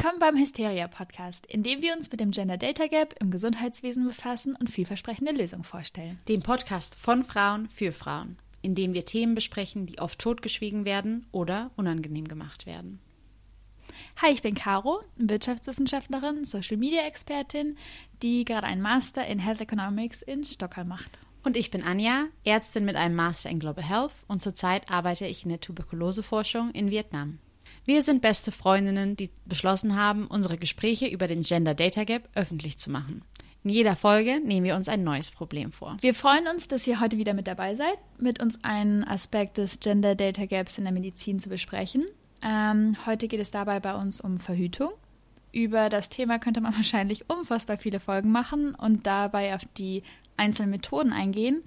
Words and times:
Willkommen 0.00 0.18
beim 0.18 0.38
Hysteria 0.38 0.88
Podcast, 0.88 1.44
in 1.44 1.62
dem 1.62 1.82
wir 1.82 1.94
uns 1.94 2.10
mit 2.10 2.20
dem 2.20 2.30
Gender 2.30 2.56
Data 2.56 2.86
Gap 2.86 3.14
im 3.20 3.30
Gesundheitswesen 3.30 4.06
befassen 4.06 4.56
und 4.56 4.70
vielversprechende 4.70 5.30
Lösungen 5.30 5.62
vorstellen. 5.62 6.18
Dem 6.26 6.40
Podcast 6.40 6.94
von 6.94 7.22
Frauen 7.22 7.68
für 7.68 7.92
Frauen, 7.92 8.38
in 8.62 8.74
dem 8.74 8.94
wir 8.94 9.04
Themen 9.04 9.34
besprechen, 9.34 9.84
die 9.84 9.98
oft 9.98 10.18
totgeschwiegen 10.18 10.86
werden 10.86 11.26
oder 11.32 11.70
unangenehm 11.76 12.26
gemacht 12.26 12.64
werden. 12.64 12.98
Hi, 14.22 14.32
ich 14.32 14.40
bin 14.40 14.54
Caro, 14.54 15.02
Wirtschaftswissenschaftlerin, 15.16 16.46
Social 16.46 16.78
Media 16.78 17.02
Expertin, 17.02 17.76
die 18.22 18.46
gerade 18.46 18.68
einen 18.68 18.80
Master 18.80 19.26
in 19.26 19.38
Health 19.38 19.60
Economics 19.60 20.22
in 20.22 20.44
Stockholm 20.44 20.88
macht. 20.88 21.18
Und 21.42 21.58
ich 21.58 21.70
bin 21.70 21.82
Anja, 21.82 22.24
Ärztin 22.42 22.86
mit 22.86 22.96
einem 22.96 23.16
Master 23.16 23.50
in 23.50 23.60
Global 23.60 23.84
Health 23.84 24.14
und 24.28 24.40
zurzeit 24.40 24.90
arbeite 24.90 25.26
ich 25.26 25.42
in 25.42 25.50
der 25.50 25.60
Tuberkuloseforschung 25.60 26.70
in 26.70 26.90
Vietnam. 26.90 27.38
Wir 27.84 28.02
sind 28.02 28.22
beste 28.22 28.52
Freundinnen, 28.52 29.16
die 29.16 29.30
beschlossen 29.46 29.96
haben, 29.96 30.26
unsere 30.26 30.58
Gespräche 30.58 31.08
über 31.08 31.26
den 31.26 31.42
Gender 31.42 31.74
Data 31.74 32.04
Gap 32.04 32.28
öffentlich 32.34 32.78
zu 32.78 32.90
machen. 32.90 33.22
In 33.62 33.70
jeder 33.70 33.94
Folge 33.94 34.40
nehmen 34.40 34.64
wir 34.64 34.74
uns 34.74 34.88
ein 34.88 35.04
neues 35.04 35.30
Problem 35.30 35.70
vor. 35.70 35.96
Wir 36.00 36.14
freuen 36.14 36.46
uns, 36.46 36.68
dass 36.68 36.86
ihr 36.86 37.00
heute 37.00 37.18
wieder 37.18 37.34
mit 37.34 37.46
dabei 37.46 37.74
seid, 37.74 37.98
mit 38.18 38.42
uns 38.42 38.62
einen 38.64 39.04
Aspekt 39.04 39.58
des 39.58 39.80
Gender 39.80 40.14
Data 40.14 40.46
Gaps 40.46 40.78
in 40.78 40.84
der 40.84 40.92
Medizin 40.92 41.40
zu 41.40 41.50
besprechen. 41.50 42.06
Ähm, 42.42 42.96
heute 43.04 43.28
geht 43.28 43.40
es 43.40 43.50
dabei 43.50 43.80
bei 43.80 43.94
uns 43.94 44.20
um 44.20 44.40
Verhütung. 44.40 44.90
Über 45.52 45.88
das 45.90 46.08
Thema 46.08 46.38
könnte 46.38 46.60
man 46.60 46.74
wahrscheinlich 46.76 47.28
unfassbar 47.28 47.76
viele 47.76 48.00
Folgen 48.00 48.32
machen 48.32 48.74
und 48.74 49.06
dabei 49.06 49.54
auf 49.54 49.62
die 49.76 50.02
einzelnen 50.38 50.70
Methoden 50.70 51.12
eingehen. 51.12 51.62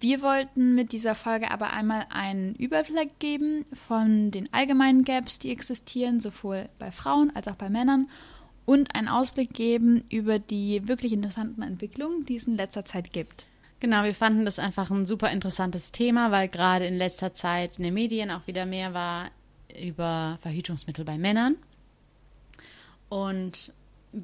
Wir 0.00 0.22
wollten 0.22 0.74
mit 0.74 0.92
dieser 0.92 1.14
Folge 1.14 1.50
aber 1.50 1.74
einmal 1.74 2.06
einen 2.08 2.54
Überblick 2.54 3.18
geben 3.18 3.66
von 3.86 4.30
den 4.30 4.50
allgemeinen 4.50 5.04
Gaps, 5.04 5.38
die 5.38 5.52
existieren, 5.52 6.20
sowohl 6.20 6.70
bei 6.78 6.90
Frauen 6.90 7.30
als 7.36 7.48
auch 7.48 7.56
bei 7.56 7.68
Männern, 7.68 8.08
und 8.64 8.94
einen 8.94 9.08
Ausblick 9.08 9.52
geben 9.52 10.04
über 10.08 10.38
die 10.38 10.86
wirklich 10.88 11.12
interessanten 11.12 11.62
Entwicklungen, 11.62 12.24
die 12.24 12.36
es 12.36 12.46
in 12.46 12.56
letzter 12.56 12.84
Zeit 12.84 13.12
gibt. 13.12 13.46
Genau, 13.80 14.04
wir 14.04 14.14
fanden 14.14 14.44
das 14.44 14.58
einfach 14.58 14.90
ein 14.90 15.06
super 15.06 15.30
interessantes 15.30 15.92
Thema, 15.92 16.30
weil 16.30 16.48
gerade 16.48 16.86
in 16.86 16.94
letzter 16.96 17.34
Zeit 17.34 17.78
in 17.78 17.84
den 17.84 17.94
Medien 17.94 18.30
auch 18.30 18.46
wieder 18.46 18.66
mehr 18.66 18.94
war 18.94 19.30
über 19.82 20.38
Verhütungsmittel 20.40 21.04
bei 21.04 21.18
Männern. 21.18 21.56
Und 23.08 23.72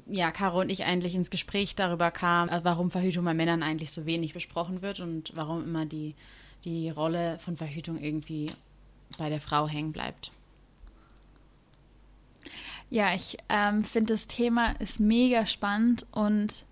ja, 0.06 0.30
Caro 0.30 0.60
und 0.60 0.70
ich 0.70 0.84
eigentlich 0.84 1.14
ins 1.14 1.30
Gespräch 1.30 1.74
darüber 1.76 2.10
kamen, 2.10 2.50
äh, 2.50 2.60
warum 2.62 2.90
Verhütung 2.90 3.24
bei 3.24 3.34
Männern 3.34 3.62
eigentlich 3.62 3.92
so 3.92 4.06
wenig 4.06 4.34
besprochen 4.34 4.82
wird 4.82 5.00
und 5.00 5.32
warum 5.34 5.64
immer 5.64 5.86
die, 5.86 6.14
die 6.64 6.90
Rolle 6.90 7.38
von 7.38 7.56
Verhütung 7.56 7.98
irgendwie 7.98 8.50
bei 9.18 9.28
der 9.28 9.40
Frau 9.40 9.68
hängen 9.68 9.92
bleibt. 9.92 10.32
Ja, 12.90 13.14
ich 13.14 13.36
ähm, 13.48 13.84
finde 13.84 14.14
das 14.14 14.26
Thema 14.26 14.72
ist 14.78 15.00
mega 15.00 15.46
spannend 15.46 16.06
und 16.12 16.64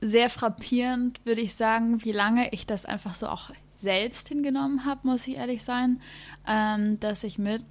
sehr 0.00 0.30
frappierend, 0.30 1.24
würde 1.24 1.40
ich 1.40 1.54
sagen, 1.54 2.04
wie 2.04 2.12
lange 2.12 2.52
ich 2.52 2.66
das 2.66 2.84
einfach 2.84 3.14
so 3.14 3.28
auch 3.28 3.50
selbst 3.74 4.28
hingenommen 4.28 4.84
habe, 4.84 5.06
muss 5.06 5.26
ich 5.26 5.36
ehrlich 5.36 5.64
sein, 5.64 6.00
ähm, 6.46 7.00
dass 7.00 7.24
ich 7.24 7.38
mit 7.38 7.64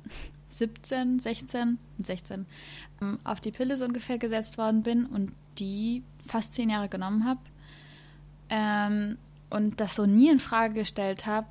17, 0.57 1.19
16, 1.19 1.77
16 2.01 2.45
ähm, 3.01 3.19
auf 3.23 3.41
die 3.41 3.51
Pille 3.51 3.77
so 3.77 3.85
ungefähr 3.85 4.17
gesetzt 4.17 4.57
worden 4.57 4.83
bin 4.83 5.05
und 5.05 5.31
die 5.59 6.03
fast 6.25 6.53
zehn 6.53 6.69
Jahre 6.69 6.89
genommen 6.89 7.25
habe 7.25 7.39
ähm, 8.49 9.17
und 9.49 9.79
das 9.79 9.95
so 9.95 10.05
nie 10.05 10.29
in 10.29 10.39
Frage 10.39 10.73
gestellt 10.73 11.25
habe, 11.25 11.47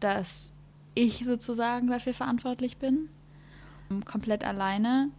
dass 0.00 0.52
ich 0.94 1.24
sozusagen 1.24 1.88
dafür 1.88 2.14
verantwortlich 2.14 2.78
bin, 2.78 3.08
komplett 4.04 4.44
alleine. 4.44 5.10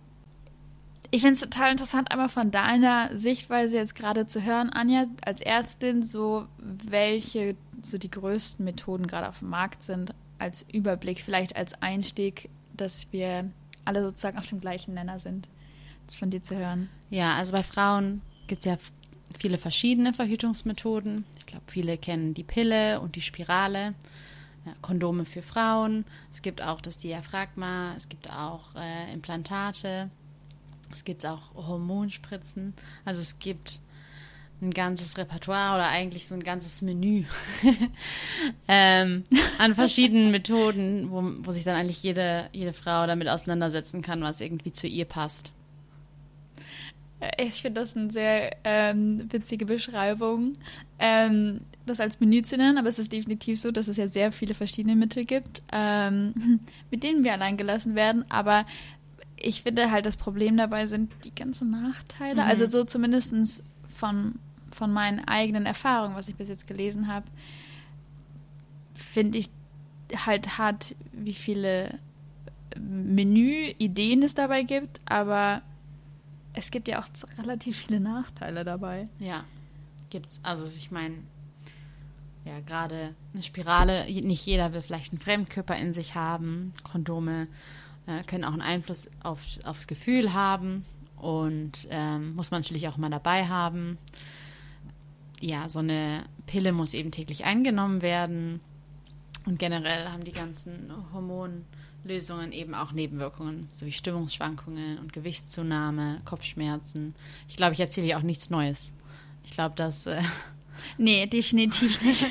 Ich 1.09 1.21
finde 1.21 1.35
es 1.35 1.39
total 1.39 1.71
interessant, 1.71 2.11
einmal 2.11 2.29
von 2.29 2.51
deiner 2.51 3.15
Sichtweise 3.17 3.77
jetzt 3.77 3.95
gerade 3.95 4.27
zu 4.27 4.43
hören, 4.43 4.71
Anja, 4.71 5.05
als 5.23 5.39
Ärztin, 5.41 6.03
so 6.03 6.47
welche 6.57 7.55
so 7.81 7.97
die 7.97 8.11
größten 8.11 8.65
Methoden 8.65 9.07
gerade 9.07 9.29
auf 9.29 9.39
dem 9.39 9.49
Markt 9.49 9.83
sind, 9.83 10.13
als 10.39 10.65
Überblick, 10.71 11.21
vielleicht 11.21 11.55
als 11.55 11.81
Einstieg, 11.81 12.49
dass 12.77 13.11
wir 13.11 13.49
alle 13.85 14.01
sozusagen 14.01 14.37
auf 14.37 14.47
dem 14.47 14.59
gleichen 14.59 14.93
Nenner 14.93 15.19
sind 15.19 15.47
von 16.15 16.29
dir 16.29 16.41
zu 16.41 16.55
hören. 16.55 16.89
Ja, 17.09 17.35
also 17.35 17.51
bei 17.51 17.63
Frauen 17.63 18.21
gibt 18.47 18.59
es 18.59 18.65
ja 18.65 18.77
viele 19.37 19.57
verschiedene 19.57 20.13
Verhütungsmethoden. 20.13 21.25
Ich 21.39 21.45
glaube, 21.45 21.65
viele 21.67 21.97
kennen 21.97 22.33
die 22.33 22.43
Pille 22.43 23.01
und 23.01 23.15
die 23.15 23.21
Spirale. 23.21 23.93
Ja, 24.65 24.73
Kondome 24.81 25.25
für 25.25 25.41
Frauen. 25.41 26.05
Es 26.31 26.41
gibt 26.41 26.61
auch 26.61 26.81
das 26.81 26.97
Diaphragma. 26.97 27.93
Es 27.95 28.09
gibt 28.09 28.29
auch 28.31 28.75
äh, 28.75 29.13
Implantate. 29.13 30.09
Es 30.91 31.03
gibt 31.03 31.25
auch 31.25 31.53
Hormonspritzen. 31.55 32.73
Also 33.05 33.21
es 33.21 33.39
gibt 33.39 33.81
ein 34.61 34.71
ganzes 34.71 35.17
Repertoire 35.17 35.75
oder 35.75 35.87
eigentlich 35.87 36.27
so 36.27 36.33
ein 36.35 36.43
ganzes 36.43 36.81
Menü 36.81 37.25
ähm, 38.67 39.23
an 39.59 39.75
verschiedenen 39.75 40.31
Methoden, 40.31 41.11
wo, 41.11 41.23
wo 41.45 41.51
sich 41.51 41.63
dann 41.63 41.75
eigentlich 41.75 42.01
jede, 42.01 42.49
jede 42.53 42.73
Frau 42.73 43.05
damit 43.05 43.29
auseinandersetzen 43.29 44.01
kann, 44.01 44.21
was 44.21 44.41
irgendwie 44.41 44.71
zu 44.71 44.87
ihr 44.87 45.05
passt. 45.05 45.53
Ich 47.39 47.61
finde 47.61 47.81
das 47.81 47.97
eine 47.97 48.11
sehr 48.11 48.55
ähm, 48.63 49.27
witzige 49.31 49.65
Beschreibung, 49.65 50.55
ähm, 50.99 51.61
das 51.87 51.99
als 51.99 52.19
Menü 52.19 52.43
zu 52.43 52.57
nennen, 52.57 52.77
aber 52.77 52.89
es 52.89 52.99
ist 52.99 53.11
definitiv 53.11 53.59
so, 53.59 53.71
dass 53.71 53.87
es 53.87 53.97
ja 53.97 54.07
sehr 54.07 54.31
viele 54.31 54.53
verschiedene 54.53 54.95
Mittel 54.95 55.25
gibt, 55.25 55.63
ähm, 55.71 56.59
mit 56.91 57.03
denen 57.03 57.23
wir 57.23 57.33
allein 57.33 57.57
gelassen 57.57 57.95
werden. 57.95 58.23
Aber 58.29 58.65
ich 59.35 59.63
finde 59.63 59.91
halt, 59.91 60.05
das 60.05 60.17
Problem 60.17 60.57
dabei 60.57 60.87
sind 60.87 61.11
die 61.23 61.33
ganzen 61.33 61.71
Nachteile. 61.71 62.43
Mhm. 62.43 62.49
Also 62.49 62.67
so 62.67 62.83
zumindest 62.83 63.63
von, 63.95 64.35
von 64.77 64.93
meinen 64.93 65.27
eigenen 65.27 65.65
Erfahrungen, 65.65 66.15
was 66.15 66.27
ich 66.27 66.35
bis 66.35 66.49
jetzt 66.49 66.67
gelesen 66.67 67.07
habe, 67.07 67.25
finde 68.93 69.39
ich 69.39 69.49
halt 70.15 70.57
hart, 70.57 70.95
wie 71.11 71.33
viele 71.33 71.99
Menü-Ideen 72.79 74.21
es 74.21 74.35
dabei 74.35 74.63
gibt, 74.63 75.01
aber 75.05 75.61
es 76.53 76.71
gibt 76.71 76.87
ja 76.87 77.01
auch 77.01 77.07
relativ 77.39 77.77
viele 77.77 77.99
Nachteile 77.99 78.63
dabei. 78.63 79.07
Ja, 79.19 79.43
gibt's. 80.09 80.39
Also 80.43 80.65
ich 80.77 80.91
meine, 80.91 81.15
ja, 82.45 82.59
gerade 82.61 83.15
eine 83.33 83.43
Spirale, 83.43 84.05
nicht 84.05 84.45
jeder 84.45 84.73
will 84.73 84.81
vielleicht 84.81 85.11
einen 85.11 85.21
Fremdkörper 85.21 85.75
in 85.75 85.93
sich 85.93 86.15
haben. 86.15 86.73
Kondome 86.83 87.47
äh, 88.05 88.23
können 88.23 88.43
auch 88.43 88.53
einen 88.53 88.61
Einfluss 88.61 89.09
auf, 89.23 89.41
aufs 89.65 89.87
Gefühl 89.87 90.33
haben 90.33 90.85
und 91.17 91.87
ähm, 91.89 92.35
muss 92.35 92.51
man 92.51 92.61
natürlich 92.61 92.87
auch 92.87 92.97
mal 92.97 93.09
dabei 93.09 93.47
haben. 93.47 93.97
Ja, 95.39 95.69
so 95.69 95.79
eine 95.79 96.23
Pille 96.45 96.73
muss 96.73 96.93
eben 96.93 97.11
täglich 97.11 97.45
eingenommen 97.45 98.01
werden. 98.01 98.59
Und 99.45 99.59
generell 99.59 100.09
haben 100.09 100.23
die 100.23 100.33
ganzen 100.33 100.91
Hormone 101.13 101.63
Lösungen 102.03 102.51
eben 102.51 102.73
auch 102.73 102.91
Nebenwirkungen, 102.91 103.67
sowie 103.71 103.91
Stimmungsschwankungen 103.91 104.97
und 104.99 105.13
Gewichtszunahme, 105.13 106.21
Kopfschmerzen. 106.25 107.15
Ich 107.47 107.57
glaube, 107.57 107.73
ich 107.73 107.79
erzähle 107.79 108.07
hier 108.07 108.17
auch 108.17 108.23
nichts 108.23 108.49
Neues. 108.49 108.93
Ich 109.43 109.51
glaube, 109.51 109.75
dass. 109.75 110.07
Äh 110.07 110.21
nee, 110.97 111.25
definitiv 111.27 112.01
nicht. 112.01 112.25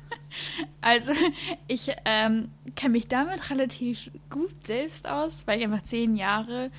also, 0.80 1.12
ich 1.68 1.90
ähm, 2.04 2.50
kenne 2.74 2.92
mich 2.92 3.08
damit 3.08 3.50
relativ 3.50 4.10
gut 4.30 4.64
selbst 4.64 5.06
aus, 5.06 5.46
weil 5.46 5.58
ich 5.58 5.64
einfach 5.64 5.82
zehn 5.82 6.16
Jahre 6.16 6.70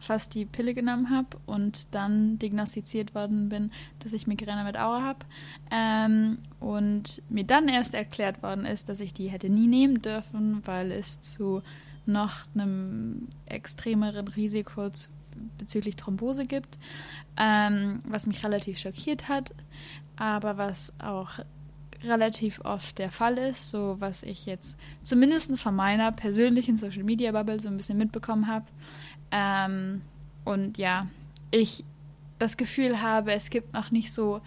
fast 0.00 0.34
die 0.34 0.44
Pille 0.44 0.74
genommen 0.74 1.10
habe 1.10 1.38
und 1.46 1.94
dann 1.94 2.38
diagnostiziert 2.38 3.14
worden 3.14 3.48
bin, 3.48 3.70
dass 4.00 4.12
ich 4.12 4.26
Migräne 4.26 4.64
mit 4.64 4.78
Aura 4.78 5.02
habe. 5.02 5.26
Ähm, 5.70 6.38
und 6.60 7.22
mir 7.28 7.44
dann 7.44 7.68
erst 7.68 7.94
erklärt 7.94 8.42
worden 8.42 8.64
ist, 8.64 8.88
dass 8.88 9.00
ich 9.00 9.12
die 9.14 9.28
hätte 9.28 9.48
nie 9.48 9.66
nehmen 9.66 10.02
dürfen, 10.02 10.62
weil 10.64 10.92
es 10.92 11.20
zu 11.20 11.62
noch 12.06 12.44
einem 12.54 13.28
extremeren 13.46 14.28
Risiko 14.28 14.90
bezüglich 15.58 15.96
Thrombose 15.96 16.46
gibt, 16.46 16.78
ähm, 17.36 18.00
was 18.08 18.26
mich 18.26 18.44
relativ 18.44 18.78
schockiert 18.78 19.28
hat, 19.28 19.54
aber 20.16 20.56
was 20.56 20.92
auch 20.98 21.38
relativ 22.04 22.60
oft 22.64 22.98
der 22.98 23.10
Fall 23.10 23.38
ist, 23.38 23.70
so 23.70 23.96
was 23.98 24.22
ich 24.22 24.46
jetzt 24.46 24.76
zumindest 25.02 25.60
von 25.60 25.74
meiner 25.74 26.12
persönlichen 26.12 26.76
Social 26.76 27.02
Media 27.02 27.32
Bubble 27.32 27.60
so 27.60 27.68
ein 27.68 27.76
bisschen 27.76 27.98
mitbekommen 27.98 28.46
habe. 28.46 28.66
Ähm, 29.30 30.02
und 30.44 30.78
ja, 30.78 31.06
ich 31.50 31.84
das 32.38 32.56
Gefühl 32.56 33.02
habe, 33.02 33.32
es 33.32 33.50
gibt 33.50 33.72
noch 33.72 33.90
nicht 33.90 34.12
so 34.12 34.40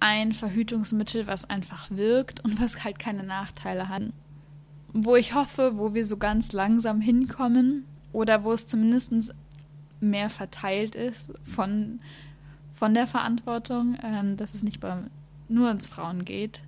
ein 0.00 0.32
Verhütungsmittel, 0.32 1.26
was 1.26 1.48
einfach 1.50 1.90
wirkt 1.90 2.44
und 2.44 2.60
was 2.60 2.84
halt 2.84 2.98
keine 2.98 3.24
Nachteile 3.24 3.88
hat. 3.88 4.02
Wo 4.92 5.16
ich 5.16 5.34
hoffe, 5.34 5.76
wo 5.76 5.94
wir 5.94 6.06
so 6.06 6.16
ganz 6.16 6.52
langsam 6.52 7.00
hinkommen 7.00 7.84
oder 8.12 8.44
wo 8.44 8.52
es 8.52 8.66
zumindest 8.66 9.34
mehr 10.00 10.30
verteilt 10.30 10.94
ist 10.94 11.32
von, 11.42 12.00
von 12.74 12.94
der 12.94 13.06
Verantwortung, 13.06 13.98
ähm, 14.02 14.36
dass 14.36 14.54
es 14.54 14.62
nicht 14.62 14.80
bei, 14.80 14.96
nur 15.48 15.70
ins 15.70 15.86
Frauen 15.86 16.24
geht. 16.24 16.62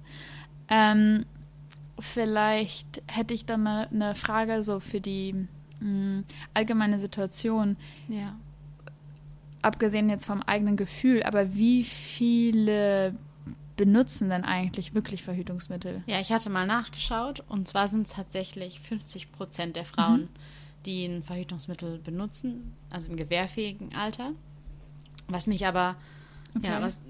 Ähm, 0.69 1.25
vielleicht 1.99 3.03
hätte 3.07 3.35
ich 3.35 3.47
dann 3.47 3.67
eine, 3.67 3.89
eine 3.89 4.15
Frage 4.15 4.63
so 4.63 4.81
für 4.81 5.01
die 5.01 5.47
mh, 5.81 6.23
allgemeine 6.55 6.99
Situation. 6.99 7.77
Ja. 8.09 8.37
abgesehen 9.63 10.09
jetzt 10.09 10.27
vom 10.27 10.43
eigenen 10.43 10.77
Gefühl, 10.77 11.23
aber 11.23 11.55
wie 11.55 11.85
viele 11.85 13.15
benutzen 13.77 14.29
denn 14.29 14.45
eigentlich 14.45 14.95
wirklich 14.95 15.23
Verhütungsmittel? 15.23 16.03
Ja, 16.07 16.21
ich 16.21 16.33
hatte 16.33 16.51
mal 16.51 16.67
nachgeschaut 16.67 17.43
und 17.49 17.67
zwar 17.67 17.89
sind 17.89 18.07
es 18.07 18.13
tatsächlich 18.13 18.81
50 18.81 19.33
Prozent 19.33 19.75
der 19.75 19.87
Frauen, 19.87 20.23
mhm. 20.23 20.29
die 20.85 21.07
ein 21.07 21.23
Verhütungsmittel 21.23 21.99
benutzen, 21.99 22.75
also 22.91 23.11
im 23.11 23.17
gewährfähigen 23.17 23.95
Alter. 23.95 24.33
Was 25.29 25.47
mich 25.47 25.67
aber, 25.67 25.97
okay. 26.55 26.67
ja, 26.67 26.83
was, 26.83 27.01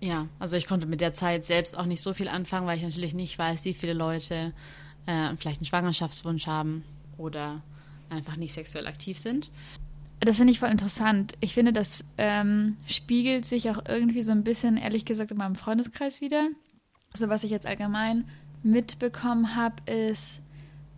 ja, 0.00 0.28
also 0.38 0.56
ich 0.56 0.66
konnte 0.66 0.86
mit 0.86 1.00
der 1.00 1.14
Zeit 1.14 1.46
selbst 1.46 1.76
auch 1.76 1.86
nicht 1.86 2.00
so 2.00 2.14
viel 2.14 2.28
anfangen, 2.28 2.66
weil 2.66 2.76
ich 2.76 2.84
natürlich 2.84 3.14
nicht 3.14 3.36
weiß, 3.36 3.64
wie 3.64 3.74
viele 3.74 3.94
Leute 3.94 4.52
äh, 5.06 5.34
vielleicht 5.36 5.60
einen 5.60 5.66
Schwangerschaftswunsch 5.66 6.46
haben 6.46 6.84
oder 7.18 7.60
einfach 8.10 8.36
nicht 8.36 8.52
sexuell 8.52 8.86
aktiv 8.86 9.18
sind. 9.18 9.50
Das 10.20 10.36
finde 10.36 10.52
ich 10.52 10.58
voll 10.58 10.68
interessant. 10.68 11.32
Ich 11.40 11.54
finde, 11.54 11.72
das 11.72 12.04
ähm, 12.18 12.76
spiegelt 12.86 13.46
sich 13.46 13.70
auch 13.70 13.82
irgendwie 13.88 14.22
so 14.22 14.32
ein 14.32 14.44
bisschen, 14.44 14.76
ehrlich 14.76 15.06
gesagt, 15.06 15.30
in 15.30 15.38
meinem 15.38 15.54
Freundeskreis 15.54 16.20
wieder. 16.20 16.48
Also 17.12 17.28
was 17.28 17.42
ich 17.42 17.50
jetzt 17.50 17.66
allgemein 17.66 18.28
mitbekommen 18.62 19.56
habe, 19.56 19.90
ist, 19.90 20.40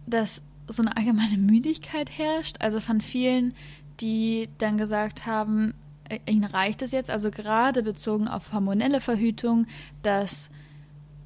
dass 0.06 0.42
so 0.66 0.82
eine 0.82 0.96
allgemeine 0.96 1.38
Müdigkeit 1.38 2.10
herrscht. 2.10 2.56
Also 2.58 2.80
von 2.80 3.00
vielen, 3.00 3.54
die 4.00 4.48
dann 4.58 4.76
gesagt 4.76 5.24
haben, 5.24 5.74
ihnen 6.26 6.44
reicht 6.44 6.82
es 6.82 6.90
jetzt, 6.90 7.10
also 7.10 7.30
gerade 7.30 7.82
bezogen 7.82 8.28
auf 8.28 8.52
hormonelle 8.52 9.00
Verhütung, 9.00 9.66
dass 10.02 10.50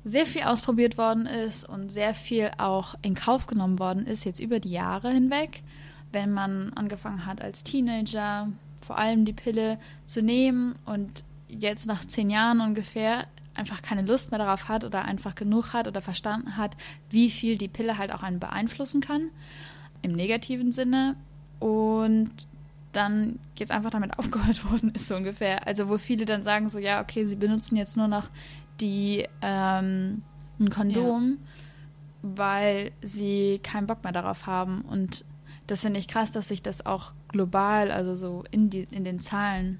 sehr 0.04 0.26
viel 0.26 0.42
ausprobiert 0.42 0.98
worden 0.98 1.26
ist 1.26 1.68
und 1.68 1.90
sehr 1.90 2.14
viel 2.14 2.50
auch 2.58 2.94
in 3.02 3.14
Kauf 3.14 3.46
genommen 3.46 3.78
worden 3.78 4.06
ist, 4.06 4.24
jetzt 4.24 4.38
über 4.38 4.60
die 4.60 4.70
Jahre 4.70 5.10
hinweg 5.10 5.62
wenn 6.16 6.32
man 6.32 6.72
angefangen 6.72 7.26
hat 7.26 7.42
als 7.42 7.62
Teenager 7.62 8.48
vor 8.80 8.96
allem 8.96 9.26
die 9.26 9.34
Pille 9.34 9.78
zu 10.06 10.22
nehmen 10.22 10.74
und 10.86 11.24
jetzt 11.46 11.86
nach 11.86 12.06
zehn 12.06 12.30
Jahren 12.30 12.62
ungefähr 12.62 13.26
einfach 13.54 13.82
keine 13.82 14.00
Lust 14.00 14.30
mehr 14.30 14.38
darauf 14.38 14.66
hat 14.68 14.84
oder 14.84 15.04
einfach 15.04 15.34
genug 15.34 15.74
hat 15.74 15.86
oder 15.88 16.00
verstanden 16.00 16.56
hat, 16.56 16.74
wie 17.10 17.30
viel 17.30 17.58
die 17.58 17.68
Pille 17.68 17.98
halt 17.98 18.12
auch 18.12 18.22
einen 18.22 18.40
beeinflussen 18.40 19.02
kann, 19.02 19.28
im 20.00 20.12
negativen 20.12 20.72
Sinne. 20.72 21.16
Und 21.60 22.30
dann 22.92 23.38
jetzt 23.58 23.72
einfach 23.72 23.90
damit 23.90 24.18
aufgehört 24.18 24.64
worden 24.70 24.90
ist, 24.94 25.06
so 25.06 25.16
ungefähr. 25.16 25.66
Also 25.66 25.90
wo 25.90 25.98
viele 25.98 26.24
dann 26.24 26.42
sagen 26.42 26.70
so, 26.70 26.78
ja, 26.78 27.02
okay, 27.02 27.26
sie 27.26 27.36
benutzen 27.36 27.76
jetzt 27.76 27.98
nur 27.98 28.08
noch 28.08 28.30
die 28.80 29.26
ähm, 29.42 30.22
ein 30.58 30.70
Kondom, 30.70 31.38
ja. 32.22 32.28
weil 32.36 32.92
sie 33.02 33.60
keinen 33.62 33.86
Bock 33.86 34.02
mehr 34.02 34.12
darauf 34.12 34.46
haben. 34.46 34.80
Und 34.82 35.22
das 35.66 35.80
finde 35.80 36.00
ich 36.00 36.08
krass, 36.08 36.32
dass 36.32 36.48
sich 36.48 36.62
das 36.62 36.86
auch 36.86 37.12
global, 37.28 37.90
also 37.90 38.14
so 38.14 38.44
in, 38.50 38.70
die, 38.70 38.86
in 38.90 39.04
den 39.04 39.20
Zahlen 39.20 39.78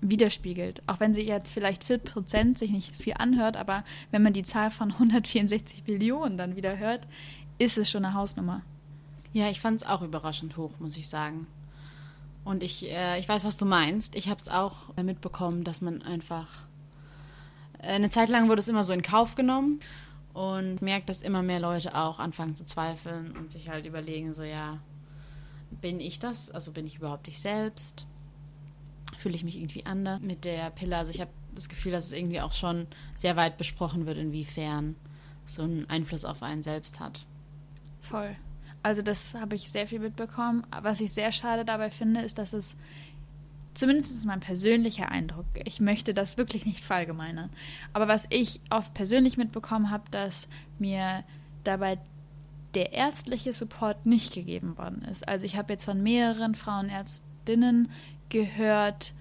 widerspiegelt. 0.00 0.82
Auch 0.86 1.00
wenn 1.00 1.14
sie 1.14 1.22
jetzt 1.22 1.52
vielleicht 1.52 1.84
4% 1.84 2.58
sich 2.58 2.70
nicht 2.70 2.96
viel 2.96 3.14
anhört, 3.14 3.56
aber 3.56 3.84
wenn 4.10 4.22
man 4.22 4.32
die 4.32 4.42
Zahl 4.42 4.70
von 4.70 4.92
164 4.92 5.84
Billionen 5.84 6.36
dann 6.36 6.56
wieder 6.56 6.78
hört, 6.78 7.06
ist 7.58 7.78
es 7.78 7.90
schon 7.90 8.04
eine 8.04 8.14
Hausnummer. 8.14 8.62
Ja, 9.32 9.48
ich 9.48 9.60
fand 9.60 9.80
es 9.80 9.86
auch 9.86 10.02
überraschend 10.02 10.56
hoch, 10.56 10.72
muss 10.78 10.96
ich 10.96 11.08
sagen. 11.08 11.46
Und 12.44 12.62
ich, 12.62 12.90
äh, 12.90 13.18
ich 13.18 13.28
weiß, 13.28 13.44
was 13.44 13.56
du 13.56 13.64
meinst. 13.64 14.16
Ich 14.16 14.28
habe 14.28 14.42
es 14.42 14.48
auch 14.48 14.94
mitbekommen, 14.96 15.64
dass 15.64 15.80
man 15.80 16.02
einfach. 16.02 16.48
Äh, 17.78 17.92
eine 17.92 18.10
Zeit 18.10 18.28
lang 18.28 18.48
wurde 18.48 18.60
es 18.60 18.68
immer 18.68 18.84
so 18.84 18.92
in 18.92 19.02
Kauf 19.02 19.36
genommen 19.36 19.80
und 20.34 20.82
merkt, 20.82 21.08
dass 21.08 21.22
immer 21.22 21.42
mehr 21.42 21.60
Leute 21.60 21.94
auch 21.94 22.18
anfangen 22.18 22.56
zu 22.56 22.66
zweifeln 22.66 23.36
und 23.36 23.52
sich 23.52 23.68
halt 23.68 23.86
überlegen, 23.86 24.34
so 24.34 24.42
ja, 24.42 24.80
bin 25.80 26.00
ich 26.00 26.18
das? 26.18 26.50
Also 26.50 26.72
bin 26.72 26.86
ich 26.86 26.96
überhaupt 26.96 27.28
ich 27.28 27.38
selbst? 27.38 28.06
Fühle 29.18 29.34
ich 29.34 29.44
mich 29.44 29.56
irgendwie 29.56 29.86
anders 29.86 30.20
mit 30.20 30.44
der 30.44 30.70
Pille? 30.70 30.96
Also 30.96 31.10
ich 31.10 31.20
habe 31.20 31.30
das 31.54 31.68
Gefühl, 31.68 31.92
dass 31.92 32.06
es 32.06 32.12
irgendwie 32.12 32.40
auch 32.40 32.52
schon 32.52 32.86
sehr 33.14 33.36
weit 33.36 33.58
besprochen 33.58 34.06
wird, 34.06 34.18
inwiefern 34.18 34.96
so 35.44 35.62
einen 35.62 35.88
Einfluss 35.88 36.24
auf 36.24 36.42
einen 36.42 36.62
selbst 36.62 37.00
hat. 37.00 37.26
Voll. 38.00 38.36
Also 38.82 39.02
das 39.02 39.34
habe 39.34 39.54
ich 39.54 39.70
sehr 39.70 39.86
viel 39.86 40.00
mitbekommen. 40.00 40.66
Was 40.82 41.00
ich 41.00 41.12
sehr 41.12 41.30
schade 41.30 41.64
dabei 41.64 41.90
finde, 41.90 42.20
ist, 42.20 42.38
dass 42.38 42.52
es 42.52 42.76
zumindest 43.74 44.12
ist 44.12 44.26
mein 44.26 44.40
persönlicher 44.40 45.10
Eindruck. 45.10 45.46
Ich 45.64 45.80
möchte 45.80 46.14
das 46.14 46.36
wirklich 46.36 46.66
nicht 46.66 46.84
verallgemeinern. 46.84 47.50
Aber 47.92 48.08
was 48.08 48.26
ich 48.30 48.60
oft 48.70 48.92
persönlich 48.94 49.36
mitbekommen 49.36 49.90
habe, 49.90 50.04
dass 50.10 50.48
mir 50.78 51.24
dabei 51.64 51.98
der 52.74 52.92
ärztliche 52.92 53.52
Support 53.52 54.06
nicht 54.06 54.32
gegeben 54.32 54.78
worden 54.78 55.02
ist. 55.10 55.26
Also 55.28 55.46
ich 55.46 55.56
habe 55.56 55.72
jetzt 55.72 55.84
von 55.84 56.02
mehreren 56.02 56.54
Frauenärztinnen 56.54 57.90
gehört, 58.28 59.12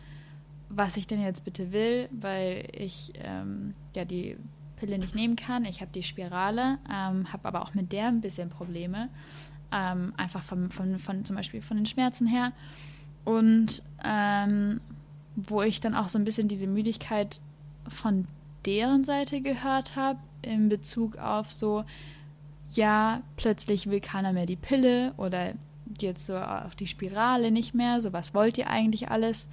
was 0.69 0.95
ich 0.97 1.07
denn 1.07 1.21
jetzt 1.21 1.43
bitte 1.43 1.71
will, 1.71 2.07
weil 2.11 2.67
ich 2.71 3.13
ähm, 3.23 3.73
ja 3.93 4.05
die 4.05 4.37
Pille 4.77 4.97
nicht 4.97 5.15
nehmen 5.15 5.35
kann. 5.35 5.65
Ich 5.65 5.81
habe 5.81 5.91
die 5.93 6.03
Spirale, 6.03 6.79
ähm, 6.89 7.31
habe 7.31 7.47
aber 7.47 7.61
auch 7.61 7.73
mit 7.73 7.91
der 7.91 8.07
ein 8.07 8.21
bisschen 8.21 8.49
Probleme. 8.49 9.09
Ähm, 9.71 10.13
einfach 10.17 10.43
von, 10.43 10.71
von, 10.71 10.97
von 10.97 11.23
zum 11.23 11.35
Beispiel 11.35 11.61
von 11.61 11.77
den 11.77 11.85
Schmerzen 11.85 12.27
her. 12.27 12.51
Und 13.25 13.83
ähm, 14.03 14.81
wo 15.35 15.61
ich 15.61 15.79
dann 15.79 15.93
auch 15.93 16.09
so 16.09 16.17
ein 16.17 16.23
bisschen 16.23 16.47
diese 16.47 16.67
Müdigkeit 16.67 17.39
von 17.87 18.25
deren 18.65 19.03
Seite 19.03 19.41
gehört 19.41 19.95
habe, 19.95 20.19
in 20.41 20.69
Bezug 20.69 21.17
auf 21.17 21.51
so, 21.51 21.83
ja, 22.71 23.21
plötzlich 23.37 23.89
will 23.89 23.99
keiner 23.99 24.33
mehr 24.33 24.45
die 24.45 24.55
Pille 24.55 25.13
oder 25.17 25.53
jetzt 25.99 26.25
so 26.25 26.37
auch 26.37 26.73
die 26.73 26.87
Spirale 26.87 27.51
nicht 27.51 27.73
mehr, 27.73 28.01
so 28.01 28.13
was 28.13 28.33
wollt 28.33 28.57
ihr 28.57 28.69
eigentlich 28.69 29.09
alles. 29.09 29.47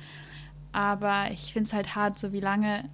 Aber 0.72 1.30
ich 1.32 1.52
finde 1.52 1.68
es 1.68 1.72
halt 1.72 1.94
hart, 1.94 2.18
so 2.18 2.32
wie 2.32 2.40
lange 2.40 2.84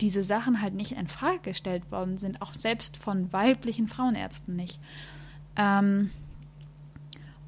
diese 0.00 0.24
Sachen 0.24 0.60
halt 0.60 0.74
nicht 0.74 0.92
in 0.92 1.06
Frage 1.06 1.40
gestellt 1.40 1.90
worden 1.92 2.16
sind, 2.18 2.42
auch 2.42 2.54
selbst 2.54 2.96
von 2.96 3.32
weiblichen 3.32 3.86
Frauenärzten 3.86 4.56
nicht. 4.56 4.80
Ähm, 5.56 6.10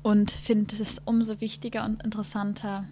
und 0.02 0.30
finde 0.30 0.76
es 0.80 1.00
umso 1.04 1.40
wichtiger 1.40 1.84
und 1.84 2.04
interessanter, 2.04 2.84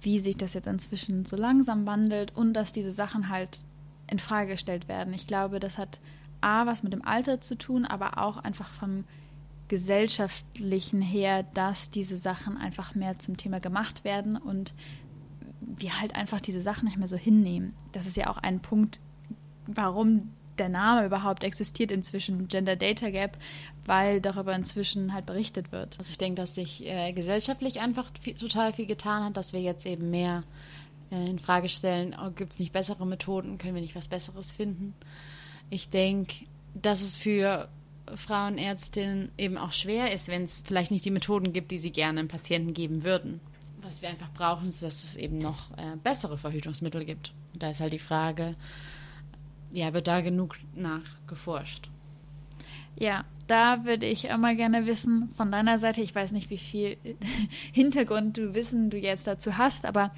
wie 0.00 0.18
sich 0.18 0.36
das 0.36 0.54
jetzt 0.54 0.66
inzwischen 0.66 1.26
so 1.26 1.36
langsam 1.36 1.84
wandelt 1.84 2.34
und 2.34 2.54
dass 2.54 2.72
diese 2.72 2.90
Sachen 2.90 3.28
halt 3.28 3.60
in 4.06 4.18
Frage 4.18 4.52
gestellt 4.52 4.88
werden. 4.88 5.12
Ich 5.12 5.26
glaube, 5.26 5.60
das 5.60 5.76
hat 5.76 6.00
A, 6.42 6.66
was 6.66 6.82
mit 6.82 6.92
dem 6.92 7.04
Alter 7.04 7.40
zu 7.40 7.56
tun, 7.56 7.84
aber 7.84 8.18
auch 8.18 8.38
einfach 8.38 8.70
vom 8.74 9.04
gesellschaftlichen 9.68 11.00
her, 11.00 11.42
dass 11.42 11.90
diese 11.90 12.16
Sachen 12.16 12.58
einfach 12.58 12.94
mehr 12.94 13.18
zum 13.18 13.36
Thema 13.36 13.58
gemacht 13.58 14.04
werden 14.04 14.36
und 14.36 14.74
wir 15.60 16.00
halt 16.00 16.14
einfach 16.14 16.40
diese 16.40 16.60
Sachen 16.60 16.86
nicht 16.86 16.98
mehr 16.98 17.08
so 17.08 17.16
hinnehmen. 17.16 17.74
Das 17.92 18.06
ist 18.06 18.16
ja 18.16 18.28
auch 18.28 18.38
ein 18.38 18.60
Punkt, 18.60 19.00
warum 19.66 20.30
der 20.58 20.68
Name 20.68 21.06
überhaupt 21.06 21.44
existiert 21.44 21.90
inzwischen, 21.90 22.48
Gender 22.48 22.76
Data 22.76 23.10
Gap, 23.10 23.38
weil 23.86 24.20
darüber 24.20 24.54
inzwischen 24.54 25.14
halt 25.14 25.26
berichtet 25.26 25.72
wird. 25.72 25.98
Also 25.98 26.10
ich 26.10 26.18
denke, 26.18 26.40
dass 26.40 26.54
sich 26.54 26.86
äh, 26.86 27.12
gesellschaftlich 27.12 27.80
einfach 27.80 28.10
viel, 28.20 28.34
total 28.34 28.72
viel 28.72 28.86
getan 28.86 29.24
hat, 29.24 29.36
dass 29.36 29.52
wir 29.52 29.60
jetzt 29.60 29.86
eben 29.86 30.10
mehr 30.10 30.44
äh, 31.10 31.30
in 31.30 31.38
Frage 31.38 31.68
stellen, 31.68 32.14
oh, 32.20 32.30
gibt 32.30 32.52
es 32.52 32.58
nicht 32.58 32.72
bessere 32.72 33.06
Methoden, 33.06 33.58
können 33.58 33.74
wir 33.74 33.82
nicht 33.82 33.96
was 33.96 34.08
Besseres 34.08 34.52
finden. 34.52 34.94
Ich 35.72 35.88
denke, 35.88 36.44
dass 36.74 37.00
es 37.00 37.16
für 37.16 37.66
Frauenärztinnen 38.14 39.32
eben 39.38 39.56
auch 39.56 39.72
schwer 39.72 40.12
ist, 40.12 40.28
wenn 40.28 40.44
es 40.44 40.62
vielleicht 40.66 40.90
nicht 40.90 41.02
die 41.02 41.10
Methoden 41.10 41.54
gibt, 41.54 41.70
die 41.70 41.78
sie 41.78 41.90
gerne 41.90 42.20
einem 42.20 42.28
Patienten 42.28 42.74
geben 42.74 43.04
würden. 43.04 43.40
Was 43.80 44.02
wir 44.02 44.10
einfach 44.10 44.30
brauchen, 44.34 44.68
ist, 44.68 44.82
dass 44.82 45.02
es 45.02 45.16
eben 45.16 45.38
noch 45.38 45.70
äh, 45.78 45.96
bessere 46.04 46.36
Verhütungsmittel 46.36 47.06
gibt. 47.06 47.32
Und 47.54 47.62
da 47.62 47.70
ist 47.70 47.80
halt 47.80 47.94
die 47.94 47.98
Frage, 47.98 48.54
ja, 49.72 49.94
wird 49.94 50.08
da 50.08 50.20
genug 50.20 50.58
nachgeforscht? 50.74 51.88
Ja, 52.98 53.24
da 53.46 53.86
würde 53.86 54.04
ich 54.04 54.28
mal 54.36 54.54
gerne 54.54 54.84
wissen 54.84 55.30
von 55.38 55.50
deiner 55.50 55.78
Seite, 55.78 56.02
ich 56.02 56.14
weiß 56.14 56.32
nicht, 56.32 56.50
wie 56.50 56.58
viel 56.58 56.98
Hintergrund 57.72 58.36
du 58.36 58.54
Wissen 58.54 58.90
du 58.90 58.98
jetzt 58.98 59.26
dazu 59.26 59.56
hast, 59.56 59.86
aber 59.86 60.10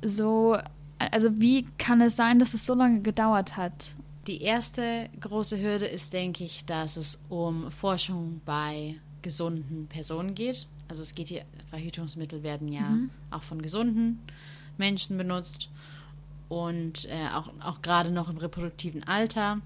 so, 0.00 0.56
also 0.98 1.38
wie 1.38 1.66
kann 1.76 2.00
es 2.00 2.16
sein, 2.16 2.38
dass 2.38 2.54
es 2.54 2.64
so 2.64 2.72
lange 2.72 3.00
gedauert 3.00 3.58
hat? 3.58 3.95
Die 4.26 4.42
erste 4.42 5.08
große 5.20 5.60
Hürde 5.60 5.86
ist, 5.86 6.12
denke 6.12 6.44
ich, 6.44 6.64
dass 6.64 6.96
es 6.96 7.20
um 7.28 7.70
Forschung 7.70 8.40
bei 8.44 8.96
gesunden 9.22 9.86
Personen 9.86 10.34
geht. 10.34 10.66
Also 10.88 11.02
es 11.02 11.14
geht 11.14 11.28
hier, 11.28 11.44
Verhütungsmittel 11.70 12.42
werden 12.42 12.68
ja 12.68 12.82
mhm. 12.82 13.10
auch 13.30 13.42
von 13.42 13.62
gesunden 13.62 14.20
Menschen 14.78 15.16
benutzt 15.16 15.68
und 16.48 17.06
äh, 17.06 17.28
auch, 17.34 17.50
auch 17.60 17.82
gerade 17.82 18.10
noch 18.10 18.28
im 18.28 18.36
reproduktiven 18.36 19.04
Alter. 19.04 19.60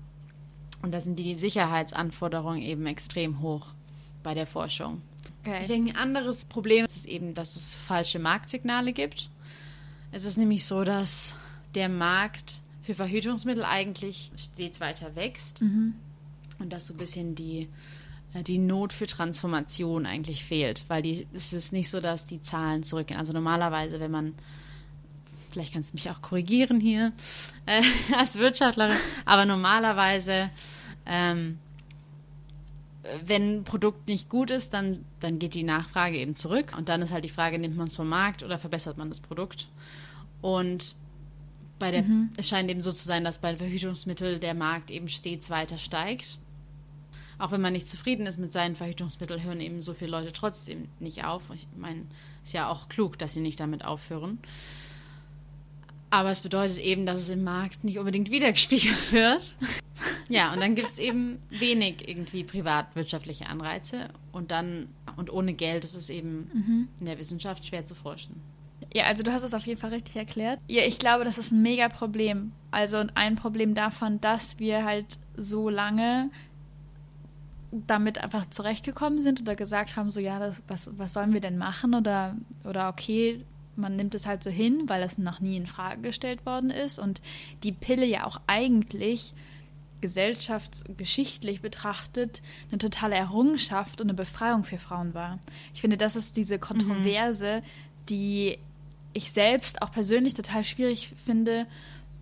Und 0.82 0.92
da 0.92 1.00
sind 1.00 1.18
die 1.18 1.36
Sicherheitsanforderungen 1.36 2.62
eben 2.62 2.86
extrem 2.86 3.40
hoch 3.40 3.68
bei 4.22 4.34
der 4.34 4.46
Forschung. 4.46 5.02
Okay. 5.42 5.60
Ich 5.62 5.68
denke, 5.68 5.90
ein 5.90 5.96
anderes 5.96 6.44
Problem 6.44 6.84
ist 6.84 7.06
eben, 7.06 7.34
dass 7.34 7.56
es 7.56 7.76
falsche 7.76 8.18
Marktsignale 8.18 8.92
gibt. 8.92 9.30
Es 10.12 10.24
ist 10.24 10.36
nämlich 10.36 10.66
so, 10.66 10.84
dass 10.84 11.34
der 11.74 11.88
Markt 11.88 12.60
für 12.90 12.96
Verhütungsmittel 12.96 13.64
eigentlich 13.64 14.32
stets 14.36 14.80
weiter 14.80 15.14
wächst 15.14 15.60
mhm. 15.62 15.94
und 16.58 16.72
dass 16.72 16.88
so 16.88 16.94
ein 16.94 16.96
bisschen 16.96 17.36
die, 17.36 17.68
äh, 18.34 18.42
die 18.42 18.58
Not 18.58 18.92
für 18.92 19.06
Transformation 19.06 20.06
eigentlich 20.06 20.44
fehlt, 20.44 20.84
weil 20.88 21.02
die, 21.02 21.28
es 21.32 21.52
ist 21.52 21.72
nicht 21.72 21.88
so, 21.88 22.00
dass 22.00 22.24
die 22.24 22.42
Zahlen 22.42 22.82
zurückgehen. 22.82 23.20
Also 23.20 23.32
normalerweise, 23.32 24.00
wenn 24.00 24.10
man 24.10 24.34
vielleicht 25.52 25.72
kannst 25.72 25.92
du 25.92 25.96
mich 25.96 26.10
auch 26.10 26.20
korrigieren 26.20 26.80
hier 26.80 27.12
äh, 27.66 27.82
als 28.18 28.36
Wirtschaftlerin, 28.36 28.96
aber 29.24 29.46
normalerweise, 29.46 30.50
ähm, 31.06 31.58
wenn 33.24 33.60
ein 33.60 33.64
Produkt 33.64 34.08
nicht 34.08 34.28
gut 34.28 34.50
ist, 34.50 34.74
dann, 34.74 35.04
dann 35.20 35.38
geht 35.38 35.54
die 35.54 35.62
Nachfrage 35.62 36.18
eben 36.18 36.34
zurück 36.34 36.74
und 36.76 36.88
dann 36.88 37.02
ist 37.02 37.12
halt 37.12 37.24
die 37.24 37.30
Frage, 37.30 37.58
nimmt 37.58 37.76
man 37.76 37.86
es 37.86 37.96
vom 37.96 38.08
Markt 38.08 38.42
oder 38.42 38.58
verbessert 38.58 38.98
man 38.98 39.08
das 39.08 39.20
Produkt? 39.20 39.68
Und 40.42 40.96
bei 41.80 41.90
der, 41.90 42.02
mhm. 42.02 42.30
es 42.36 42.48
scheint 42.48 42.70
eben 42.70 42.82
so 42.82 42.92
zu 42.92 43.04
sein, 43.04 43.24
dass 43.24 43.38
bei 43.38 43.56
Verhütungsmitteln 43.56 44.38
der 44.38 44.54
Markt 44.54 44.92
eben 44.92 45.08
stets 45.08 45.50
weiter 45.50 45.78
steigt. 45.78 46.38
Auch 47.38 47.50
wenn 47.50 47.62
man 47.62 47.72
nicht 47.72 47.88
zufrieden 47.88 48.26
ist 48.26 48.38
mit 48.38 48.52
seinen 48.52 48.76
Verhütungsmitteln, 48.76 49.42
hören 49.42 49.60
eben 49.60 49.80
so 49.80 49.94
viele 49.94 50.10
Leute 50.10 50.32
trotzdem 50.32 50.88
nicht 51.00 51.24
auf. 51.24 51.50
Ich 51.54 51.66
meine, 51.76 52.02
ist 52.44 52.52
ja 52.52 52.68
auch 52.68 52.88
klug, 52.88 53.18
dass 53.18 53.34
sie 53.34 53.40
nicht 53.40 53.58
damit 53.58 53.84
aufhören. 53.84 54.38
Aber 56.10 56.30
es 56.30 56.40
bedeutet 56.40 56.78
eben, 56.78 57.06
dass 57.06 57.20
es 57.20 57.30
im 57.30 57.42
Markt 57.42 57.82
nicht 57.82 57.98
unbedingt 57.98 58.30
wiedergespiegelt 58.30 59.12
wird. 59.12 59.54
ja, 60.28 60.52
und 60.52 60.60
dann 60.60 60.74
gibt 60.74 60.92
es 60.92 60.98
eben 60.98 61.38
wenig 61.48 62.08
irgendwie 62.08 62.44
privatwirtschaftliche 62.44 63.46
Anreize. 63.46 64.08
Und 64.32 64.50
dann, 64.50 64.88
und 65.16 65.32
ohne 65.32 65.54
Geld 65.54 65.84
ist 65.84 65.94
es 65.94 66.10
eben 66.10 66.50
mhm. 66.52 66.88
in 67.00 67.06
der 67.06 67.18
Wissenschaft 67.18 67.64
schwer 67.64 67.86
zu 67.86 67.94
forschen. 67.94 68.42
Ja, 68.92 69.04
also 69.04 69.22
du 69.22 69.32
hast 69.32 69.42
es 69.42 69.54
auf 69.54 69.66
jeden 69.66 69.80
Fall 69.80 69.90
richtig 69.90 70.16
erklärt. 70.16 70.58
Ja, 70.68 70.82
ich 70.82 70.98
glaube, 70.98 71.24
das 71.24 71.38
ist 71.38 71.52
ein 71.52 71.62
mega 71.62 71.88
Problem. 71.88 72.52
Also 72.70 73.04
ein 73.14 73.36
Problem 73.36 73.74
davon, 73.74 74.20
dass 74.20 74.58
wir 74.58 74.84
halt 74.84 75.18
so 75.36 75.68
lange 75.68 76.30
damit 77.72 78.18
einfach 78.18 78.46
zurechtgekommen 78.46 79.20
sind 79.20 79.40
oder 79.40 79.54
gesagt 79.54 79.96
haben, 79.96 80.10
so 80.10 80.20
ja, 80.20 80.40
das, 80.40 80.62
was, 80.66 80.90
was 80.98 81.12
sollen 81.12 81.32
wir 81.32 81.40
denn 81.40 81.56
machen 81.56 81.94
oder, 81.94 82.34
oder 82.64 82.88
okay, 82.88 83.44
man 83.76 83.94
nimmt 83.94 84.14
es 84.14 84.26
halt 84.26 84.42
so 84.42 84.50
hin, 84.50 84.88
weil 84.88 85.02
es 85.02 85.18
noch 85.18 85.40
nie 85.40 85.56
in 85.56 85.66
Frage 85.66 86.02
gestellt 86.02 86.44
worden 86.44 86.70
ist 86.70 86.98
und 86.98 87.22
die 87.62 87.72
Pille 87.72 88.06
ja 88.06 88.26
auch 88.26 88.40
eigentlich 88.48 89.34
gesellschaftsgeschichtlich 90.00 91.60
betrachtet 91.60 92.42
eine 92.70 92.78
totale 92.78 93.14
Errungenschaft 93.14 94.00
und 94.00 94.08
eine 94.08 94.14
Befreiung 94.14 94.64
für 94.64 94.78
Frauen 94.78 95.14
war. 95.14 95.38
Ich 95.74 95.80
finde, 95.80 95.96
das 95.96 96.16
ist 96.16 96.36
diese 96.36 96.58
Kontroverse, 96.58 97.60
mhm. 97.60 98.06
die 98.08 98.58
ich 99.12 99.32
selbst 99.32 99.82
auch 99.82 99.90
persönlich 99.90 100.34
total 100.34 100.64
schwierig 100.64 101.12
finde, 101.24 101.66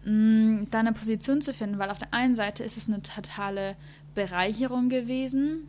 mh, 0.04 0.12
mm, 0.12 0.68
da 0.70 0.80
eine 0.80 0.92
Position 0.92 1.40
zu 1.40 1.52
finden, 1.52 1.78
weil 1.78 1.90
auf 1.90 1.98
der 1.98 2.14
einen 2.14 2.34
Seite 2.34 2.64
ist 2.64 2.76
es 2.76 2.88
eine 2.88 3.02
totale 3.02 3.76
Bereicherung 4.14 4.88
gewesen 4.88 5.68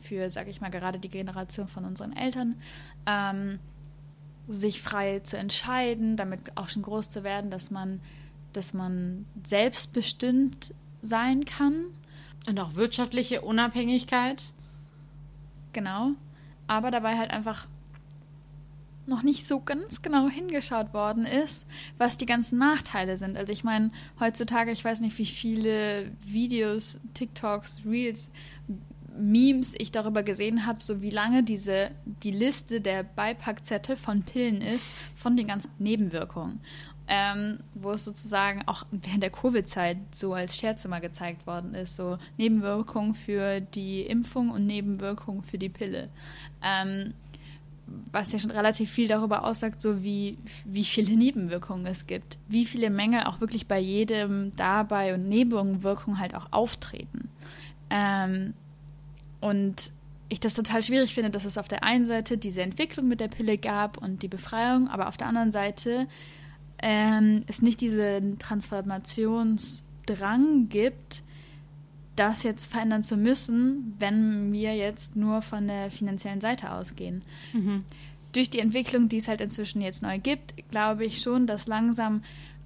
für, 0.00 0.30
sage 0.30 0.50
ich 0.50 0.60
mal, 0.60 0.70
gerade 0.70 0.98
die 0.98 1.08
Generation 1.08 1.68
von 1.68 1.84
unseren 1.84 2.12
Eltern, 2.16 2.56
ähm, 3.06 3.58
sich 4.48 4.80
frei 4.80 5.20
zu 5.20 5.36
entscheiden, 5.36 6.16
damit 6.16 6.56
auch 6.56 6.68
schon 6.68 6.82
groß 6.82 7.10
zu 7.10 7.24
werden, 7.24 7.50
dass 7.50 7.70
man, 7.70 8.00
dass 8.52 8.72
man 8.74 9.26
selbstbestimmt 9.44 10.72
sein 11.02 11.44
kann. 11.44 11.86
Und 12.48 12.60
auch 12.60 12.74
wirtschaftliche 12.74 13.42
Unabhängigkeit. 13.42 14.52
Genau. 15.72 16.12
Aber 16.68 16.92
dabei 16.92 17.18
halt 17.18 17.32
einfach 17.32 17.66
noch 19.06 19.22
nicht 19.22 19.46
so 19.46 19.60
ganz 19.60 20.02
genau 20.02 20.28
hingeschaut 20.28 20.92
worden 20.92 21.24
ist, 21.24 21.66
was 21.98 22.18
die 22.18 22.26
ganzen 22.26 22.58
Nachteile 22.58 23.16
sind. 23.16 23.36
Also 23.36 23.52
ich 23.52 23.64
meine, 23.64 23.90
heutzutage, 24.20 24.70
ich 24.72 24.84
weiß 24.84 25.00
nicht, 25.00 25.18
wie 25.18 25.26
viele 25.26 26.10
Videos, 26.24 27.00
TikToks, 27.14 27.80
Reels, 27.86 28.30
Memes 29.18 29.74
ich 29.78 29.92
darüber 29.92 30.22
gesehen 30.22 30.66
habe, 30.66 30.82
so 30.82 31.00
wie 31.00 31.10
lange 31.10 31.42
diese 31.42 31.90
die 32.22 32.30
Liste 32.30 32.80
der 32.80 33.02
Beipackzettel 33.02 33.96
von 33.96 34.22
Pillen 34.22 34.60
ist, 34.60 34.92
von 35.14 35.36
den 35.36 35.48
ganzen 35.48 35.70
Nebenwirkungen. 35.78 36.60
Ähm, 37.08 37.60
wo 37.74 37.92
es 37.92 38.04
sozusagen 38.04 38.62
auch 38.66 38.84
während 38.90 39.22
der 39.22 39.30
Covid-Zeit 39.30 39.96
so 40.10 40.34
als 40.34 40.56
Scherz 40.56 40.84
immer 40.84 41.00
gezeigt 41.00 41.46
worden 41.46 41.72
ist, 41.74 41.94
so 41.94 42.18
Nebenwirkungen 42.36 43.14
für 43.14 43.60
die 43.60 44.02
Impfung 44.02 44.50
und 44.50 44.66
Nebenwirkungen 44.66 45.44
für 45.44 45.56
die 45.56 45.68
Pille. 45.68 46.08
Ähm, 46.64 47.14
was 48.10 48.32
ja 48.32 48.38
schon 48.38 48.50
relativ 48.50 48.90
viel 48.90 49.08
darüber 49.08 49.44
aussagt, 49.44 49.80
so 49.80 50.02
wie, 50.02 50.38
wie 50.64 50.84
viele 50.84 51.16
Nebenwirkungen 51.16 51.86
es 51.86 52.06
gibt. 52.06 52.38
Wie 52.48 52.64
viele 52.64 52.90
Mängel 52.90 53.24
auch 53.24 53.40
wirklich 53.40 53.66
bei 53.66 53.78
jedem 53.78 54.54
dabei 54.56 55.14
und 55.14 55.28
Nebenwirkungen 55.28 56.18
halt 56.18 56.34
auch 56.34 56.48
auftreten. 56.50 57.28
Ähm, 57.90 58.54
und 59.40 59.92
ich 60.28 60.40
das 60.40 60.54
total 60.54 60.82
schwierig 60.82 61.14
finde, 61.14 61.30
dass 61.30 61.44
es 61.44 61.58
auf 61.58 61.68
der 61.68 61.84
einen 61.84 62.04
Seite 62.04 62.36
diese 62.36 62.62
Entwicklung 62.62 63.06
mit 63.06 63.20
der 63.20 63.28
Pille 63.28 63.58
gab 63.58 63.98
und 63.98 64.24
die 64.24 64.28
Befreiung, 64.28 64.88
aber 64.88 65.06
auf 65.06 65.16
der 65.16 65.28
anderen 65.28 65.52
Seite 65.52 66.08
ähm, 66.78 67.42
es 67.46 67.62
nicht 67.62 67.80
diesen 67.80 68.38
Transformationsdrang 68.38 70.68
gibt, 70.68 71.22
das 72.16 72.42
jetzt 72.42 72.70
verändern 72.70 73.02
zu 73.02 73.16
müssen, 73.16 73.94
wenn 73.98 74.52
wir 74.52 74.74
jetzt 74.74 75.16
nur 75.16 75.42
von 75.42 75.68
der 75.68 75.90
finanziellen 75.90 76.40
Seite 76.40 76.72
ausgehen. 76.72 77.22
Mhm. 77.52 77.84
Durch 78.32 78.50
die 78.50 78.60
Entwicklung, 78.60 79.08
die 79.08 79.18
es 79.18 79.28
halt 79.28 79.40
inzwischen 79.40 79.80
jetzt 79.80 80.02
neu 80.02 80.18
gibt, 80.18 80.54
glaube 80.70 81.04
ich 81.04 81.22
schon, 81.22 81.46
dass 81.46 81.66
langsam 81.66 82.22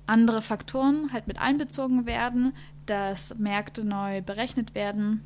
andere 0.07 0.43
Faktoren 0.43 1.13
halt 1.13 1.27
mit 1.27 1.39
einbezogen 1.39 2.07
werden, 2.07 2.53
dass 2.87 3.37
Märkte 3.39 3.85
neu 3.85 4.23
berechnet 4.23 4.75
werden, 4.75 5.21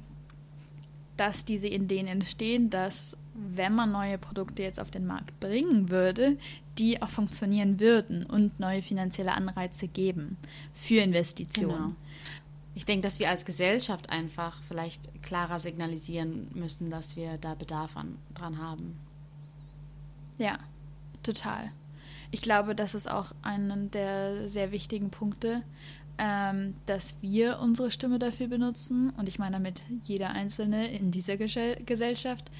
dass 1.17 1.45
diese 1.45 1.69
Ideen 1.69 2.07
entstehen, 2.07 2.71
dass 2.71 3.17
wenn 3.35 3.75
man 3.75 3.93
neue 3.93 4.19
Produkte 4.19 4.63
jetzt 4.63 4.81
auf 4.81 4.91
den 4.91 5.07
Markt 5.07 5.39
bringen 5.41 5.91
würde, 5.91 6.37
die 6.79 7.01
auch 7.03 7.09
funktionieren 7.09 7.81
würden 7.81 8.25
und 8.27 8.61
neue 8.61 8.83
finanzielle 8.83 9.33
Anreize 9.33 9.89
geben 9.89 10.37
für 10.75 11.01
Investitionen. 11.01 11.71
Genau. 11.71 11.95
Ich 12.75 12.85
denke, 12.85 13.03
dass 13.03 13.19
wir 13.19 13.31
als 13.31 13.45
Gesellschaft 13.45 14.11
einfach 14.11 14.61
vielleicht 14.67 15.23
klarer 15.23 15.61
signalisieren 15.61 16.49
müssen, 16.55 16.91
dass 16.91 17.17
wir 17.17 17.39
da 17.39 17.55
Bedarf 17.55 17.97
an, 17.97 18.19
dran 18.35 18.59
haben. 18.59 18.99
Ja, 20.39 20.59
total. 21.23 21.71
Ich 22.33 22.43
glaube, 22.43 22.75
das 22.75 22.95
ist 22.95 23.09
auch 23.09 23.33
einer 23.43 23.77
der 23.77 24.49
sehr 24.49 24.73
wichtigen 24.73 25.11
Punkte, 25.11 25.63
ähm, 26.19 26.75
dass 26.87 27.15
wir 27.21 27.61
unsere 27.61 27.91
Stimme 27.91 28.19
dafür 28.19 28.49
benutzen 28.49 29.11
und 29.11 29.29
ich 29.29 29.39
meine 29.39 29.53
damit 29.53 29.83
jeder 30.03 30.31
Einzelne 30.31 30.89
in 30.89 31.11
dieser 31.11 31.37
Gesellschaft 31.37 32.51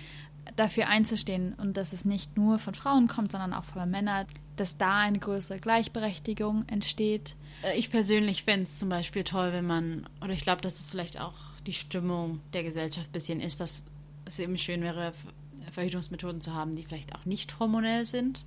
dafür 0.57 0.89
einzustehen 0.89 1.55
und 1.55 1.77
dass 1.77 1.93
es 1.93 2.05
nicht 2.05 2.37
nur 2.37 2.59
von 2.59 2.75
Frauen 2.75 3.09
kommt, 3.09 3.33
sondern 3.33 3.55
auch 3.55 3.65
von 3.65 3.91
Männern, 3.91 4.27
dass 4.57 4.77
da 4.77 5.01
eine 5.01 5.19
größere 5.19 5.59
Gleichberechtigung 5.59 6.65
entsteht. 6.69 7.35
Äh, 7.65 7.79
ich 7.79 7.91
persönlich 7.91 8.45
fände 8.45 8.65
es 8.65 8.79
zum 8.79 8.89
Beispiel 8.89 9.25
toll, 9.25 9.53
wenn 9.53 9.67
man, 9.67 10.07
oder 10.21 10.33
ich 10.33 10.43
glaube, 10.43 10.63
dass 10.63 10.79
es 10.79 10.91
vielleicht 10.91 11.21
auch 11.21 11.35
die 11.67 11.73
Stimmung 11.73 12.41
der 12.53 12.63
Gesellschaft 12.63 13.09
ein 13.09 13.13
bisschen 13.13 13.41
ist, 13.41 13.61
dass 13.61 13.83
es 14.27 14.39
eben 14.39 14.57
schön 14.59 14.83
wäre, 14.83 15.13
Verhütungsmethoden 15.73 16.41
zu 16.41 16.53
haben, 16.53 16.77
die 16.77 16.85
vielleicht 16.85 17.15
auch 17.15 17.25
nicht 17.25 17.59
hormonell 17.59 18.05
sind, 18.07 18.45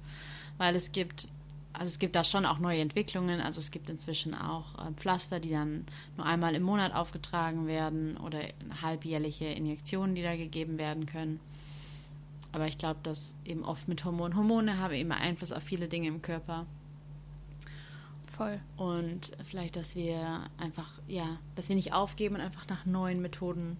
weil 0.58 0.76
es 0.76 0.92
gibt 0.92 1.30
also 1.74 1.92
es 1.92 2.00
gibt 2.00 2.16
da 2.16 2.24
schon 2.24 2.48
auch 2.48 2.58
neue 2.58 2.82
Entwicklungen. 2.82 3.40
Also 3.40 3.60
es 3.60 3.70
gibt 3.70 3.88
inzwischen 3.92 4.34
auch 4.34 4.74
äh, 4.80 4.92
Pflaster, 4.94 5.40
die 5.40 5.52
dann 5.52 5.86
nur 6.16 6.26
einmal 6.26 6.56
im 6.56 6.64
Monat 6.64 6.92
aufgetragen 6.92 7.68
werden 7.68 8.18
oder 8.18 8.40
halbjährliche 8.82 9.46
Injektionen, 9.46 10.16
die 10.16 10.24
da 10.24 10.36
gegeben 10.36 10.80
werden 10.80 11.06
können. 11.06 11.40
Aber 12.52 12.66
ich 12.66 12.80
glaube, 12.80 13.00
dass 13.04 13.36
eben 13.46 13.64
oft 13.64 13.88
mit 13.88 14.04
Hormonen, 14.04 14.36
Hormone 14.36 14.80
haben 14.80 14.96
eben 14.96 15.12
Einfluss 15.12 15.52
auf 15.52 15.62
viele 15.62 15.88
Dinge 15.88 16.08
im 16.08 16.24
Körper. 16.24 16.66
Voll. 18.38 18.60
Und 18.77 19.32
vielleicht, 19.50 19.75
dass 19.75 19.96
wir 19.96 20.41
einfach, 20.60 21.00
ja, 21.08 21.39
dass 21.56 21.70
wir 21.70 21.75
nicht 21.75 21.94
aufgeben 21.94 22.36
und 22.36 22.41
einfach 22.41 22.67
nach 22.70 22.86
neuen 22.86 23.22
Methoden, 23.22 23.77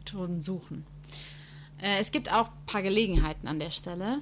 Methoden 0.00 0.42
suchen. 0.42 0.84
Äh, 1.80 1.98
es 2.00 2.10
gibt 2.10 2.32
auch 2.32 2.48
ein 2.48 2.66
paar 2.66 2.82
Gelegenheiten 2.82 3.46
an 3.46 3.60
der 3.60 3.70
Stelle. 3.70 4.18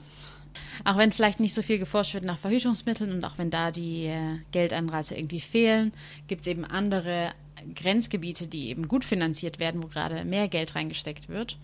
Auch 0.85 0.99
wenn 0.99 1.13
vielleicht 1.13 1.41
nicht 1.41 1.55
so 1.55 1.63
viel 1.63 1.79
geforscht 1.79 2.13
wird 2.13 2.25
nach 2.25 2.39
Verhütungsmitteln 2.39 3.13
und 3.13 3.25
auch 3.25 3.39
wenn 3.39 3.49
da 3.49 3.71
die 3.71 4.05
äh, 4.07 4.39
Geldanreize 4.51 5.17
irgendwie 5.17 5.41
fehlen, 5.41 5.93
gibt 6.27 6.43
es 6.43 6.47
eben 6.47 6.67
andere 6.67 7.33
Grenzgebiete, 7.75 8.49
die 8.49 8.69
eben 8.69 8.89
gut 8.89 9.07
finanziert 9.07 9.59
werden, 9.59 9.83
wo 9.83 9.87
gerade 9.87 10.27
mehr 10.27 10.49
Geld 10.49 10.75
reingesteckt 10.75 11.31
wird. 11.31 11.57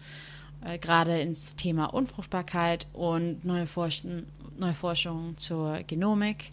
Äh, 0.65 0.79
gerade 0.79 1.21
ins 1.21 1.57
Thema 1.57 1.93
Unfruchtbarkeit 1.93 2.87
und 2.95 3.45
neue, 3.45 3.67
Forschen, 3.67 4.27
neue 4.57 4.75
Forschung 4.75 5.37
zur 5.37 5.83
Genomik. 5.87 6.53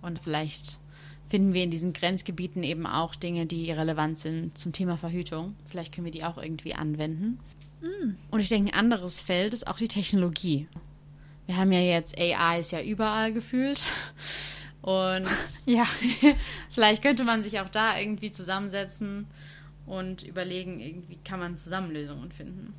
Und 0.00 0.20
vielleicht 0.22 0.78
finden 1.34 1.52
wir 1.52 1.64
in 1.64 1.70
diesen 1.70 1.92
Grenzgebieten 1.92 2.62
eben 2.62 2.86
auch 2.86 3.14
Dinge, 3.14 3.46
die 3.46 3.70
relevant 3.72 4.18
sind 4.18 4.56
zum 4.56 4.72
Thema 4.72 4.96
Verhütung. 4.96 5.56
Vielleicht 5.68 5.92
können 5.92 6.04
wir 6.04 6.12
die 6.12 6.24
auch 6.24 6.38
irgendwie 6.38 6.74
anwenden. 6.74 7.38
Mm. 7.80 8.14
Und 8.30 8.40
ich 8.40 8.48
denke, 8.48 8.72
ein 8.72 8.78
anderes 8.78 9.20
Feld 9.20 9.52
ist 9.52 9.66
auch 9.66 9.78
die 9.78 9.88
Technologie 9.88 10.68
wir 11.46 11.56
haben 11.56 11.72
ja 11.72 11.80
jetzt 11.80 12.18
AI 12.18 12.60
ist 12.60 12.72
ja 12.72 12.80
überall 12.80 13.32
gefühlt. 13.32 13.80
Und 14.80 15.28
ja, 15.66 15.86
vielleicht 16.70 17.02
könnte 17.02 17.24
man 17.24 17.42
sich 17.42 17.60
auch 17.60 17.68
da 17.68 17.98
irgendwie 17.98 18.30
zusammensetzen 18.30 19.26
und 19.86 20.22
überlegen, 20.22 20.80
irgendwie 20.80 21.18
kann 21.24 21.40
man 21.40 21.58
Zusammenlösungen 21.58 22.32
finden. 22.32 22.74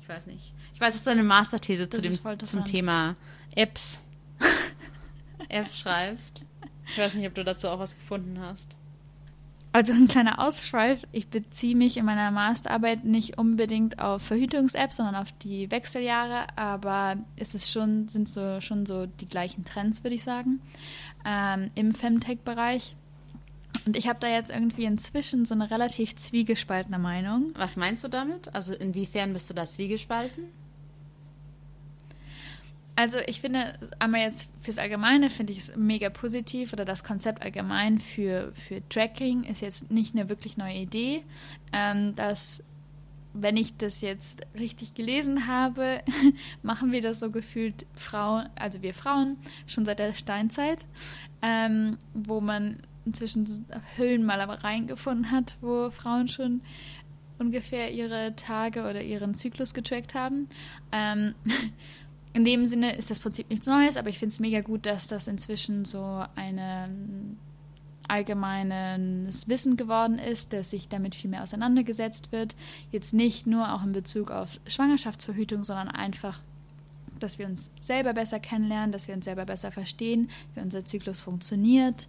Ich 0.00 0.08
weiß 0.08 0.26
nicht. 0.26 0.52
Ich 0.74 0.80
weiß, 0.80 0.94
dass 0.94 1.04
du 1.04 1.10
eine 1.10 1.22
Masterthese 1.22 1.88
zu 1.88 2.00
dem, 2.00 2.18
zum 2.44 2.64
Thema 2.64 3.16
Apps, 3.54 4.00
Apps 5.48 5.80
schreibst. 5.80 6.44
Ich 6.90 6.98
weiß 6.98 7.14
nicht, 7.14 7.26
ob 7.26 7.34
du 7.34 7.44
dazu 7.44 7.68
auch 7.68 7.78
was 7.78 7.94
gefunden 7.94 8.40
hast. 8.40 8.76
Also 9.72 9.92
ein 9.92 10.08
kleiner 10.08 10.38
Ausschweif. 10.38 11.06
Ich 11.12 11.28
beziehe 11.28 11.76
mich 11.76 11.98
in 11.98 12.06
meiner 12.06 12.30
Masterarbeit 12.30 13.04
nicht 13.04 13.38
unbedingt 13.38 13.98
auf 13.98 14.22
Verhütungs-Apps, 14.22 14.96
sondern 14.96 15.14
auf 15.14 15.30
die 15.42 15.70
Wechseljahre, 15.70 16.46
aber 16.56 17.16
es 17.36 17.54
ist 17.54 17.70
schon, 17.70 18.08
sind 18.08 18.28
so, 18.28 18.60
schon 18.60 18.86
so 18.86 19.06
die 19.06 19.28
gleichen 19.28 19.64
Trends, 19.64 20.02
würde 20.02 20.16
ich 20.16 20.24
sagen, 20.24 20.60
ähm, 21.26 21.70
im 21.74 21.94
Femtech-Bereich. 21.94 22.96
Und 23.84 23.96
ich 23.96 24.08
habe 24.08 24.18
da 24.20 24.28
jetzt 24.28 24.50
irgendwie 24.50 24.84
inzwischen 24.84 25.44
so 25.44 25.54
eine 25.54 25.70
relativ 25.70 26.16
zwiegespaltene 26.16 26.98
Meinung. 26.98 27.52
Was 27.54 27.76
meinst 27.76 28.04
du 28.04 28.08
damit? 28.08 28.54
Also 28.54 28.74
inwiefern 28.74 29.32
bist 29.34 29.50
du 29.50 29.54
da 29.54 29.66
zwiegespalten? 29.66 30.44
Also 32.98 33.18
ich 33.28 33.40
finde, 33.40 33.74
einmal 34.00 34.22
jetzt 34.22 34.48
fürs 34.60 34.78
Allgemeine 34.78 35.30
finde 35.30 35.52
ich 35.52 35.60
es 35.60 35.76
mega 35.76 36.10
positiv 36.10 36.72
oder 36.72 36.84
das 36.84 37.04
Konzept 37.04 37.42
allgemein 37.42 38.00
für, 38.00 38.52
für 38.56 38.82
Tracking 38.88 39.44
ist 39.44 39.60
jetzt 39.60 39.92
nicht 39.92 40.16
eine 40.16 40.28
wirklich 40.28 40.56
neue 40.56 40.78
Idee. 40.78 41.22
Ähm, 41.72 42.16
dass, 42.16 42.60
wenn 43.34 43.56
ich 43.56 43.76
das 43.76 44.00
jetzt 44.00 44.44
richtig 44.58 44.94
gelesen 44.94 45.46
habe, 45.46 46.02
machen 46.64 46.90
wir 46.90 47.00
das 47.00 47.20
so 47.20 47.30
gefühlt 47.30 47.86
Frauen, 47.94 48.48
also 48.56 48.82
wir 48.82 48.94
Frauen, 48.94 49.36
schon 49.68 49.86
seit 49.86 50.00
der 50.00 50.14
Steinzeit, 50.14 50.84
ähm, 51.40 51.98
wo 52.14 52.40
man 52.40 52.78
inzwischen 53.06 53.46
Höhlen 53.94 54.24
mal 54.24 54.40
reingefunden 54.40 55.30
hat, 55.30 55.56
wo 55.60 55.90
Frauen 55.90 56.26
schon 56.26 56.62
ungefähr 57.38 57.92
ihre 57.92 58.34
Tage 58.34 58.80
oder 58.80 59.02
ihren 59.02 59.34
Zyklus 59.34 59.72
getrackt 59.72 60.14
haben. 60.14 60.48
Ähm, 60.90 61.34
in 62.32 62.44
dem 62.44 62.66
Sinne 62.66 62.96
ist 62.96 63.10
das 63.10 63.18
Prinzip 63.18 63.50
nichts 63.50 63.66
Neues, 63.66 63.96
aber 63.96 64.10
ich 64.10 64.18
finde 64.18 64.32
es 64.32 64.40
mega 64.40 64.60
gut, 64.60 64.86
dass 64.86 65.08
das 65.08 65.28
inzwischen 65.28 65.84
so 65.84 66.24
ein 66.36 67.38
allgemeines 68.08 69.48
Wissen 69.48 69.76
geworden 69.76 70.18
ist, 70.18 70.52
dass 70.52 70.70
sich 70.70 70.88
damit 70.88 71.14
viel 71.14 71.30
mehr 71.30 71.42
auseinandergesetzt 71.42 72.32
wird. 72.32 72.56
Jetzt 72.90 73.12
nicht 73.14 73.46
nur 73.46 73.72
auch 73.72 73.84
in 73.84 73.92
Bezug 73.92 74.30
auf 74.30 74.58
Schwangerschaftsverhütung, 74.66 75.62
sondern 75.62 75.88
einfach, 75.88 76.40
dass 77.20 77.38
wir 77.38 77.46
uns 77.46 77.70
selber 77.78 78.14
besser 78.14 78.40
kennenlernen, 78.40 78.92
dass 78.92 79.08
wir 79.08 79.14
uns 79.14 79.26
selber 79.26 79.44
besser 79.44 79.70
verstehen, 79.70 80.30
wie 80.54 80.60
unser 80.60 80.84
Zyklus 80.84 81.20
funktioniert. 81.20 82.08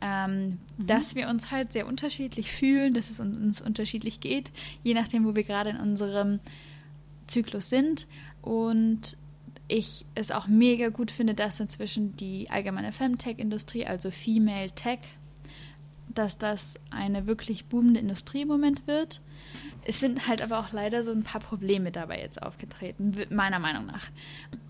Ähm, 0.00 0.58
mhm. 0.78 0.86
Dass 0.86 1.14
wir 1.14 1.28
uns 1.28 1.50
halt 1.50 1.72
sehr 1.72 1.86
unterschiedlich 1.86 2.50
fühlen, 2.50 2.94
dass 2.94 3.10
es 3.10 3.20
uns 3.20 3.60
unterschiedlich 3.60 4.20
geht, 4.20 4.50
je 4.82 4.94
nachdem, 4.94 5.24
wo 5.24 5.36
wir 5.36 5.44
gerade 5.44 5.70
in 5.70 5.76
unserem 5.76 6.40
Zyklus 7.26 7.68
sind. 7.68 8.06
Und 8.42 9.16
ich 9.72 10.04
es 10.14 10.30
auch 10.30 10.46
mega 10.48 10.90
gut 10.90 11.10
finde, 11.10 11.32
dass 11.32 11.58
inzwischen 11.58 12.12
die 12.12 12.50
allgemeine 12.50 12.92
Femtech-Industrie, 12.92 13.86
also 13.86 14.10
Female 14.10 14.70
Tech, 14.70 14.98
dass 16.08 16.36
das 16.36 16.78
eine 16.90 17.26
wirklich 17.26 17.64
boomende 17.64 18.00
Industrie 18.00 18.42
im 18.42 18.48
Moment 18.48 18.86
wird. 18.86 19.22
Es 19.86 19.98
sind 19.98 20.28
halt 20.28 20.42
aber 20.42 20.58
auch 20.58 20.72
leider 20.72 21.02
so 21.02 21.10
ein 21.10 21.22
paar 21.22 21.40
Probleme 21.40 21.90
dabei 21.90 22.20
jetzt 22.20 22.42
aufgetreten, 22.42 23.16
meiner 23.30 23.58
Meinung 23.58 23.86
nach. 23.86 24.10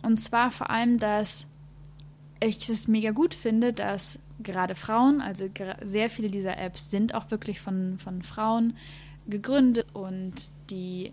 Und 0.02 0.20
zwar 0.20 0.52
vor 0.52 0.70
allem, 0.70 0.98
dass 0.98 1.48
ich 2.38 2.68
es 2.68 2.86
mega 2.86 3.10
gut 3.10 3.34
finde, 3.34 3.72
dass 3.72 4.20
gerade 4.40 4.76
Frauen, 4.76 5.20
also 5.20 5.48
sehr 5.82 6.10
viele 6.10 6.30
dieser 6.30 6.58
Apps 6.58 6.90
sind 6.90 7.12
auch 7.14 7.32
wirklich 7.32 7.60
von, 7.60 7.98
von 7.98 8.22
Frauen 8.22 8.76
gegründet 9.26 9.86
und 9.94 10.34
die 10.70 11.12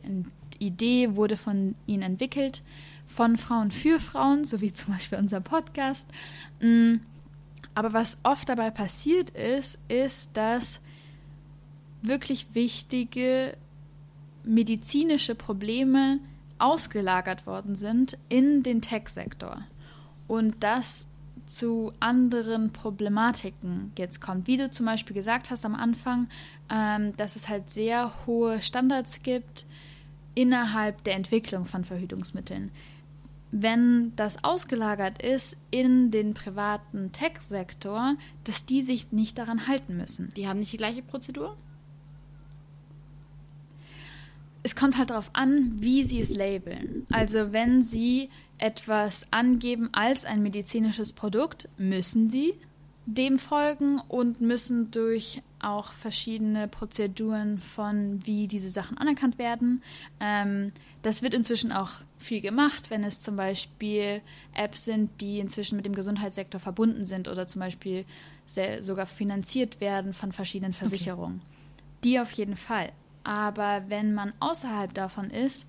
Idee 0.60 1.16
wurde 1.16 1.38
von 1.38 1.74
ihnen 1.88 2.04
entwickelt 2.04 2.62
von 3.10 3.38
Frauen 3.38 3.72
für 3.72 4.00
Frauen, 4.00 4.46
so 4.46 4.62
wie 4.62 4.72
zum 4.72 4.94
Beispiel 4.94 5.18
unser 5.18 5.42
Podcast. 5.42 6.08
Mm, 6.62 6.98
aber 7.74 7.92
was 7.92 8.18
oft 8.24 8.48
dabei 8.48 8.70
passiert 8.70 9.32
ist, 9.32 9.78
ist, 9.90 10.30
dass 10.36 10.80
wirklich 12.02 12.48
wichtige 12.54 13.58
medizinische 14.44 15.36
Probleme 15.36 16.20
ausgelagert 16.60 17.46
worden 17.46 17.76
sind 17.76 18.18
in 18.30 18.64
den 18.64 18.82
Tech-Sektor. 18.82 19.62
Und 20.28 20.56
das 20.64 21.08
zu 21.46 21.92
anderen 22.00 22.72
Problematiken 22.72 23.92
jetzt 23.98 24.22
kommt. 24.22 24.46
Wie 24.46 24.58
du 24.58 24.70
zum 24.70 24.86
Beispiel 24.86 25.16
gesagt 25.16 25.50
hast 25.50 25.66
am 25.66 25.74
Anfang, 25.74 26.28
ähm, 26.72 27.18
dass 27.18 27.36
es 27.36 27.50
halt 27.50 27.72
sehr 27.72 28.14
hohe 28.28 28.62
Standards 28.62 29.24
gibt 29.24 29.66
innerhalb 30.36 31.04
der 31.06 31.16
Entwicklung 31.16 31.66
von 31.66 31.84
Verhütungsmitteln 31.84 32.72
wenn 33.52 34.16
das 34.16 34.44
ausgelagert 34.44 35.22
ist 35.22 35.58
in 35.72 36.12
den 36.12 36.34
privaten 36.34 37.12
Tech-Sektor, 37.12 38.16
dass 38.44 38.66
die 38.66 38.82
sich 38.82 39.12
nicht 39.12 39.38
daran 39.38 39.68
halten 39.68 39.98
müssen. 39.98 40.30
Die 40.36 40.48
haben 40.48 40.60
nicht 40.60 40.74
die 40.74 40.78
gleiche 40.78 41.02
Prozedur? 41.02 41.58
Es 44.62 44.76
kommt 44.76 44.98
halt 44.98 45.10
darauf 45.10 45.32
an, 45.34 45.72
wie 45.80 46.04
sie 46.04 46.20
es 46.20 46.36
labeln. 46.36 47.08
Also 47.12 47.54
wenn 47.54 47.82
sie 47.82 48.30
etwas 48.58 49.26
angeben 49.32 49.90
als 49.94 50.26
ein 50.26 50.44
medizinisches 50.44 51.14
Produkt, 51.14 51.70
müssen 51.78 52.30
sie 52.30 52.54
dem 53.06 53.40
folgen 53.40 54.00
und 54.08 54.42
müssen 54.42 54.92
durch 54.92 55.42
auch 55.62 55.94
verschiedene 55.94 56.68
Prozeduren 56.68 57.60
von, 57.60 58.26
wie 58.26 58.48
diese 58.48 58.70
Sachen 58.70 58.98
anerkannt 58.98 59.38
werden. 59.38 59.84
Ähm, 60.20 60.72
das 61.02 61.22
wird 61.22 61.34
inzwischen 61.34 61.72
auch 61.72 61.92
viel 62.18 62.42
gemacht, 62.42 62.90
wenn 62.90 63.04
es 63.04 63.20
zum 63.20 63.36
Beispiel 63.36 64.22
Apps 64.54 64.86
sind, 64.86 65.22
die 65.22 65.40
inzwischen 65.40 65.76
mit 65.76 65.86
dem 65.86 65.96
Gesundheitssektor 65.96 66.60
verbunden 66.60 67.06
sind 67.06 67.28
oder 67.28 67.48
zum 67.48 67.62
Beispiel 67.62 68.06
sehr, 68.46 68.84
sogar 68.84 69.06
finanziert 69.06 69.80
werden 69.80 70.14
von 70.14 70.32
verschiedenen 70.32 70.74
Versicherungen. 70.74 71.38
Okay. 71.38 72.00
Die 72.04 72.20
auf 72.20 72.32
jeden 72.32 72.56
Fall. 72.56 72.92
Aber 73.24 73.84
wenn 73.88 74.14
man 74.14 74.34
außerhalb 74.40 74.94
davon 74.94 75.30
ist, 75.30 75.66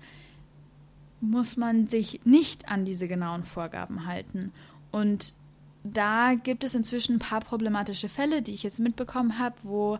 muss 1.19 1.55
man 1.55 1.87
sich 1.87 2.21
nicht 2.25 2.67
an 2.69 2.85
diese 2.85 3.07
genauen 3.07 3.43
Vorgaben 3.43 4.05
halten. 4.05 4.51
Und 4.91 5.35
da 5.83 6.35
gibt 6.35 6.63
es 6.63 6.75
inzwischen 6.75 7.15
ein 7.15 7.19
paar 7.19 7.41
problematische 7.41 8.09
Fälle, 8.09 8.41
die 8.41 8.53
ich 8.53 8.63
jetzt 8.63 8.79
mitbekommen 8.79 9.39
habe, 9.39 9.55
wo 9.63 9.99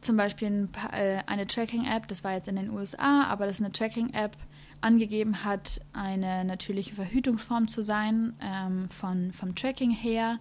zum 0.00 0.16
Beispiel 0.16 0.68
äh, 0.92 1.22
eine 1.26 1.46
Tracking-App, 1.46 2.08
das 2.08 2.24
war 2.24 2.32
jetzt 2.32 2.48
in 2.48 2.56
den 2.56 2.70
USA, 2.70 3.24
aber 3.24 3.46
das 3.46 3.56
ist 3.56 3.64
eine 3.64 3.72
Tracking-App, 3.72 4.36
angegeben 4.80 5.44
hat, 5.44 5.80
eine 5.92 6.44
natürliche 6.44 6.94
Verhütungsform 6.94 7.68
zu 7.68 7.82
sein, 7.82 8.34
ähm, 8.40 8.88
von, 8.88 9.32
vom 9.32 9.54
Tracking 9.54 9.90
her, 9.90 10.38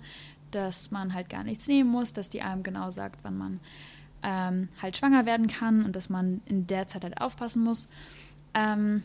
dass 0.51 0.91
man 0.91 1.13
halt 1.13 1.29
gar 1.29 1.43
nichts 1.43 1.67
nehmen 1.67 1.89
muss, 1.89 2.13
dass 2.13 2.29
die 2.29 2.41
einem 2.41 2.63
genau 2.63 2.89
sagt, 2.91 3.19
wann 3.23 3.37
man 3.37 3.59
ähm, 4.23 4.69
halt 4.81 4.97
schwanger 4.97 5.25
werden 5.25 5.47
kann 5.47 5.83
und 5.83 5.95
dass 5.95 6.09
man 6.09 6.41
in 6.45 6.67
der 6.67 6.87
Zeit 6.87 7.03
halt 7.03 7.21
aufpassen 7.21 7.63
muss. 7.63 7.87
Ähm, 8.53 9.03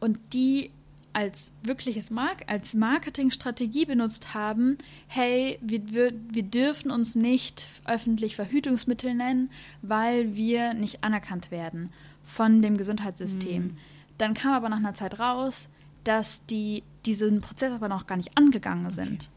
und 0.00 0.18
die 0.32 0.70
als 1.14 1.52
wirkliches 1.62 2.10
Mark 2.10 2.44
als 2.48 2.74
Marketingstrategie 2.74 3.86
benutzt 3.86 4.34
haben, 4.34 4.78
hey, 5.06 5.58
wir, 5.62 5.92
wir, 5.92 6.12
wir 6.30 6.42
dürfen 6.42 6.90
uns 6.90 7.14
nicht 7.14 7.66
öffentlich 7.86 8.36
Verhütungsmittel 8.36 9.14
nennen, 9.14 9.50
weil 9.80 10.36
wir 10.36 10.74
nicht 10.74 11.04
anerkannt 11.04 11.50
werden 11.50 11.90
von 12.24 12.62
dem 12.62 12.76
Gesundheitssystem. 12.76 13.62
Mhm. 13.62 13.76
Dann 14.18 14.34
kam 14.34 14.52
aber 14.52 14.68
nach 14.68 14.78
einer 14.78 14.94
Zeit 14.94 15.18
raus, 15.18 15.68
dass 16.04 16.44
die 16.46 16.82
diesen 17.06 17.40
Prozess 17.40 17.72
aber 17.72 17.88
noch 17.88 18.06
gar 18.06 18.16
nicht 18.16 18.36
angegangen 18.36 18.90
sind, 18.90 19.30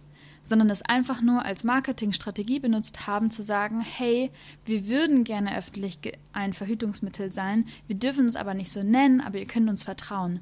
sondern 0.43 0.69
es 0.69 0.81
einfach 0.81 1.21
nur 1.21 1.43
als 1.43 1.63
Marketingstrategie 1.63 2.59
benutzt 2.59 3.07
haben, 3.07 3.31
zu 3.31 3.43
sagen, 3.43 3.81
hey, 3.81 4.31
wir 4.65 4.87
würden 4.87 5.23
gerne 5.23 5.57
öffentlich 5.57 5.99
ein 6.33 6.53
Verhütungsmittel 6.53 7.31
sein, 7.31 7.67
wir 7.87 7.97
dürfen 7.97 8.25
es 8.25 8.35
aber 8.35 8.53
nicht 8.53 8.71
so 8.71 8.83
nennen, 8.83 9.21
aber 9.21 9.37
ihr 9.39 9.45
könnt 9.45 9.69
uns 9.69 9.83
vertrauen. 9.83 10.39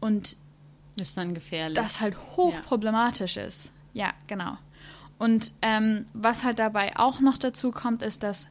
Und 0.00 0.36
ist 1.00 1.16
dann 1.16 1.34
gefährlich. 1.34 1.76
Das 1.76 2.00
halt 2.00 2.16
hochproblematisch 2.36 3.36
ja. 3.36 3.44
ist. 3.44 3.72
Ja, 3.92 4.12
genau. 4.26 4.56
Und 5.18 5.52
ähm, 5.62 6.06
was 6.12 6.44
halt 6.44 6.58
dabei 6.58 6.96
auch 6.96 7.20
noch 7.20 7.38
dazu 7.38 7.70
kommt, 7.70 8.02
ist, 8.02 8.22
dass 8.22 8.48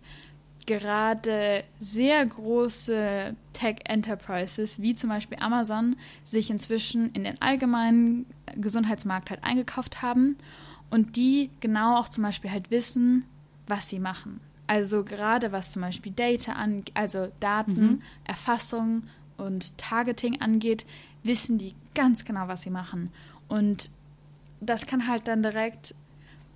gerade 0.66 1.64
sehr 1.80 2.26
große 2.26 3.36
Tech-Enterprises 3.52 4.82
wie 4.82 4.96
zum 4.96 5.10
Beispiel 5.10 5.38
Amazon 5.42 5.98
sich 6.24 6.50
inzwischen 6.50 7.12
in 7.12 7.26
den 7.26 7.42
allgemeinen 7.42 8.26
Gesundheitsmarkt 8.56 9.30
halt 9.30 9.44
eingekauft 9.44 10.02
haben 10.02 10.38
und 10.90 11.16
die 11.16 11.50
genau 11.60 11.98
auch 11.98 12.08
zum 12.08 12.24
Beispiel 12.24 12.52
halt 12.52 12.72
wissen, 12.72 13.26
was 13.68 13.90
sie 13.90 14.00
machen. 14.00 14.40
Also 14.68 15.04
gerade 15.04 15.52
was 15.52 15.72
zum 15.72 15.82
Beispiel 15.82 16.14
Data 16.14 16.54
an, 16.54 16.84
also 16.94 17.28
Daten, 17.40 17.86
mhm. 17.86 18.02
Und 19.44 19.78
Targeting 19.78 20.42
angeht, 20.42 20.86
wissen 21.24 21.58
die 21.58 21.74
ganz 21.96 22.26
genau, 22.26 22.48
was 22.48 22.62
sie 22.64 22.70
machen. 22.70 23.12
Und 23.48 23.90
das 24.62 24.86
kann 24.86 25.08
halt 25.08 25.28
dann 25.28 25.44
direkt 25.44 25.96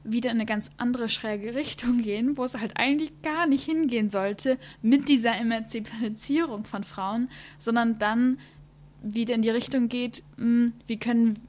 wieder 0.04 0.30
in 0.30 0.38
eine 0.38 0.46
ganz 0.46 0.72
andere 0.78 1.10
schräge 1.10 1.54
Richtung 1.54 2.02
gehen, 2.02 2.38
wo 2.38 2.44
es 2.44 2.58
halt 2.58 2.78
eigentlich 2.78 3.22
gar 3.22 3.46
nicht 3.46 3.66
hingehen 3.66 4.10
sollte 4.10 4.58
mit 4.82 5.10
dieser 5.10 5.36
Emanzipierung 5.36 6.64
von 6.64 6.84
Frauen, 6.84 7.30
sondern 7.60 8.00
dann 8.00 8.40
wieder 9.02 9.36
in 9.36 9.42
die 9.42 9.50
Richtung 9.50 9.90
geht, 9.90 10.24
hm, 10.38 10.74
wie 10.88 10.98
können, 10.98 11.40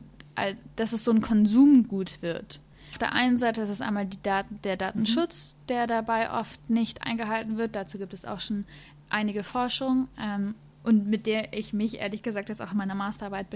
dass 0.77 0.93
es 0.93 1.05
so 1.05 1.13
ein 1.13 1.21
Konsumgut 1.21 2.21
wird. 2.21 2.61
auf 2.91 2.99
der 2.99 3.13
einen 3.13 3.39
Seite 3.39 3.63
ist 3.63 3.69
es 3.69 3.81
einmal 3.81 4.09
Daten, 4.23 4.61
der 4.63 4.77
Datenschutz, 4.77 5.55
mhm. 5.55 5.67
der 5.69 5.87
dabei 5.87 6.31
oft 6.31 6.71
nicht 6.71 7.03
eingehalten 7.03 7.57
wird. 7.59 7.75
Dazu 7.75 7.99
gibt 7.99 8.13
es 8.13 8.25
auch 8.25 8.41
schon 8.41 8.65
einige 9.09 9.45
Forschung. 9.45 10.09
Ähm, 10.21 10.55
und 10.89 11.07
mit 11.07 11.27
der 11.27 11.53
ich 11.53 11.75
mich 11.75 11.99
ehrlich 11.99 12.23
gesagt 12.23 12.49
jetzt 12.49 12.63
auch 12.63 12.73
in 12.73 12.79
meiner 12.79 12.95
Masterarbeit 12.95 13.49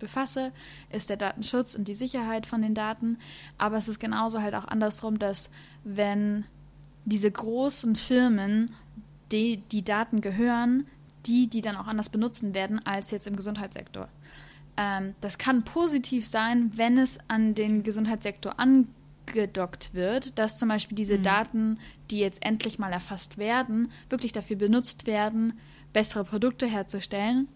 befasse, 0.00 0.50
ist 0.90 1.10
der 1.10 1.16
Datenschutz 1.16 1.76
und 1.76 1.86
die 1.86 1.94
Sicherheit 1.94 2.44
von 2.44 2.60
den 2.60 2.74
Daten. 2.74 3.18
Aber 3.56 3.76
es 3.76 3.86
ist 3.86 4.00
genauso 4.00 4.42
halt 4.42 4.56
auch 4.56 4.66
andersrum, 4.66 5.20
dass 5.20 5.48
wenn 5.84 6.44
diese 7.04 7.30
großen 7.30 7.94
Firmen, 7.94 8.74
die 9.30 9.58
die 9.70 9.84
Daten 9.84 10.22
gehören, 10.22 10.88
die, 11.24 11.46
die 11.46 11.60
dann 11.60 11.76
auch 11.76 11.86
anders 11.86 12.08
benutzen 12.08 12.52
werden 12.52 12.84
als 12.84 13.12
jetzt 13.12 13.28
im 13.28 13.36
Gesundheitssektor. 13.36 14.08
Ähm, 14.76 15.14
das 15.20 15.38
kann 15.38 15.62
positiv 15.62 16.26
sein, 16.26 16.72
wenn 16.74 16.98
es 16.98 17.20
an 17.28 17.54
den 17.54 17.84
Gesundheitssektor 17.84 18.58
angedockt 19.32 19.94
wird, 19.94 20.38
dass 20.38 20.58
zum 20.58 20.68
Beispiel 20.68 20.96
diese 20.96 21.18
mhm. 21.18 21.22
Daten, 21.22 21.78
die 22.10 22.18
jetzt 22.18 22.44
endlich 22.44 22.78
mal 22.78 22.92
erfasst 22.92 23.38
werden, 23.38 23.90
wirklich 24.08 24.32
dafür 24.32 24.56
benutzt 24.56 25.06
werden, 25.06 25.58
bessere 25.92 26.24
Produkte 26.24 26.66
herzustellen. 26.66 27.48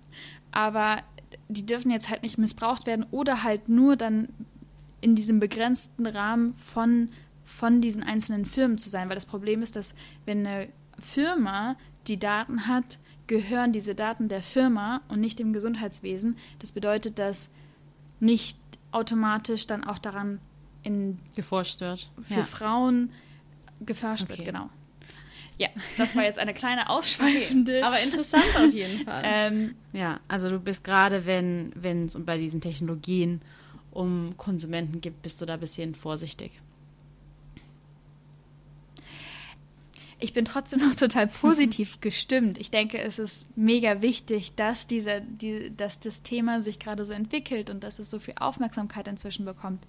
Aber 0.52 1.02
die 1.48 1.66
dürfen 1.66 1.90
jetzt 1.90 2.10
halt 2.10 2.22
nicht 2.22 2.38
missbraucht 2.38 2.86
werden 2.86 3.06
oder 3.10 3.42
halt 3.42 3.68
nur 3.68 3.96
dann 3.96 4.28
in 5.00 5.14
diesem 5.14 5.40
begrenzten 5.40 6.06
Rahmen 6.06 6.54
von, 6.54 7.10
von 7.44 7.80
diesen 7.80 8.02
einzelnen 8.02 8.46
Firmen 8.46 8.78
zu 8.78 8.88
sein. 8.88 9.08
Weil 9.08 9.16
das 9.16 9.26
Problem 9.26 9.62
ist, 9.62 9.76
dass 9.76 9.94
wenn 10.24 10.46
eine 10.46 10.68
Firma 10.98 11.76
die 12.06 12.18
Daten 12.18 12.66
hat, 12.66 12.98
gehören 13.26 13.72
diese 13.72 13.94
Daten 13.94 14.28
der 14.28 14.42
Firma 14.42 15.02
und 15.08 15.20
nicht 15.20 15.38
dem 15.38 15.52
Gesundheitswesen. 15.52 16.38
Das 16.60 16.72
bedeutet, 16.72 17.18
dass 17.18 17.50
nicht 18.20 18.58
automatisch 18.92 19.66
dann 19.66 19.84
auch 19.84 19.98
daran 19.98 20.40
in 20.86 21.18
geforscht 21.34 21.80
wird. 21.80 22.08
Für 22.22 22.34
ja. 22.34 22.44
Frauen 22.44 23.10
geforscht 23.84 24.22
okay. 24.22 24.38
wird, 24.38 24.46
genau. 24.46 24.70
Ja, 25.58 25.68
das 25.98 26.14
war 26.14 26.22
jetzt 26.22 26.38
eine 26.38 26.54
kleine 26.54 26.88
ausschweifende. 26.90 27.84
Aber 27.84 28.00
interessant 28.00 28.44
auf 28.56 28.72
jeden 28.72 29.04
Fall. 29.04 29.22
ähm, 29.26 29.74
ja, 29.92 30.20
also 30.28 30.48
du 30.48 30.60
bist 30.60 30.84
gerade, 30.84 31.26
wenn 31.26 31.72
es 32.06 32.16
bei 32.24 32.38
diesen 32.38 32.60
Technologien 32.60 33.40
um 33.90 34.34
Konsumenten 34.36 35.00
geht, 35.00 35.22
bist 35.22 35.40
du 35.40 35.46
da 35.46 35.54
ein 35.54 35.60
bisschen 35.60 35.94
vorsichtig. 35.94 36.52
Ich 40.18 40.32
bin 40.32 40.44
trotzdem 40.46 40.80
noch 40.80 40.94
total 40.94 41.26
positiv 41.26 42.00
gestimmt. 42.00 42.58
Ich 42.58 42.70
denke, 42.70 42.98
es 42.98 43.18
ist 43.18 43.46
mega 43.56 44.00
wichtig, 44.00 44.54
dass, 44.54 44.86
dieser, 44.86 45.20
die, 45.20 45.74
dass 45.76 46.00
das 46.00 46.22
Thema 46.22 46.62
sich 46.62 46.78
gerade 46.78 47.04
so 47.04 47.12
entwickelt 47.12 47.68
und 47.68 47.84
dass 47.84 47.98
es 47.98 48.10
so 48.10 48.18
viel 48.18 48.34
Aufmerksamkeit 48.38 49.08
inzwischen 49.08 49.44
bekommt. 49.44 49.86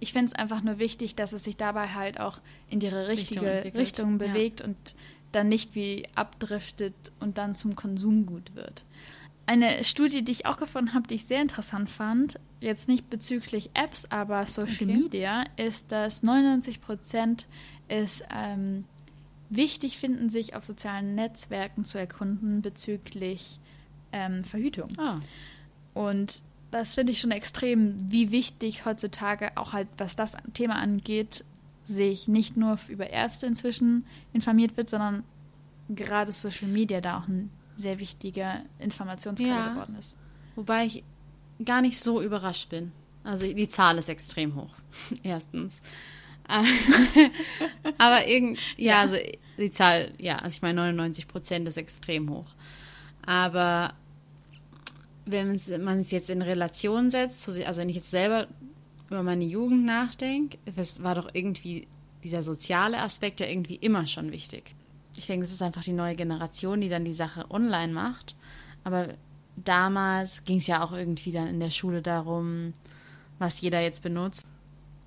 Ich 0.00 0.12
finde 0.12 0.26
es 0.26 0.32
einfach 0.34 0.62
nur 0.62 0.78
wichtig, 0.78 1.14
dass 1.14 1.32
es 1.32 1.44
sich 1.44 1.56
dabei 1.56 1.88
halt 1.88 2.18
auch 2.18 2.40
in 2.68 2.80
die 2.80 2.88
richtige 2.88 3.64
Richtung, 3.64 3.80
Richtung 3.80 4.18
bewegt 4.18 4.60
ja. 4.60 4.66
und 4.66 4.96
dann 5.30 5.48
nicht 5.48 5.74
wie 5.74 6.06
abdriftet 6.14 6.94
und 7.20 7.38
dann 7.38 7.54
zum 7.54 7.76
Konsumgut 7.76 8.54
wird. 8.54 8.84
Eine 9.46 9.84
Studie, 9.84 10.24
die 10.24 10.32
ich 10.32 10.46
auch 10.46 10.56
gefunden 10.56 10.94
habe, 10.94 11.06
die 11.06 11.16
ich 11.16 11.26
sehr 11.26 11.42
interessant 11.42 11.90
fand, 11.90 12.40
jetzt 12.60 12.88
nicht 12.88 13.10
bezüglich 13.10 13.70
Apps, 13.74 14.06
aber 14.10 14.46
Social 14.46 14.86
okay. 14.86 14.86
Media, 14.86 15.44
ist, 15.56 15.92
dass 15.92 16.22
99 16.22 16.80
Prozent 16.80 17.46
ist 17.88 18.24
ähm, 18.34 18.84
wichtig 19.56 19.98
finden, 19.98 20.30
sich 20.30 20.54
auf 20.54 20.64
sozialen 20.64 21.14
Netzwerken 21.14 21.84
zu 21.84 21.98
erkunden 21.98 22.62
bezüglich 22.62 23.58
ähm, 24.12 24.44
Verhütung. 24.44 24.88
Ah. 24.98 25.20
Und 25.92 26.42
das 26.70 26.94
finde 26.94 27.12
ich 27.12 27.20
schon 27.20 27.30
extrem, 27.30 27.94
wie 28.10 28.30
wichtig 28.30 28.84
heutzutage 28.84 29.56
auch 29.56 29.72
halt, 29.72 29.88
was 29.96 30.16
das 30.16 30.36
Thema 30.54 30.76
angeht, 30.76 31.44
sich 31.84 32.28
nicht 32.28 32.56
nur 32.56 32.78
über 32.88 33.10
Ärzte 33.10 33.46
inzwischen 33.46 34.06
informiert 34.32 34.76
wird, 34.76 34.88
sondern 34.88 35.22
gerade 35.88 36.32
Social 36.32 36.68
Media 36.68 37.00
da 37.00 37.18
auch 37.18 37.28
ein 37.28 37.50
sehr 37.76 37.98
wichtiger 37.98 38.62
Informationsquelle 38.78 39.50
ja. 39.50 39.72
geworden 39.72 39.96
ist. 39.98 40.16
Wobei 40.56 40.86
ich 40.86 41.04
gar 41.64 41.82
nicht 41.82 42.00
so 42.00 42.22
überrascht 42.22 42.70
bin. 42.70 42.92
Also 43.22 43.46
die 43.46 43.68
Zahl 43.68 43.98
ist 43.98 44.08
extrem 44.08 44.54
hoch. 44.54 44.74
Erstens. 45.22 45.82
Aber 47.98 48.26
irgend, 48.26 48.58
ja, 48.76 48.92
ja, 48.92 49.00
also 49.00 49.16
die 49.58 49.70
Zahl, 49.70 50.12
ja, 50.18 50.36
also 50.36 50.56
ich 50.56 50.62
meine 50.62 50.80
99 50.80 51.28
Prozent 51.28 51.68
ist 51.68 51.76
extrem 51.76 52.30
hoch. 52.30 52.54
Aber 53.24 53.94
wenn 55.26 55.60
man 55.80 56.00
es 56.00 56.10
jetzt 56.10 56.30
in 56.30 56.42
Relation 56.42 57.10
setzt, 57.10 57.48
also 57.48 57.80
wenn 57.80 57.88
ich 57.88 57.96
jetzt 57.96 58.10
selber 58.10 58.46
über 59.08 59.22
meine 59.22 59.44
Jugend 59.44 59.84
nachdenke, 59.84 60.58
war 61.00 61.14
doch 61.14 61.30
irgendwie 61.32 61.86
dieser 62.22 62.42
soziale 62.42 63.00
Aspekt 63.00 63.40
ja 63.40 63.46
irgendwie 63.46 63.76
immer 63.76 64.06
schon 64.06 64.32
wichtig. 64.32 64.74
Ich 65.16 65.26
denke, 65.26 65.44
es 65.44 65.52
ist 65.52 65.62
einfach 65.62 65.84
die 65.84 65.92
neue 65.92 66.16
Generation, 66.16 66.80
die 66.80 66.88
dann 66.88 67.04
die 67.04 67.12
Sache 67.12 67.50
online 67.50 67.92
macht. 67.92 68.34
Aber 68.82 69.14
damals 69.56 70.44
ging 70.44 70.58
es 70.58 70.66
ja 70.66 70.82
auch 70.82 70.92
irgendwie 70.92 71.32
dann 71.32 71.46
in 71.46 71.60
der 71.60 71.70
Schule 71.70 72.02
darum, 72.02 72.72
was 73.38 73.60
jeder 73.60 73.80
jetzt 73.80 74.02
benutzt. 74.02 74.44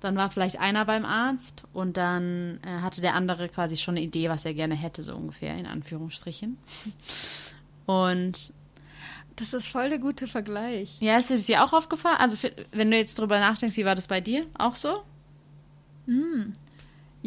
Dann 0.00 0.16
war 0.16 0.30
vielleicht 0.30 0.60
einer 0.60 0.84
beim 0.84 1.04
Arzt 1.04 1.64
und 1.72 1.96
dann 1.96 2.60
äh, 2.62 2.80
hatte 2.82 3.00
der 3.00 3.14
andere 3.14 3.48
quasi 3.48 3.76
schon 3.76 3.96
eine 3.96 4.04
Idee, 4.04 4.28
was 4.28 4.44
er 4.44 4.54
gerne 4.54 4.76
hätte, 4.76 5.02
so 5.02 5.14
ungefähr, 5.14 5.56
in 5.56 5.66
Anführungsstrichen. 5.66 6.56
Und 7.86 8.52
das 9.36 9.54
ist 9.54 9.68
voll 9.68 9.88
der 9.88 9.98
gute 9.98 10.26
Vergleich. 10.26 10.96
Ja, 11.00 11.18
ist 11.18 11.30
es 11.30 11.46
dir 11.46 11.64
auch 11.64 11.72
aufgefallen? 11.72 12.16
Also, 12.18 12.36
wenn 12.72 12.90
du 12.90 12.96
jetzt 12.96 13.18
drüber 13.18 13.40
nachdenkst, 13.40 13.76
wie 13.76 13.84
war 13.84 13.94
das 13.94 14.06
bei 14.06 14.20
dir? 14.20 14.46
Auch 14.56 14.74
so? 14.74 15.02
Hm. 16.06 16.52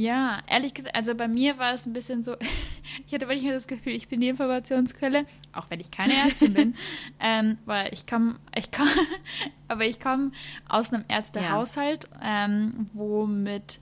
Ja, 0.02 0.40
ehrlich 0.48 0.74
gesagt, 0.74 0.96
also 0.96 1.14
bei 1.14 1.28
mir 1.28 1.60
war 1.60 1.76
es 1.76 1.86
ein 1.86 1.94
bisschen 1.94 2.24
so, 2.24 2.36
ich 3.06 3.14
hatte 3.14 3.28
manchmal 3.28 3.54
das 3.54 3.68
Gefühl, 3.68 3.94
ich 3.94 4.08
bin 4.08 4.20
die 4.20 4.30
Informationsquelle, 4.30 5.26
auch 5.54 5.70
wenn 5.70 5.80
ich 5.80 5.92
keine 5.92 6.14
Ärztin 6.14 6.54
bin, 6.56 6.76
ähm, 7.20 7.60
weil 7.66 7.94
ich 7.94 8.08
komme, 8.08 8.38
ich 8.56 8.72
komme, 8.72 8.90
aber 9.68 9.86
ich 9.86 10.00
komme 10.00 10.32
aus 10.68 10.92
einem 10.92 11.06
Ärztehaushalt, 11.08 12.10
ja. 12.20 12.46
ähm, 12.46 12.90
wo 12.94 13.28
mit 13.28 13.80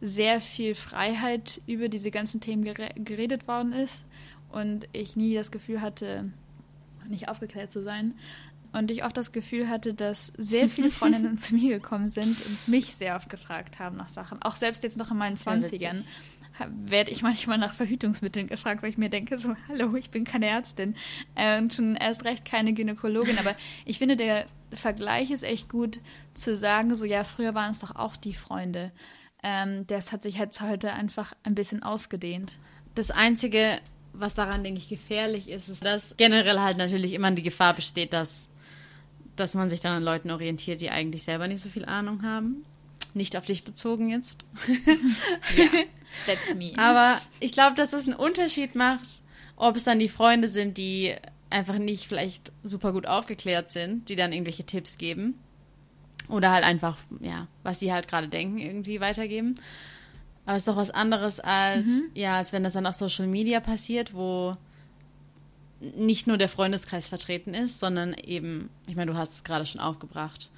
sehr 0.00 0.40
viel 0.40 0.74
Freiheit 0.74 1.60
über 1.66 1.90
diese 1.90 2.10
ganzen 2.10 2.40
Themen 2.40 2.64
geredet 2.64 3.46
worden 3.46 3.74
ist 3.74 4.06
und 4.50 4.88
ich 4.92 5.16
nie 5.16 5.34
das 5.34 5.50
Gefühl 5.50 5.82
hatte, 5.82 6.32
nicht 7.10 7.28
aufgeklärt 7.28 7.72
zu 7.72 7.82
sein. 7.82 8.14
Und 8.72 8.90
ich 8.90 9.04
oft 9.04 9.16
das 9.16 9.32
Gefühl 9.32 9.68
hatte, 9.68 9.94
dass 9.94 10.32
sehr 10.36 10.68
viele 10.68 10.90
Freundinnen 10.90 11.38
zu 11.38 11.54
mir 11.54 11.78
gekommen 11.78 12.08
sind 12.08 12.36
und 12.44 12.68
mich 12.68 12.94
sehr 12.94 13.16
oft 13.16 13.30
gefragt 13.30 13.78
haben 13.78 13.96
nach 13.96 14.08
Sachen. 14.08 14.42
Auch 14.42 14.56
selbst 14.56 14.82
jetzt 14.82 14.98
noch 14.98 15.10
in 15.10 15.16
meinen 15.16 15.36
Zwanzigern 15.36 16.04
werde 16.66 17.10
ich 17.10 17.22
manchmal 17.22 17.58
nach 17.58 17.74
Verhütungsmitteln 17.74 18.46
gefragt, 18.46 18.82
weil 18.82 18.90
ich 18.90 18.98
mir 18.98 19.10
denke, 19.10 19.38
so, 19.38 19.54
hallo, 19.68 19.94
ich 19.94 20.10
bin 20.10 20.24
keine 20.24 20.46
Ärztin 20.46 20.96
äh, 21.34 21.58
und 21.58 21.72
schon 21.72 21.96
erst 21.96 22.24
recht 22.24 22.44
keine 22.44 22.72
Gynäkologin. 22.72 23.38
Aber 23.38 23.54
ich 23.84 23.98
finde, 23.98 24.16
der 24.16 24.46
Vergleich 24.74 25.30
ist 25.30 25.44
echt 25.44 25.68
gut 25.68 26.00
zu 26.34 26.56
sagen, 26.56 26.94
so, 26.94 27.04
ja, 27.04 27.24
früher 27.24 27.54
waren 27.54 27.70
es 27.70 27.80
doch 27.80 27.94
auch 27.94 28.16
die 28.16 28.34
Freunde. 28.34 28.92
Ähm, 29.42 29.86
das 29.86 30.12
hat 30.12 30.22
sich 30.22 30.36
jetzt 30.36 30.60
heute 30.60 30.92
einfach 30.92 31.32
ein 31.44 31.54
bisschen 31.54 31.82
ausgedehnt. 31.82 32.58
Das 32.94 33.10
Einzige, 33.10 33.78
was 34.12 34.34
daran, 34.34 34.64
denke 34.64 34.80
ich, 34.80 34.88
gefährlich 34.88 35.48
ist, 35.48 35.68
ist, 35.68 35.84
dass 35.84 36.16
generell 36.16 36.58
halt 36.60 36.76
natürlich 36.76 37.12
immer 37.12 37.30
die 37.30 37.42
Gefahr 37.42 37.74
besteht, 37.74 38.12
dass 38.12 38.48
dass 39.38 39.54
man 39.54 39.70
sich 39.70 39.80
dann 39.80 39.92
an 39.92 40.02
Leuten 40.02 40.30
orientiert, 40.30 40.80
die 40.80 40.90
eigentlich 40.90 41.22
selber 41.22 41.48
nicht 41.48 41.62
so 41.62 41.68
viel 41.68 41.84
Ahnung 41.84 42.22
haben. 42.22 42.64
Nicht 43.14 43.36
auf 43.36 43.44
dich 43.44 43.64
bezogen 43.64 44.10
jetzt. 44.10 44.44
ja, 45.56 45.64
that's 46.26 46.54
me. 46.54 46.72
Aber 46.76 47.20
ich 47.40 47.52
glaube, 47.52 47.74
dass 47.74 47.92
es 47.92 48.06
einen 48.06 48.16
Unterschied 48.16 48.74
macht, 48.74 49.22
ob 49.56 49.76
es 49.76 49.84
dann 49.84 49.98
die 49.98 50.08
Freunde 50.08 50.48
sind, 50.48 50.78
die 50.78 51.14
einfach 51.50 51.78
nicht 51.78 52.06
vielleicht 52.06 52.52
super 52.62 52.92
gut 52.92 53.06
aufgeklärt 53.06 53.72
sind, 53.72 54.08
die 54.08 54.16
dann 54.16 54.32
irgendwelche 54.32 54.64
Tipps 54.64 54.98
geben. 54.98 55.38
Oder 56.28 56.50
halt 56.50 56.64
einfach, 56.64 56.98
ja, 57.20 57.46
was 57.62 57.80
sie 57.80 57.92
halt 57.92 58.06
gerade 58.06 58.28
denken, 58.28 58.58
irgendwie 58.58 59.00
weitergeben. 59.00 59.58
Aber 60.44 60.56
es 60.56 60.62
ist 60.62 60.68
doch 60.68 60.76
was 60.76 60.90
anderes 60.90 61.40
als, 61.40 61.88
mhm. 61.88 62.10
ja, 62.14 62.36
als 62.36 62.52
wenn 62.52 62.64
das 62.64 62.74
dann 62.74 62.86
auf 62.86 62.94
Social 62.94 63.26
Media 63.26 63.60
passiert, 63.60 64.14
wo 64.14 64.56
nicht 65.80 66.26
nur 66.26 66.38
der 66.38 66.48
Freundeskreis 66.48 67.06
vertreten 67.06 67.54
ist, 67.54 67.78
sondern 67.78 68.14
eben, 68.14 68.70
ich 68.86 68.96
meine, 68.96 69.12
du 69.12 69.16
hast 69.16 69.34
es 69.34 69.44
gerade 69.44 69.66
schon 69.66 69.80
aufgebracht, 69.80 70.50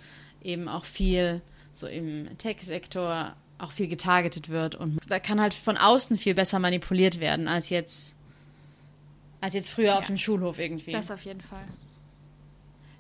eben 0.43 0.69
auch 0.69 0.85
viel 0.85 1.43
so 1.75 1.87
im 1.87 2.37
Tech-Sektor 2.39 3.35
auch 3.59 3.73
viel 3.73 3.89
getargetet 3.89 4.49
wird 4.49 4.75
und 4.75 4.99
da 5.09 5.19
kann 5.19 5.41
halt 5.41 5.53
von 5.53 5.77
außen 5.77 6.17
viel 6.17 6.35
besser 6.35 6.59
manipuliert 6.59 7.21
werden 7.21 7.47
als 7.47 7.69
jetzt 7.69 8.17
als 9.43 9.55
jetzt 9.55 9.71
früher 9.71 9.87
ja, 9.87 9.99
auf 9.99 10.07
dem 10.07 10.19
Schulhof 10.19 10.59
irgendwie. 10.59 10.93
Das 10.93 11.11
auf 11.11 11.25
jeden 11.25 11.41
Fall. 11.41 11.65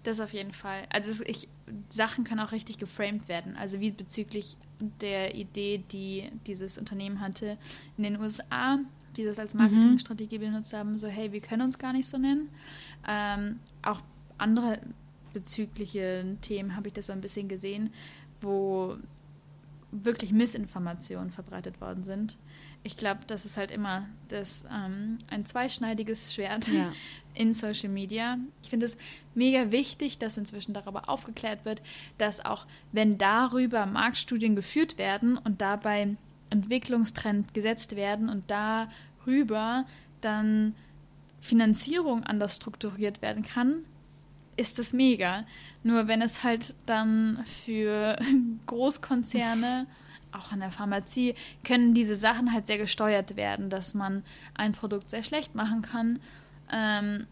Das 0.04 0.20
auf 0.20 0.32
jeden 0.32 0.52
Fall. 0.52 0.84
Also 0.88 1.22
ich, 1.24 1.48
Sachen 1.90 2.24
können 2.24 2.40
auch 2.40 2.52
richtig 2.52 2.78
geframed 2.78 3.28
werden. 3.28 3.56
Also 3.56 3.80
wie 3.80 3.90
bezüglich 3.90 4.56
der 5.00 5.34
Idee, 5.34 5.82
die 5.92 6.30
dieses 6.46 6.78
Unternehmen 6.78 7.20
hatte 7.20 7.58
in 7.98 8.04
den 8.04 8.18
USA, 8.18 8.78
die 9.16 9.24
das 9.24 9.38
als 9.38 9.54
Marketingstrategie 9.54 10.38
mhm. 10.38 10.42
benutzt 10.42 10.72
haben, 10.72 10.98
so 10.98 11.08
hey, 11.08 11.32
wir 11.32 11.40
können 11.40 11.62
uns 11.62 11.78
gar 11.78 11.92
nicht 11.92 12.08
so 12.08 12.18
nennen. 12.18 12.48
Ähm, 13.06 13.60
auch 13.82 14.00
andere 14.38 14.80
bezügliche 15.32 16.36
Themen 16.40 16.76
habe 16.76 16.88
ich 16.88 16.94
das 16.94 17.06
so 17.06 17.12
ein 17.12 17.20
bisschen 17.20 17.48
gesehen, 17.48 17.90
wo 18.40 18.96
wirklich 19.92 20.32
Missinformationen 20.32 21.30
verbreitet 21.30 21.80
worden 21.80 22.04
sind. 22.04 22.38
Ich 22.82 22.96
glaube, 22.96 23.20
das 23.26 23.44
ist 23.44 23.56
halt 23.56 23.70
immer 23.70 24.06
das, 24.28 24.64
ähm, 24.72 25.18
ein 25.28 25.44
zweischneidiges 25.44 26.34
Schwert 26.34 26.68
Ja. 26.68 26.92
in 27.34 27.54
Social 27.54 27.90
Media. 27.90 28.38
Ich 28.62 28.70
finde 28.70 28.86
es 28.86 28.96
mega 29.34 29.70
wichtig, 29.70 30.18
dass 30.18 30.38
inzwischen 30.38 30.72
darüber 30.72 31.08
aufgeklärt 31.08 31.64
wird, 31.64 31.82
dass 32.18 32.44
auch 32.44 32.66
wenn 32.92 33.18
darüber 33.18 33.86
Marktstudien 33.86 34.56
geführt 34.56 34.98
werden 34.98 35.38
und 35.38 35.60
dabei 35.60 36.16
Entwicklungstrends 36.50 37.52
gesetzt 37.52 37.96
werden 37.96 38.28
und 38.28 38.50
darüber 38.50 39.86
dann 40.20 40.74
Finanzierung 41.40 42.24
anders 42.24 42.56
strukturiert 42.56 43.22
werden 43.22 43.44
kann, 43.44 43.84
ist 44.56 44.78
es 44.78 44.92
mega. 44.92 45.44
Nur 45.82 46.06
wenn 46.06 46.20
es 46.20 46.44
halt 46.44 46.74
dann 46.86 47.44
für 47.64 48.18
Großkonzerne, 48.66 49.86
auch 50.32 50.52
in 50.52 50.60
der 50.60 50.70
Pharmazie, 50.70 51.34
können 51.64 51.94
diese 51.94 52.14
Sachen 52.14 52.52
halt 52.52 52.66
sehr 52.66 52.78
gesteuert 52.78 53.36
werden, 53.36 53.70
dass 53.70 53.94
man 53.94 54.22
ein 54.54 54.72
Produkt 54.72 55.10
sehr 55.10 55.24
schlecht 55.24 55.54
machen 55.54 55.82
kann 55.82 56.20
ähm, 56.70 57.26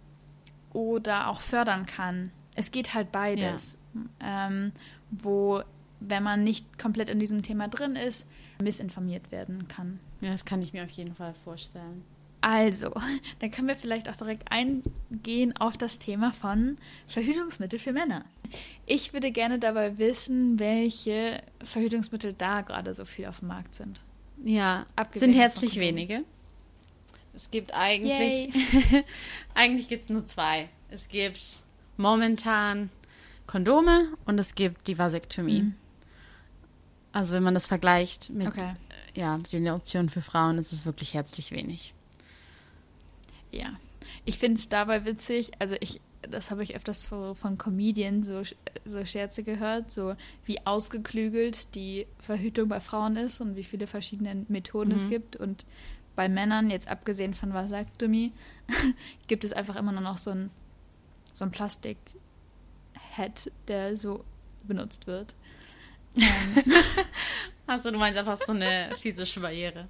oder 0.72 1.28
auch 1.28 1.40
fördern 1.40 1.86
kann. 1.86 2.30
Es 2.54 2.72
geht 2.72 2.94
halt 2.94 3.12
beides. 3.12 3.78
Ähm, 4.20 4.72
wo, 5.10 5.62
wenn 6.00 6.22
man 6.22 6.44
nicht 6.44 6.78
komplett 6.78 7.08
in 7.08 7.20
diesem 7.20 7.42
Thema 7.42 7.68
drin 7.68 7.96
ist, 7.96 8.26
missinformiert 8.62 9.30
werden 9.30 9.68
kann. 9.68 10.00
Ja, 10.20 10.32
das 10.32 10.44
kann 10.44 10.62
ich 10.62 10.72
mir 10.72 10.84
auf 10.84 10.90
jeden 10.90 11.14
Fall 11.14 11.34
vorstellen. 11.44 12.02
Also, 12.40 12.92
dann 13.40 13.50
können 13.50 13.68
wir 13.68 13.74
vielleicht 13.74 14.08
auch 14.08 14.16
direkt 14.16 14.50
eingehen 14.50 15.56
auf 15.58 15.76
das 15.76 15.98
Thema 15.98 16.32
von 16.32 16.78
Verhütungsmittel 17.06 17.78
für 17.78 17.92
Männer. 17.92 18.24
Ich 18.86 19.12
würde 19.12 19.30
gerne 19.30 19.58
dabei 19.58 19.98
wissen, 19.98 20.58
welche 20.58 21.42
Verhütungsmittel 21.62 22.34
da 22.36 22.62
gerade 22.62 22.94
so 22.94 23.04
viel 23.04 23.26
auf 23.26 23.40
dem 23.40 23.48
Markt 23.48 23.74
sind. 23.74 24.00
Ja, 24.44 24.86
Abgesehen 24.96 25.32
sind 25.32 25.40
herzlich 25.40 25.78
wenige. 25.80 26.22
Es 27.34 27.50
gibt 27.50 27.74
eigentlich, 27.74 28.50
eigentlich 29.54 29.88
gibt 29.88 30.04
es 30.04 30.08
nur 30.08 30.24
zwei. 30.24 30.68
Es 30.90 31.08
gibt 31.08 31.60
momentan 31.96 32.90
Kondome 33.46 34.08
und 34.24 34.38
es 34.38 34.54
gibt 34.54 34.88
die 34.88 34.98
Vasektomie. 34.98 35.62
Mhm. 35.62 35.74
Also 37.12 37.34
wenn 37.34 37.42
man 37.42 37.54
das 37.54 37.66
vergleicht 37.66 38.30
mit, 38.30 38.48
Okay. 38.48 38.74
ja, 39.14 39.36
mit 39.38 39.52
den 39.52 39.68
Optionen 39.68 40.08
für 40.08 40.22
Frauen, 40.22 40.58
ist 40.58 40.72
es 40.72 40.86
wirklich 40.86 41.14
herzlich 41.14 41.50
wenig. 41.50 41.94
Ja. 43.50 43.72
Ich 44.24 44.38
finde 44.38 44.58
es 44.58 44.68
dabei 44.68 45.04
witzig, 45.04 45.52
also 45.58 45.74
ich, 45.80 46.00
das 46.22 46.50
habe 46.50 46.62
ich 46.62 46.76
öfters 46.76 47.04
so 47.04 47.34
von 47.34 47.56
Comedian 47.56 48.24
so, 48.24 48.42
so 48.84 49.04
Scherze 49.06 49.42
gehört, 49.42 49.90
so 49.90 50.14
wie 50.44 50.64
ausgeklügelt 50.66 51.74
die 51.74 52.06
Verhütung 52.18 52.68
bei 52.68 52.80
Frauen 52.80 53.16
ist 53.16 53.40
und 53.40 53.56
wie 53.56 53.64
viele 53.64 53.86
verschiedene 53.86 54.44
Methoden 54.48 54.92
es 54.92 55.04
Mhm. 55.04 55.08
gibt. 55.08 55.36
Und 55.36 55.64
bei 56.14 56.28
Männern, 56.28 56.68
jetzt 56.68 56.88
abgesehen 56.88 57.32
von 57.32 57.54
Vasektomie, 57.54 58.32
gibt 59.28 59.44
es 59.44 59.52
einfach 59.52 59.76
immer 59.76 59.92
nur 59.92 60.02
noch 60.02 60.18
so 60.18 60.30
ein, 60.30 60.50
so 61.32 61.44
ein 61.46 61.50
Plastik-Head, 61.50 63.50
der 63.68 63.96
so 63.96 64.24
benutzt 64.64 65.06
wird. 65.06 65.34
Ähm, 66.18 66.62
Achso, 67.66 67.90
du 67.90 67.98
meinst 67.98 68.18
einfach 68.18 68.38
so 68.44 68.52
eine 68.52 68.90
physische 69.00 69.40
Barriere. 69.40 69.88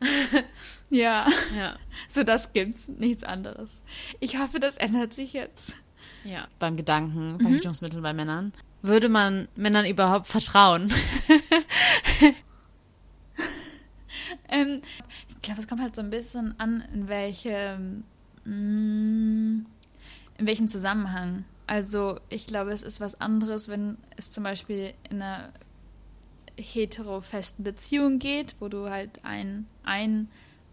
ja, 0.90 1.26
Ja. 1.56 1.76
so 2.08 2.22
das 2.22 2.52
gibt's, 2.52 2.88
nichts 2.88 3.22
anderes. 3.24 3.82
Ich 4.20 4.38
hoffe, 4.38 4.60
das 4.60 4.76
ändert 4.76 5.14
sich 5.14 5.32
jetzt. 5.32 5.74
Ja. 6.24 6.48
Beim 6.58 6.76
Gedanken, 6.76 7.38
Verhütungsmittel 7.40 8.00
bei 8.02 8.12
Männern. 8.12 8.52
Würde 8.82 9.08
man 9.08 9.48
Männern 9.56 9.86
überhaupt 9.86 10.26
vertrauen? 10.26 10.92
Ähm, 14.48 14.80
ich 15.28 15.42
glaube, 15.42 15.60
es 15.60 15.68
kommt 15.68 15.82
halt 15.82 15.94
so 15.94 16.00
ein 16.02 16.10
bisschen 16.10 16.58
an, 16.58 16.84
in 16.94 17.08
welchem, 17.08 18.04
mm, 18.44 19.66
in 20.38 20.46
welchem 20.46 20.68
Zusammenhang. 20.68 21.44
Also 21.66 22.20
ich 22.28 22.46
glaube, 22.46 22.70
es 22.70 22.82
ist 22.82 23.00
was 23.00 23.20
anderes, 23.20 23.68
wenn 23.68 23.96
es 24.16 24.30
zum 24.30 24.44
Beispiel 24.44 24.94
in 25.10 25.20
einer 25.22 25.50
hetero-festen 26.58 27.64
Beziehung 27.64 28.18
geht, 28.18 28.54
wo 28.60 28.68
du 28.68 28.88
halt 28.88 29.24
einen, 29.24 29.66
einen 29.84 30.30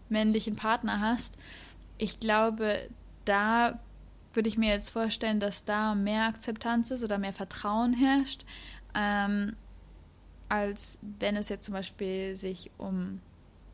männlichen 0.08 0.56
Partner 0.56 1.00
hast. 1.00 1.34
Ich 1.98 2.20
glaube, 2.20 2.88
da 3.24 3.80
würde 4.34 4.48
ich 4.48 4.56
mir 4.56 4.70
jetzt 4.70 4.90
vorstellen, 4.90 5.40
dass 5.40 5.64
da 5.64 5.94
mehr 5.94 6.26
Akzeptanz 6.26 6.90
ist 6.90 7.02
oder 7.02 7.18
mehr 7.18 7.32
Vertrauen 7.32 7.94
herrscht, 7.94 8.44
ähm, 8.94 9.56
als 10.48 10.98
wenn 11.02 11.36
es 11.36 11.48
jetzt 11.48 11.66
zum 11.66 11.74
Beispiel 11.74 12.36
sich 12.36 12.70
um 12.78 13.20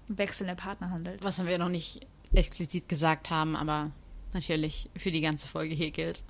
wechselnde 0.08 0.54
Partner 0.54 0.90
handelt. 0.90 1.22
Was 1.22 1.44
wir 1.44 1.58
noch 1.58 1.68
nicht 1.68 2.06
explizit 2.32 2.88
gesagt 2.88 3.30
haben, 3.30 3.56
aber 3.56 3.90
natürlich 4.32 4.88
für 4.96 5.10
die 5.10 5.20
ganze 5.20 5.46
Folge 5.46 5.74
hier 5.74 5.90
gilt. 5.90 6.22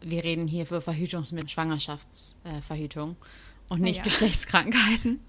Wir 0.00 0.22
reden 0.22 0.48
hier 0.48 0.66
für 0.66 0.80
Verhütungsmittel, 0.80 1.48
Schwangerschaftsverhütung 1.48 3.16
und 3.68 3.80
nicht 3.80 3.98
ja. 3.98 4.02
Geschlechtskrankheiten. 4.04 5.20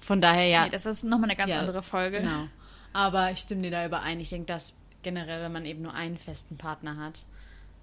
Von 0.00 0.20
daher 0.20 0.46
ja. 0.46 0.64
Nee, 0.64 0.70
das 0.70 0.86
ist 0.86 1.04
nochmal 1.04 1.30
eine 1.30 1.36
ganz 1.36 1.50
Ja, 1.50 1.60
andere 1.60 1.82
Folge. 1.82 2.20
Genau. 2.20 2.48
Aber 2.92 3.30
ich 3.30 3.38
stimme 3.38 3.62
dir 3.62 3.70
da 3.70 3.86
überein. 3.86 4.20
Ich 4.20 4.30
denke, 4.30 4.46
dass 4.46 4.74
generell, 5.02 5.42
wenn 5.42 5.52
man 5.52 5.64
eben 5.64 5.82
nur 5.82 5.94
einen 5.94 6.18
festen 6.18 6.56
Partner 6.56 6.96
hat, 6.96 7.24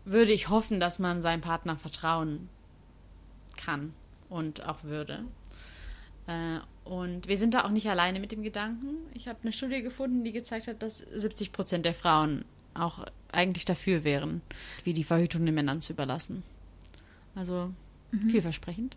würde 0.05 0.31
ich 0.31 0.49
hoffen, 0.49 0.79
dass 0.79 0.99
man 0.99 1.21
seinem 1.21 1.41
Partner 1.41 1.77
vertrauen 1.77 2.49
kann 3.57 3.93
und 4.29 4.65
auch 4.65 4.83
würde. 4.83 5.23
Äh, 6.27 6.59
und 6.83 7.27
wir 7.27 7.37
sind 7.37 7.53
da 7.53 7.65
auch 7.65 7.69
nicht 7.69 7.89
alleine 7.89 8.19
mit 8.19 8.31
dem 8.31 8.43
Gedanken. 8.43 8.95
Ich 9.13 9.27
habe 9.27 9.39
eine 9.41 9.51
Studie 9.51 9.81
gefunden, 9.81 10.23
die 10.23 10.31
gezeigt 10.31 10.67
hat, 10.67 10.81
dass 10.81 10.97
70 10.97 11.51
Prozent 11.51 11.85
der 11.85 11.93
Frauen 11.93 12.45
auch 12.73 13.05
eigentlich 13.31 13.65
dafür 13.65 14.03
wären, 14.03 14.41
wie 14.83 14.93
die 14.93 15.03
Verhütung 15.03 15.45
den 15.45 15.55
Männern 15.55 15.81
zu 15.81 15.93
überlassen. 15.93 16.43
Also 17.35 17.71
vielversprechend. 18.31 18.95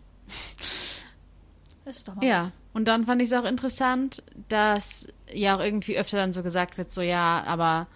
Das 1.85 1.97
ist 1.97 2.07
doch 2.07 2.15
mal 2.15 2.25
Ja, 2.25 2.39
was. 2.39 2.55
und 2.73 2.85
dann 2.85 3.05
fand 3.05 3.21
ich 3.21 3.29
es 3.29 3.33
auch 3.33 3.45
interessant, 3.45 4.23
dass 4.49 5.07
ja 5.33 5.55
auch 5.55 5.59
irgendwie 5.59 5.97
öfter 5.97 6.17
dann 6.17 6.33
so 6.33 6.43
gesagt 6.43 6.77
wird, 6.77 6.93
so 6.93 7.01
ja, 7.01 7.43
aber 7.45 7.87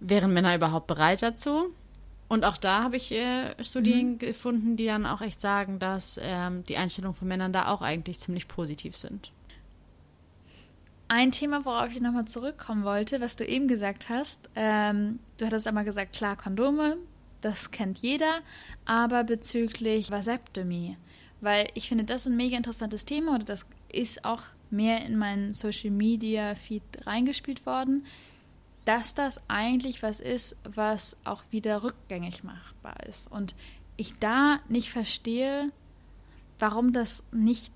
wären 0.00 0.32
Männer 0.32 0.54
überhaupt 0.56 0.86
bereit 0.86 1.22
dazu? 1.22 1.74
Und 2.28 2.44
auch 2.44 2.56
da 2.56 2.84
habe 2.84 2.96
ich 2.96 3.10
äh, 3.12 3.54
Studien 3.62 4.18
gefunden, 4.18 4.76
die 4.76 4.86
dann 4.86 5.06
auch 5.06 5.20
echt 5.20 5.40
sagen, 5.40 5.78
dass 5.80 6.18
ähm, 6.22 6.64
die 6.66 6.76
Einstellungen 6.76 7.16
von 7.16 7.28
Männern 7.28 7.52
da 7.52 7.68
auch 7.68 7.82
eigentlich 7.82 8.20
ziemlich 8.20 8.46
positiv 8.48 8.96
sind. 8.96 9.32
Ein 11.08 11.32
Thema, 11.32 11.64
worauf 11.64 11.90
ich 11.92 12.00
nochmal 12.00 12.26
zurückkommen 12.26 12.84
wollte, 12.84 13.20
was 13.20 13.34
du 13.36 13.44
eben 13.44 13.66
gesagt 13.66 14.08
hast. 14.08 14.48
Ähm, 14.54 15.18
du 15.38 15.46
hattest 15.46 15.66
einmal 15.66 15.84
gesagt, 15.84 16.12
klar, 16.14 16.36
Kondome, 16.36 16.96
das 17.40 17.72
kennt 17.72 17.98
jeder, 17.98 18.40
aber 18.84 19.24
bezüglich 19.24 20.10
Vasektomie, 20.10 20.96
weil 21.40 21.68
ich 21.74 21.88
finde, 21.88 22.04
das 22.04 22.22
ist 22.22 22.32
ein 22.32 22.36
mega 22.36 22.56
interessantes 22.56 23.04
Thema 23.04 23.34
oder 23.34 23.44
das 23.44 23.66
ist 23.92 24.24
auch 24.24 24.42
mehr 24.70 25.04
in 25.04 25.16
meinen 25.16 25.54
Social 25.54 25.90
Media 25.90 26.54
Feed 26.54 26.82
reingespielt 27.06 27.66
worden, 27.66 28.04
dass 28.84 29.14
das 29.14 29.40
eigentlich 29.48 30.02
was 30.02 30.20
ist, 30.20 30.56
was 30.64 31.16
auch 31.24 31.42
wieder 31.50 31.82
rückgängig 31.82 32.44
machbar 32.44 33.06
ist. 33.06 33.30
Und 33.30 33.54
ich 33.96 34.18
da 34.18 34.60
nicht 34.68 34.90
verstehe, 34.90 35.70
warum 36.58 36.92
das 36.92 37.24
nicht 37.32 37.72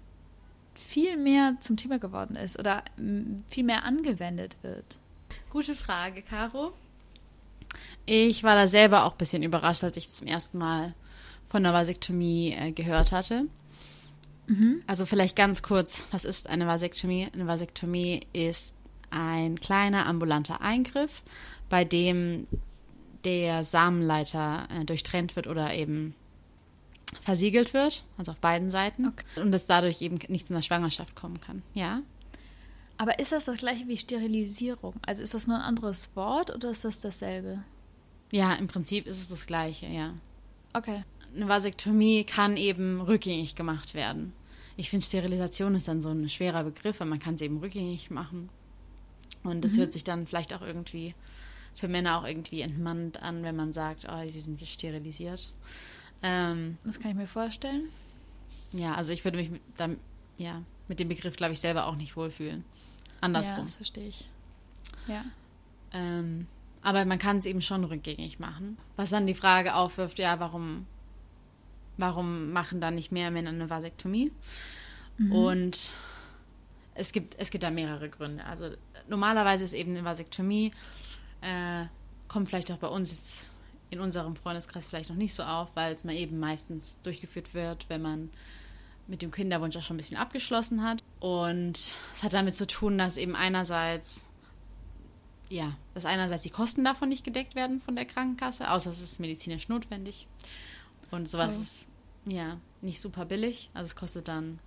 viel 0.75 1.17
mehr 1.17 1.57
zum 1.61 1.77
Thema 1.77 1.99
geworden 1.99 2.37
ist 2.37 2.59
oder 2.59 2.83
viel 3.49 3.65
mehr 3.65 3.85
angewendet 3.85 4.57
wird. 4.63 4.99
Gute 5.51 5.75
Frage, 5.75 6.23
Caro. 6.23 6.73
Ich 8.07 8.43
war 8.43 8.57
da 8.57 8.69
selber 8.69 9.05
auch 9.05 9.13
ein 9.13 9.19
bisschen 9.19 9.43
überrascht, 9.43 9.85
als 9.85 9.97
ich 9.97 10.09
zum 10.09 10.27
ersten 10.27 10.59
Mal 10.59 10.95
von 11.55 11.63
der 11.63 11.73
Vasektomie 11.73 12.53
äh, 12.59 12.73
gehört 12.73 13.13
hatte. 13.13 13.45
Also 14.89 15.07
vielleicht 15.07 15.37
ganz 15.37 15.63
kurz, 15.63 16.03
was 16.11 16.25
ist 16.25 16.49
eine 16.49 16.67
Vasektomie? 16.67 17.29
Eine 17.33 17.47
Vasektomie 17.47 18.23
ist 18.33 18.75
ein 19.11 19.61
kleiner 19.61 20.07
ambulanter 20.07 20.61
Eingriff, 20.63 21.23
bei 21.71 21.85
dem 21.85 22.49
der 23.23 23.63
Samenleiter 23.63 24.67
äh, 24.69 24.85
durchtrennt 24.85 25.37
wird 25.37 25.47
oder 25.47 25.73
eben 25.75 26.17
versiegelt 27.23 27.73
wird, 27.73 28.03
also 28.19 28.33
auf 28.33 28.41
beiden 28.41 28.69
Seiten, 28.73 29.07
Okay. 29.07 29.41
und 29.41 29.53
dass 29.53 29.67
dadurch 29.67 30.03
eben 30.03 30.19
nichts 30.27 30.51
in 30.51 30.57
der 30.57 30.63
Schwangerschaft 30.63 31.15
kommen 31.15 31.41
kann. 31.41 31.63
Ja? 31.73 32.01
Aber 32.99 33.21
ist 33.21 33.31
das 33.31 33.45
das 33.45 33.59
gleiche 33.61 33.87
wie 33.87 33.97
Sterilisierung? 33.97 34.95
Also 35.07 35.23
ist 35.23 35.35
das 35.35 35.47
nur 35.47 35.59
ein 35.59 35.63
anderes 35.63 36.11
Wort 36.17 36.53
oder 36.53 36.71
ist 36.73 36.85
das 36.85 37.01
dasselbe? 37.01 37.63
Ja, 38.33 38.55
im 38.55 38.67
Prinzip 38.67 39.07
ist 39.07 39.19
es 39.19 39.29
das 39.29 39.47
Gleiche, 39.47 39.87
ja. 39.87 40.15
Okay. 40.73 41.05
Eine 41.35 41.49
Vasektomie 41.49 42.25
kann 42.25 42.57
eben 42.57 43.01
rückgängig 43.01 43.55
gemacht 43.57 43.95
werden. 43.95 44.33
Ich 44.77 44.91
finde, 44.91 45.07
Sterilisation 45.07 45.75
ist 45.75 45.89
dann 45.89 46.03
so 46.03 46.11
ein 46.11 46.29
schwerer 46.29 46.65
Begriff, 46.65 47.01
weil 47.01 47.07
man 47.07 47.19
kann 47.21 47.37
es 47.37 47.43
eben 47.43 47.59
rückgängig 47.59 48.11
machen. 48.11 48.49
Und 49.43 49.63
das 49.65 49.77
hört 49.77 49.93
sich 49.93 50.05
dann 50.05 50.27
vielleicht 50.27 50.55
auch 50.55 50.63
irgendwie 50.63 51.15
für 51.77 51.87
Männer 51.89 52.19
auch 52.19 52.25
irgendwie 52.25 52.61
entmannt 52.63 53.23
an, 53.23 53.43
wenn 53.43 53.57
man 53.57 53.73
sagt, 53.73 54.07
oh, 54.09 54.29
sie 54.29 54.41
sind 54.41 54.61
sterilisiert. 54.67 55.55
Ähm, 56.23 56.79
Das 56.85 56.99
kann 56.99 57.11
ich 57.11 57.17
mir 57.17 57.27
vorstellen. 57.27 57.89
ja, 58.73 58.95
also 58.95 59.13
ich 59.13 59.25
würde 59.25 59.37
mich 59.37 59.51
mit, 59.51 59.63
dann 59.77 59.99
ja, 60.39 60.63
mit 60.89 60.99
dem 61.01 61.09
Begriff, 61.09 61.37
glaube 61.37 61.53
ich, 61.53 61.61
selber 61.61 61.87
auch 61.87 61.97
nicht 61.97 62.17
wohlfühlen. 62.17 62.65
Andersrum. 63.21 63.59
Ja, 63.59 63.63
das 63.65 63.77
verstehe 63.77 64.09
ich. 64.09 64.29
Ja. 65.07 65.25
Ähm, 65.93 66.47
aber 66.83 67.05
man 67.05 67.19
kann 67.19 67.39
es 67.39 67.47
eben 67.47 67.63
schon 67.63 67.85
rückgängig 67.85 68.39
machen. 68.39 68.77
Was 68.97 69.11
dann 69.11 69.27
die 69.27 69.35
Frage 69.35 69.75
aufwirft, 69.75 70.19
ja, 70.19 70.41
warum, 70.41 70.87
warum 71.97 72.53
machen 72.53 72.81
dann 72.81 72.95
nicht 72.95 73.13
mehr 73.13 73.31
Männer 73.31 73.51
eine 73.51 73.71
Vasektomie? 73.71 74.33
Mhm. 75.19 75.33
Und 75.33 75.93
es 76.95 77.13
gibt, 77.13 77.37
es 77.39 77.51
gibt 77.51 77.65
da 77.65 77.71
mehrere 77.71 78.09
Gründe. 78.09 78.45
Also 78.45 78.71
normalerweise 79.09 79.65
ist 79.65 79.73
eben 79.73 79.93
eine 79.93 80.05
Vasektomie, 80.05 80.73
äh, 81.41 81.87
kommt 82.29 82.49
vielleicht 82.49 82.71
auch 82.73 82.79
bei 82.79 82.89
uns 82.89 83.11
jetzt 83.11 83.51
in 83.91 84.01
unserem 84.01 84.35
Freundeskreis 84.37 84.89
vielleicht 84.89 85.11
noch 85.11 85.17
nicht 85.17 85.35
so 85.35 85.43
auf, 85.43 85.69
weil 85.75 85.95
es 85.95 86.05
mal 86.05 86.15
eben 86.15 86.39
meistens 86.39 86.99
durchgeführt 87.03 87.55
wird, 87.55 87.89
wenn 87.89 88.03
man 88.03 88.31
mit 89.07 89.23
dem 89.23 89.31
Kinderwunsch 89.31 89.77
auch 89.77 89.83
schon 89.83 89.97
ein 89.97 89.99
bisschen 89.99 90.17
abgeschlossen 90.17 90.83
hat. 90.83 91.05
Und 91.21 91.79
es 92.13 92.23
hat 92.23 92.33
damit 92.33 92.57
zu 92.57 92.67
tun, 92.67 92.99
dass 92.99 93.17
eben 93.17 93.37
einerseits, 93.37 94.27
ja, 95.49 95.77
dass 95.93 96.07
einerseits 96.07 96.43
die 96.43 96.51
Kosten 96.51 96.85
davon 96.85 97.09
nicht 97.09 97.25
gedeckt 97.25 97.55
werden 97.55 97.81
von 97.81 97.95
der 97.95 98.07
Krankenkasse, 98.07 98.71
außer 98.71 98.91
es 98.91 99.03
ist 99.03 99.21
medizinisch 99.21 99.69
notwendig. 99.69 100.27
Und 101.15 101.29
sowas 101.29 101.55
Oh. 101.57 101.63
ist, 101.63 101.89
ja, 102.27 102.59
nicht 102.83 103.01
super 103.01 103.25
billig. 103.25 103.71
Also 103.75 103.87
es 103.87 103.97
kostet 103.97 104.29
dann 104.29 104.59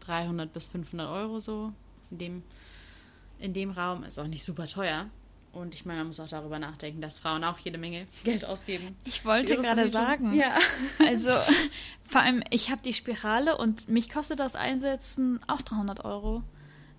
300 0.00 0.52
bis 0.52 0.66
500 0.66 1.08
Euro 1.10 1.40
so 1.40 1.72
in 2.10 2.18
dem, 2.18 2.42
in 3.38 3.52
dem 3.52 3.70
Raum. 3.70 4.04
Ist 4.04 4.18
auch 4.18 4.26
nicht 4.26 4.44
super 4.44 4.66
teuer. 4.68 5.06
Und 5.52 5.74
ich 5.74 5.86
meine, 5.86 6.00
man 6.00 6.08
muss 6.08 6.20
auch 6.20 6.28
darüber 6.28 6.58
nachdenken, 6.58 7.00
dass 7.00 7.18
Frauen 7.18 7.42
auch 7.42 7.58
jede 7.58 7.78
Menge 7.78 8.06
Geld 8.24 8.44
ausgeben. 8.44 8.94
Ich 9.04 9.24
wollte 9.24 9.56
gerade 9.56 9.88
sagen. 9.88 10.34
Ja. 10.34 10.56
Also, 11.06 11.30
vor 12.04 12.20
allem, 12.20 12.42
ich 12.50 12.70
habe 12.70 12.82
die 12.82 12.92
Spirale 12.92 13.56
und 13.56 13.88
mich 13.88 14.10
kostet 14.10 14.38
das 14.38 14.54
Einsetzen 14.54 15.40
auch 15.48 15.62
300 15.62 16.04
Euro. 16.04 16.42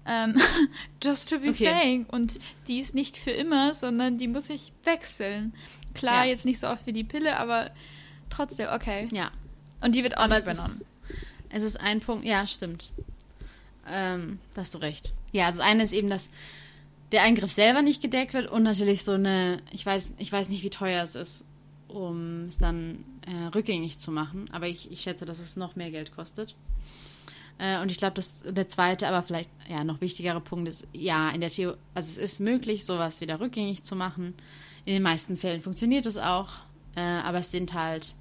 Ähm, 0.08 0.38
just 1.03 1.30
to 1.30 1.36
be 1.39 1.49
Okay. 1.49 1.65
saying. 1.65 2.06
Und 2.08 2.39
die 2.67 2.80
ist 2.80 2.95
nicht 2.95 3.15
für 3.17 3.32
immer, 3.32 3.73
sondern 3.75 4.17
die 4.17 4.27
muss 4.27 4.49
ich 4.49 4.73
wechseln. 4.84 5.53
Klar, 5.93 6.23
Ja. 6.25 6.32
jetzt 6.32 6.45
nicht 6.45 6.60
so 6.60 6.67
oft 6.67 6.86
wie 6.88 6.93
die 6.93 7.03
Pille, 7.03 7.38
aber 7.38 7.69
trotzdem, 8.30 8.68
okay. 8.74 9.08
Ja. 9.12 9.32
Und 9.82 9.96
die 9.96 10.04
wird 10.04 10.18
auch 10.18 10.24
Aber 10.24 10.36
nicht 10.36 10.48
es 10.48 10.54
ist, 10.54 10.60
übernommen. 10.60 10.86
es 11.50 11.63
ist 11.63 11.80
ein 11.80 12.00
Punkt, 12.00 12.26
ja, 12.26 12.46
stimmt. 12.48 12.92
Ähm, 13.90 14.40
da 14.54 14.62
hast 14.62 14.74
du 14.74 14.80
recht. 14.80 15.13
Ja, 15.32 15.48
also 15.48 15.60
das 15.60 15.68
eine 15.68 15.84
ist 15.84 15.94
eben, 15.94 16.10
dass 16.10 16.30
der 17.12 17.24
Eingriff 17.24 17.52
selber 17.52 17.82
nicht 17.82 18.02
gedeckt 18.02 18.34
wird 18.34 18.50
und 18.50 18.63
natürlich 18.63 19.04
so 19.04 19.13
eine, 19.13 19.62
ich 19.72 19.86
weiß, 19.86 20.13
ich 20.18 20.32
weiß 20.32 20.50
nicht, 20.50 20.63
wie 20.63 20.70
teuer 20.70 21.04
es 21.04 21.16
ist, 21.16 21.46
um 21.88 22.46
es 22.46 22.58
dann 22.58 23.04
äh, 23.26 23.48
rückgängig 23.56 24.00
zu 24.00 24.12
machen, 24.12 24.50
aber 24.52 24.68
ich, 24.68 24.92
ich 24.92 25.02
schätze, 25.02 25.26
dass 25.26 25.40
es 25.40 25.56
noch 25.56 25.76
mehr 25.76 25.92
Geld 25.92 26.13
kostet. 26.16 26.56
Äh, 27.60 27.82
und 27.82 27.92
ich 27.92 27.98
glaube, 27.98 28.16
dass 28.16 28.42
der 28.44 28.68
zweite, 28.68 29.08
aber 29.08 29.24
vielleicht 29.24 29.50
ja 29.70 29.84
noch 29.84 30.02
wichtigere 30.02 30.42
Punkt 30.42 30.68
ist, 30.68 30.86
ja, 30.94 31.30
in 31.30 31.42
der 31.42 31.50
Theorie, 31.50 31.78
also 31.94 32.08
es 32.08 32.18
ist 32.18 32.40
möglich, 32.40 32.86
sowas 32.86 33.22
wieder 33.22 33.40
rückgängig 33.40 33.84
zu 33.84 33.96
machen. 33.96 34.36
In 34.86 34.94
den 34.94 35.04
meisten 35.04 35.36
Fällen 35.36 35.62
funktioniert 35.62 36.06
es 36.06 36.18
auch, 36.18 36.60
äh, 36.98 37.02
aber 37.02 37.38
es 37.38 37.52
sind 37.52 37.74
halt 37.74 38.14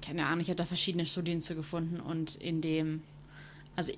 keine 0.00 0.26
Ahnung, 0.26 0.40
ich 0.40 0.48
habe 0.48 0.56
da 0.56 0.64
verschiedene 0.64 1.06
Studien 1.06 1.42
zu 1.42 1.54
gefunden 1.54 2.00
und 2.00 2.36
in 2.36 2.60
dem, 2.60 3.02
also 3.76 3.92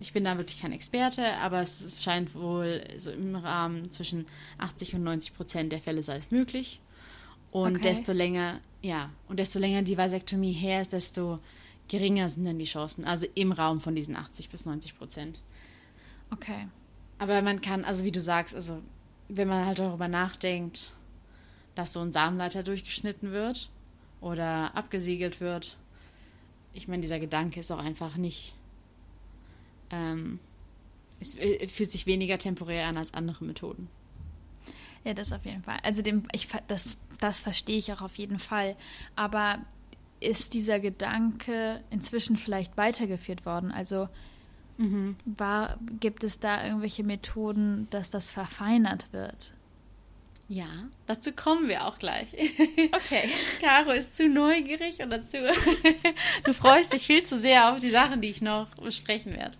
ich, 0.00 0.12
bin 0.12 0.24
da 0.24 0.36
wirklich 0.36 0.60
kein 0.60 0.72
Experte, 0.72 1.34
aber 1.38 1.60
es, 1.60 1.80
es 1.80 2.02
scheint 2.02 2.34
wohl 2.34 2.84
so 2.98 3.10
im 3.10 3.34
Rahmen 3.34 3.90
zwischen 3.92 4.26
80 4.58 4.96
und 4.96 5.04
90 5.04 5.34
Prozent 5.34 5.72
der 5.72 5.80
Fälle 5.80 6.02
sei 6.02 6.16
es 6.16 6.30
möglich. 6.30 6.80
Und 7.50 7.76
Okay. 7.76 7.88
desto 7.88 8.12
länger, 8.12 8.60
ja, 8.82 9.08
und 9.28 9.38
desto 9.38 9.58
länger 9.58 9.82
die 9.82 9.96
Vasektomie 9.96 10.52
her 10.52 10.82
ist, 10.82 10.92
desto 10.92 11.38
geringer 11.88 12.28
sind 12.28 12.44
dann 12.44 12.58
die 12.58 12.66
Chancen. 12.66 13.04
Also 13.04 13.26
im 13.34 13.52
Raum 13.52 13.80
von 13.80 13.94
diesen 13.94 14.16
80 14.16 14.50
bis 14.50 14.66
90 14.66 14.98
Prozent. 14.98 15.40
Okay. 16.30 16.68
Aber 17.18 17.40
man 17.40 17.62
kann, 17.62 17.84
also 17.84 18.04
wie 18.04 18.12
du 18.12 18.20
sagst, 18.20 18.54
also 18.54 18.82
wenn 19.28 19.48
man 19.48 19.64
halt 19.64 19.78
darüber 19.78 20.08
nachdenkt, 20.08 20.92
dass 21.76 21.92
so 21.92 22.00
ein 22.00 22.12
Samenleiter 22.12 22.64
durchgeschnitten 22.64 23.30
wird 23.30 23.70
oder 24.20 24.74
abgesiegelt 24.74 25.40
wird, 25.40 25.76
ich 26.74 26.88
meine, 26.88 27.02
dieser 27.02 27.20
Gedanke 27.20 27.60
ist 27.60 27.70
auch 27.70 27.78
einfach 27.78 28.16
nicht, 28.16 28.54
ähm, 29.90 30.40
es 31.20 31.36
äh, 31.36 31.68
fühlt 31.68 31.90
sich 31.90 32.06
weniger 32.06 32.38
temporär 32.38 32.86
an 32.86 32.96
als 32.96 33.14
andere 33.14 33.44
Methoden. 33.44 33.88
Ja, 35.04 35.14
das 35.14 35.32
auf 35.32 35.44
jeden 35.44 35.62
Fall. 35.62 35.78
Also 35.84 36.02
dem, 36.02 36.24
ich, 36.32 36.48
das, 36.66 36.96
das 37.20 37.38
verstehe 37.38 37.78
ich 37.78 37.92
auch 37.92 38.02
auf 38.02 38.16
jeden 38.16 38.40
Fall. 38.40 38.76
Aber 39.14 39.64
ist 40.18 40.52
dieser 40.52 40.80
Gedanke 40.80 41.80
inzwischen 41.90 42.36
vielleicht 42.36 42.76
weitergeführt 42.76 43.46
worden? 43.46 43.70
Also 43.70 44.08
war, 45.24 45.78
gibt 46.00 46.24
es 46.24 46.38
da 46.38 46.64
irgendwelche 46.66 47.04
Methoden, 47.04 47.86
dass 47.90 48.10
das 48.10 48.30
verfeinert 48.30 49.12
wird? 49.12 49.52
Ja, 50.48 50.68
dazu 51.08 51.32
kommen 51.32 51.68
wir 51.68 51.86
auch 51.86 51.98
gleich. 51.98 52.28
Okay. 52.92 53.28
Caro 53.60 53.90
ist 53.90 54.16
zu 54.16 54.28
neugierig 54.28 55.00
und 55.02 55.10
dazu. 55.10 55.36
du 56.44 56.52
freust 56.52 56.92
dich 56.92 57.04
viel 57.06 57.22
zu 57.24 57.38
sehr 57.38 57.72
auf 57.72 57.80
die 57.80 57.90
Sachen, 57.90 58.20
die 58.20 58.28
ich 58.28 58.40
noch 58.42 58.68
besprechen 58.76 59.32
werde. 59.32 59.56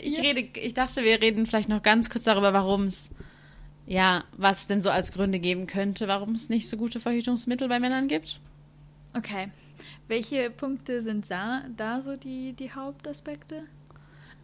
Ich 0.00 0.16
Ja. 0.16 0.22
rede, 0.22 0.40
ich 0.58 0.74
dachte, 0.74 1.02
wir 1.04 1.20
reden 1.20 1.46
vielleicht 1.46 1.68
noch 1.68 1.82
ganz 1.82 2.08
kurz 2.10 2.24
darüber, 2.24 2.52
warum 2.52 2.84
es, 2.84 3.10
ja, 3.86 4.24
was 4.36 4.60
es 4.62 4.66
denn 4.68 4.82
so 4.82 4.90
als 4.90 5.12
Gründe 5.12 5.38
geben 5.38 5.66
könnte, 5.66 6.08
warum 6.08 6.32
es 6.32 6.48
nicht 6.48 6.68
so 6.68 6.76
gute 6.76 6.98
Verhütungsmittel 6.98 7.68
bei 7.68 7.78
Männern 7.78 8.08
gibt. 8.08 8.40
Okay. 9.14 9.50
Welche 10.08 10.50
Punkte 10.50 11.02
sind 11.02 11.30
da, 11.30 11.62
da 11.76 12.00
so 12.02 12.16
die, 12.16 12.52
die 12.54 12.72
Hauptaspekte? 12.72 13.64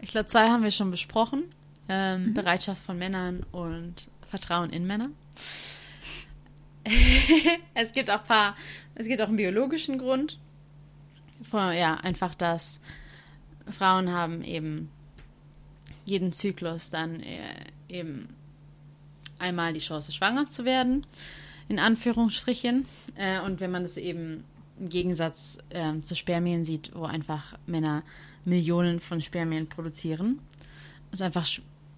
Ich 0.00 0.10
glaube, 0.10 0.26
zwei 0.26 0.48
haben 0.48 0.62
wir 0.62 0.70
schon 0.70 0.90
besprochen. 0.90 1.44
Ähm, 1.88 2.34
Bereitschaft 2.34 2.82
von 2.82 2.98
Männern 2.98 3.44
und 3.52 4.08
Vertrauen 4.30 4.70
in 4.70 4.86
Männer. 4.86 5.08
es 7.74 7.92
gibt 7.92 8.10
auch 8.10 8.24
paar, 8.24 8.56
es 8.94 9.06
gibt 9.06 9.20
auch 9.20 9.28
einen 9.28 9.36
biologischen 9.36 9.98
Grund. 9.98 10.38
Vor, 11.42 11.72
ja, 11.72 11.94
einfach, 11.94 12.34
dass 12.34 12.80
Frauen 13.70 14.10
haben 14.10 14.42
eben 14.42 14.90
jeden 16.04 16.32
Zyklus 16.32 16.90
dann 16.90 17.20
äh, 17.20 17.38
eben 17.88 18.28
einmal 19.38 19.72
die 19.72 19.80
Chance, 19.80 20.12
schwanger 20.12 20.48
zu 20.48 20.64
werden, 20.64 21.06
in 21.68 21.78
Anführungsstrichen. 21.78 22.86
Äh, 23.14 23.40
und 23.40 23.60
wenn 23.60 23.70
man 23.70 23.82
das 23.82 23.96
eben 23.96 24.44
im 24.80 24.88
Gegensatz 24.88 25.58
ähm, 25.70 26.02
zu 26.02 26.16
Spermien 26.16 26.64
sieht, 26.64 26.94
wo 26.94 27.04
einfach 27.04 27.56
Männer 27.66 28.02
Millionen 28.44 29.00
von 29.00 29.20
Spermien 29.20 29.68
produzieren, 29.68 30.40
es 31.12 31.20
einfach 31.20 31.46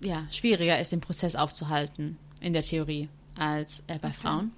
ja, 0.01 0.27
schwieriger 0.31 0.81
ist, 0.81 0.93
den 0.93 1.01
Prozess 1.01 1.37
aufzuhalten, 1.37 2.17
in 2.41 2.53
der 2.53 2.63
Theorie, 2.63 3.09
als 3.37 3.81
äh, 3.87 3.99
bei 3.99 4.09
Okay. 4.09 4.13
Frauen. 4.21 4.53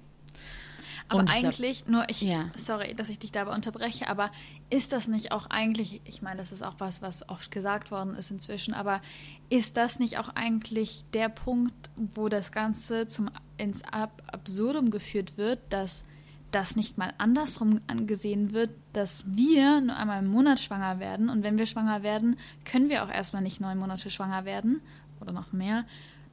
Aber 1.13 1.21
Und 1.21 1.29
ich 1.29 1.35
glaub- 1.37 1.53
eigentlich, 1.53 1.87
nur 1.87 2.09
ich, 2.09 2.21
Ja. 2.21 2.45
sorry, 2.57 2.93
dass 2.95 3.09
ich 3.09 3.19
dich 3.19 3.31
dabei 3.31 3.53
unterbreche, 3.53 4.07
aber 4.09 4.31
ist 4.69 4.91
das 4.91 5.07
nicht 5.07 5.31
auch 5.31 5.47
eigentlich, 5.49 6.01
ich 6.05 6.21
meine, 6.21 6.37
das 6.37 6.51
ist 6.51 6.61
auch 6.63 6.75
was, 6.79 7.01
was 7.01 7.27
oft 7.29 7.51
gesagt 7.51 7.91
worden 7.91 8.15
ist 8.15 8.31
inzwischen, 8.31 8.73
aber 8.73 9.01
ist 9.49 9.77
das 9.77 9.99
nicht 9.99 10.17
auch 10.17 10.29
eigentlich 10.35 11.03
der 11.13 11.29
Punkt, 11.29 11.75
wo 12.15 12.29
das 12.29 12.51
Ganze 12.51 13.07
zum, 13.07 13.29
ins 13.57 13.83
Ab 13.83 14.21
Absurdum 14.31 14.89
geführt 14.91 15.37
wird, 15.37 15.59
dass 15.69 16.03
das 16.51 16.75
nicht 16.75 16.97
mal 16.99 17.13
andersrum 17.17 17.81
angesehen 17.87 18.53
wird, 18.53 18.69
dass 18.93 19.23
wir 19.25 19.81
nur 19.81 19.95
einmal 19.95 20.19
im 20.23 20.29
Monat 20.29 20.59
schwanger 20.59 20.99
werden 20.99 21.29
und 21.29 21.41
wenn 21.43 21.57
wir 21.57 21.65
schwanger 21.65 22.03
werden, 22.03 22.37
können 22.63 22.89
wir 22.89 23.03
auch 23.03 23.09
erstmal 23.09 23.41
nicht 23.41 23.59
neun 23.59 23.77
Monate 23.79 24.09
schwanger 24.11 24.45
werden 24.45 24.81
oder 25.19 25.31
noch 25.31 25.51
mehr, 25.51 25.85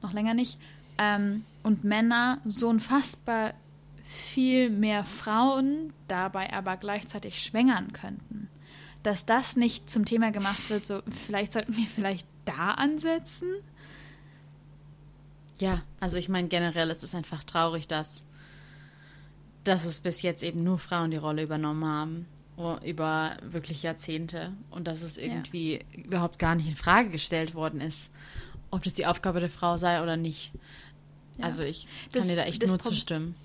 noch 0.03 0.13
länger 0.13 0.33
nicht. 0.35 0.59
Ähm, 0.99 1.43
und 1.63 1.83
Männer 1.83 2.37
so 2.45 2.67
unfassbar 2.69 3.53
viel 4.11 4.69
mehr 4.69 5.03
Frauen 5.05 5.93
dabei 6.07 6.51
aber 6.53 6.77
gleichzeitig 6.77 7.41
schwängern 7.43 7.93
könnten. 7.93 8.49
Dass 9.03 9.25
das 9.25 9.55
nicht 9.55 9.89
zum 9.89 10.05
Thema 10.05 10.31
gemacht 10.31 10.69
wird, 10.69 10.85
so 10.85 11.01
vielleicht 11.25 11.53
sollten 11.53 11.75
wir 11.75 11.87
vielleicht 11.87 12.27
da 12.45 12.71
ansetzen. 12.71 13.47
Ja, 15.59 15.81
also 15.99 16.17
ich 16.17 16.29
meine 16.29 16.47
generell 16.47 16.89
ist 16.89 17.03
es 17.03 17.13
einfach 17.15 17.43
traurig, 17.43 17.87
dass, 17.87 18.25
dass 19.63 19.85
es 19.85 19.99
bis 20.01 20.21
jetzt 20.21 20.43
eben 20.43 20.63
nur 20.63 20.79
Frauen 20.79 21.11
die 21.11 21.17
Rolle 21.17 21.43
übernommen 21.43 21.85
haben 21.85 22.25
über 22.83 23.37
wirklich 23.41 23.81
Jahrzehnte 23.81 24.53
und 24.69 24.87
dass 24.87 25.01
es 25.01 25.17
irgendwie 25.17 25.79
überhaupt 25.95 26.37
gar 26.37 26.53
nicht 26.53 26.67
in 26.69 26.75
Frage 26.75 27.09
gestellt 27.09 27.55
worden 27.55 27.81
ist, 27.81 28.11
ob 28.69 28.83
das 28.83 28.93
die 28.93 29.07
Aufgabe 29.07 29.39
der 29.39 29.49
Frau 29.49 29.77
sei 29.77 30.03
oder 30.03 30.15
nicht. 30.15 30.51
Ja. 31.39 31.45
Also 31.45 31.63
ich 31.63 31.87
Das- 32.11 32.21
kann 32.21 32.29
dir 32.29 32.35
da 32.35 32.43
echt 32.43 32.61
das 32.61 32.69
nur 32.69 32.77
Prob- 32.77 32.89
zustimmen. 32.91 33.35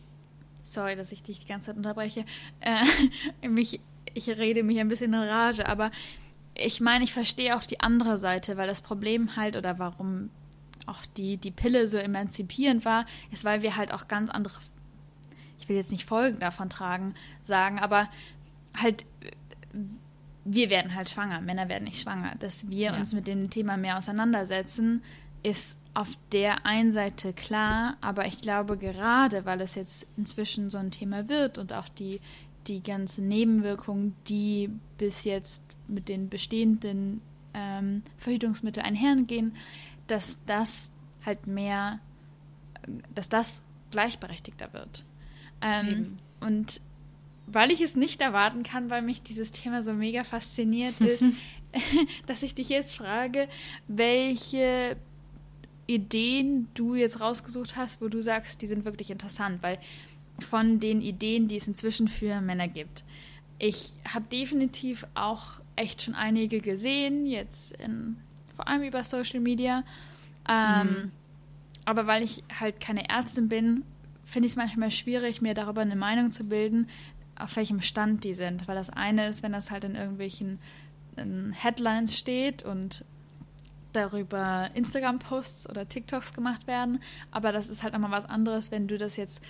Sorry, 0.67 0.97
dass 0.97 1.13
ich 1.13 1.23
dich 1.23 1.39
die 1.41 1.47
ganze 1.47 1.67
Zeit 1.69 1.77
unterbreche. 1.77 2.25
Äh, 2.61 2.85
mich, 3.49 3.81
ich 4.15 4.29
rede 4.29 4.63
mich 4.63 4.81
ein 4.81 4.89
bisschen 4.89 5.13
in 5.15 5.21
Rage, 5.21 5.67
aber 5.69 5.91
ich 6.55 6.81
meine, 6.81 7.05
ich 7.05 7.13
verstehe 7.13 7.57
auch 7.57 7.65
die 7.65 7.81
andere 7.81 8.19
Seite, 8.19 8.57
weil 8.57 8.67
das 8.67 8.81
Problem 8.81 9.37
halt 9.37 9.57
oder 9.57 9.79
warum 9.79 10.31
auch 10.87 11.05
die, 11.17 11.37
die 11.37 11.51
Pille 11.51 11.87
so 11.89 11.99
emanzipierend 11.99 12.85
war, 12.85 13.07
ist, 13.31 13.45
weil 13.45 13.63
wir 13.63 13.77
halt 13.77 13.93
auch 13.93 14.09
ganz 14.09 14.31
andere, 14.31 14.55
ich 15.59 15.69
will 15.69 15.77
jetzt 15.77 15.93
nicht 15.93 16.05
Folgen 16.05 16.39
davon 16.41 16.71
tragen, 16.71 17.15
sagen, 17.45 17.79
aber 17.79 18.09
halt, 18.77 19.05
wir 20.45 20.71
werden 20.71 20.95
halt 20.95 21.11
schwanger, 21.11 21.41
Männer 21.41 21.69
werden 21.69 21.85
nicht 21.85 22.01
schwanger. 22.01 22.35
Dass 22.39 22.69
wir 22.69 22.93
Ja. 22.93 22.97
uns 22.97 23.13
mit 23.13 23.27
dem 23.27 23.51
Thema 23.51 23.77
mehr 23.77 23.99
auseinandersetzen, 23.99 25.03
ist 25.43 25.77
auf 25.97 26.11
der 26.31 26.67
einen 26.67 26.93
Seite 26.93 27.33
klar, 27.33 27.97
aber 28.03 28.27
ich 28.27 28.43
glaube 28.43 28.77
gerade, 28.77 29.47
weil 29.47 29.63
es 29.63 29.75
jetzt 29.75 30.07
inzwischen 30.19 30.69
so 30.69 30.77
ein 30.77 30.91
Thema 30.91 31.31
wird 31.31 31.57
und 31.57 31.73
auch 31.73 31.89
die, 31.89 32.21
die 32.67 32.83
ganzen 32.83 33.29
Nebenwirkungen, 33.29 34.15
die 34.29 34.69
bis 34.99 35.25
jetzt 35.25 35.63
mit 35.89 36.11
den 36.11 36.29
bestehenden 36.29 37.23
ähm, 37.55 38.03
Verhütungsmitteln 38.19 38.85
einhergehen, 38.85 39.57
dass 40.07 40.39
das 40.45 40.91
halt 41.25 41.47
mehr, 41.47 41.99
dass 43.15 43.31
das 43.31 43.63
gleichberechtigter 43.91 44.75
wird. 44.75 45.07
Ähm, 45.63 46.19
und 46.41 46.83
weil 47.47 47.71
ich 47.71 47.81
es 47.81 47.97
nicht 47.97 48.21
erwarten 48.21 48.65
kann, 48.65 48.91
weil 48.91 49.01
mich 49.01 49.23
dieses 49.23 49.51
Thema 49.51 49.83
so 49.83 49.95
mega 49.95 50.25
fasziniert 50.25 51.01
ist, 51.01 51.25
dass 52.27 52.43
ich 52.43 52.55
dich 52.55 52.69
jetzt 52.69 52.97
frage, 52.97 53.49
welche 53.89 54.97
Ideen 55.87 56.69
du 56.75 56.95
jetzt 56.95 57.21
rausgesucht 57.21 57.77
hast, 57.77 58.01
wo 58.01 58.09
du 58.09 58.23
sagst, 58.23 58.63
die 58.63 58.67
sind 58.67 58.85
wirklich 58.85 59.11
interessant, 59.11 59.63
weil 59.63 59.79
von 60.49 60.81
den 60.81 61.01
Ideen, 61.01 61.49
die 61.49 61.57
es 61.57 61.69
inzwischen 61.69 62.09
für 62.09 62.41
Männer 62.41 62.69
gibt. 62.69 63.05
Ich 63.59 63.95
habe 64.07 64.27
definitiv 64.31 65.07
auch 65.15 65.53
echt 65.77 66.03
schon 66.03 66.15
einige 66.15 66.61
gesehen, 66.61 67.27
jetzt 67.27 67.73
in, 67.77 68.17
vor 68.55 68.69
allem 68.69 68.83
über 68.83 69.05
Social 69.05 69.41
Media. 69.41 69.85
Ähm, 70.49 70.89
Mhm. 70.89 71.13
Aber 71.87 72.09
weil 72.09 72.25
ich 72.25 72.43
halt 72.59 72.81
keine 72.81 73.09
Ärztin 73.09 73.49
bin, 73.49 73.85
finde 74.25 74.47
ich 74.47 74.53
es 74.53 74.57
manchmal 74.57 74.91
schwierig, 74.91 75.41
mir 75.41 75.55
darüber 75.55 75.83
eine 75.83 75.95
Meinung 75.97 76.33
zu 76.33 76.45
bilden, 76.45 76.89
auf 77.37 77.55
welchem 77.57 77.81
Stand 77.81 78.25
die 78.25 78.35
sind. 78.35 78.67
Weil 78.67 78.75
das 78.75 78.91
eine 78.91 79.29
ist, 79.29 79.43
wenn 79.45 79.53
das 79.53 79.71
halt 79.71 79.85
in 79.85 79.95
irgendwelchen 79.95 80.59
in 81.17 81.53
Headlines 81.53 82.19
steht 82.19 82.65
und 82.65 83.05
darüber 83.93 84.71
Instagram-Posts 84.75 85.69
oder 85.71 85.89
TikToks 85.89 86.33
gemacht 86.33 86.67
werden. 86.67 87.01
Aber 87.31 87.53
das 87.53 87.69
ist 87.69 87.83
halt 87.83 87.93
nochmal 87.93 88.11
was 88.11 88.27
anderes, 88.27 88.71
wenn 88.71 88.89
du 88.89 88.99
das 88.99 89.17
jetzt 89.17 89.41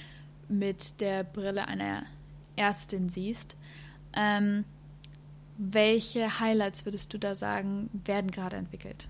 mit 0.49 1.01
der 1.01 1.25
Brille 1.25 1.67
einer 1.69 2.05
Ärztin 2.57 3.09
siehst. 3.09 3.57
Ähm, 4.13 4.65
welche 5.59 6.41
Highlights 6.41 6.85
würdest 6.85 7.13
du 7.13 7.19
da 7.19 7.35
sagen, 7.35 7.91
werden 8.05 8.31
gerade 8.31 8.57
entwickelt? 8.57 9.09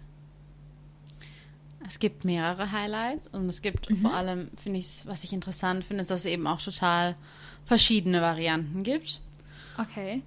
Es 1.87 1.99
gibt 1.99 2.24
mehrere 2.24 2.72
Highlights 2.72 3.29
und 3.29 3.49
es 3.49 3.62
gibt 3.62 3.87
vor 4.01 4.12
allem, 4.12 4.51
finde 4.61 4.81
ich, 4.81 5.03
was 5.07 5.22
ich 5.24 5.33
interessant 5.33 5.85
finde, 5.85 6.01
ist, 6.01 6.11
dass 6.11 6.20
es 6.20 6.27
eben 6.27 6.47
auch 6.47 6.61
total 6.61 7.16
verschiedene 7.64 8.20
Varianten 8.20 8.83
gibt. 8.83 9.20
Okay. 9.79 10.22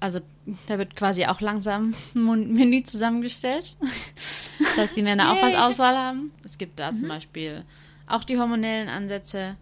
Also 0.00 0.20
da 0.66 0.78
wird 0.78 0.96
quasi 0.96 1.26
auch 1.26 1.40
langsam 1.40 1.94
ein 2.14 2.52
Menü 2.52 2.82
zusammengestellt, 2.82 3.76
dass 4.76 4.94
die 4.94 5.02
Männer 5.02 5.32
auch 5.32 5.42
was. 5.42 5.54
Auswahl 5.54 5.96
haben. 5.96 6.32
Es 6.44 6.58
gibt 6.58 6.78
da 6.78 6.92
zum 6.92 7.08
Beispiel 7.08 7.64
auch 8.06 8.24
die 8.24 8.38
hormonellen 8.38 8.88
Ansätze, 8.88 9.56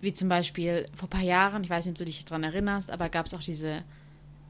wie 0.00 0.14
zum 0.14 0.28
Beispiel 0.28 0.86
vor 0.94 1.08
ein 1.08 1.10
paar 1.10 1.22
Jahren, 1.22 1.64
ich 1.64 1.70
weiß 1.70 1.86
nicht, 1.86 1.94
ob 1.94 1.98
du 1.98 2.04
dich 2.04 2.24
daran 2.24 2.44
erinnerst, 2.44 2.90
aber 2.90 3.08
gab 3.08 3.26
es 3.26 3.34
auch 3.34 3.42
diese 3.42 3.82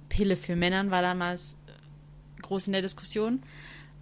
Pille 0.09 0.37
für 0.37 0.57
Männern, 0.57 0.91
war 0.91 1.03
damals 1.03 1.57
äh, 1.67 2.43
groß 2.43 2.69
in 2.69 2.73
der 2.73 2.83
Diskussion. 2.83 3.43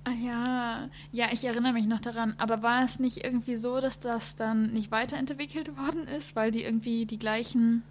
Ah 0.04 0.12
ja, 0.12 0.88
ja, 1.10 1.26
ich 1.32 1.44
erinnere 1.44 1.72
mich 1.72 1.86
noch 1.86 2.00
daran. 2.00 2.34
Aber 2.38 2.62
war 2.62 2.84
es 2.84 3.00
nicht 3.00 3.24
irgendwie 3.24 3.56
so, 3.56 3.80
dass 3.80 3.98
das 3.98 4.36
dann 4.36 4.72
nicht 4.72 4.92
weiterentwickelt 4.92 5.76
worden 5.76 6.06
ist, 6.06 6.36
weil 6.36 6.52
die 6.52 6.62
irgendwie 6.62 7.06
die 7.06 7.18
gleichen 7.18 7.82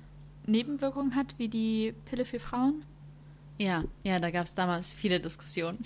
Nebenwirkungen 0.45 1.15
hat 1.15 1.35
wie 1.37 1.49
die 1.49 1.93
Pille 2.05 2.23
für 2.23 2.39
Frauen? 2.39 2.83
Ja, 3.57 3.83
ja, 4.03 4.19
da 4.19 4.31
gab 4.31 4.45
es 4.45 4.55
damals 4.55 4.93
viele 4.93 5.19
Diskussionen. 5.19 5.79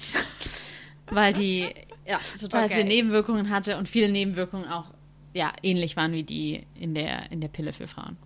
Weil 1.11 1.33
die 1.33 1.73
ja, 2.05 2.19
total 2.39 2.65
Okay. 2.65 2.73
viele 2.75 2.85
Nebenwirkungen 2.87 3.49
hatte 3.49 3.77
und 3.77 3.87
viele 3.87 4.09
Nebenwirkungen 4.09 4.67
auch 4.67 4.91
ja, 5.33 5.53
ähnlich 5.61 5.95
waren 5.95 6.11
wie 6.13 6.23
die 6.23 6.65
in 6.75 6.95
der, 6.95 7.31
in 7.31 7.39
der 7.41 7.49
Pille 7.49 7.73
für 7.73 7.87
Frauen. 7.87 8.17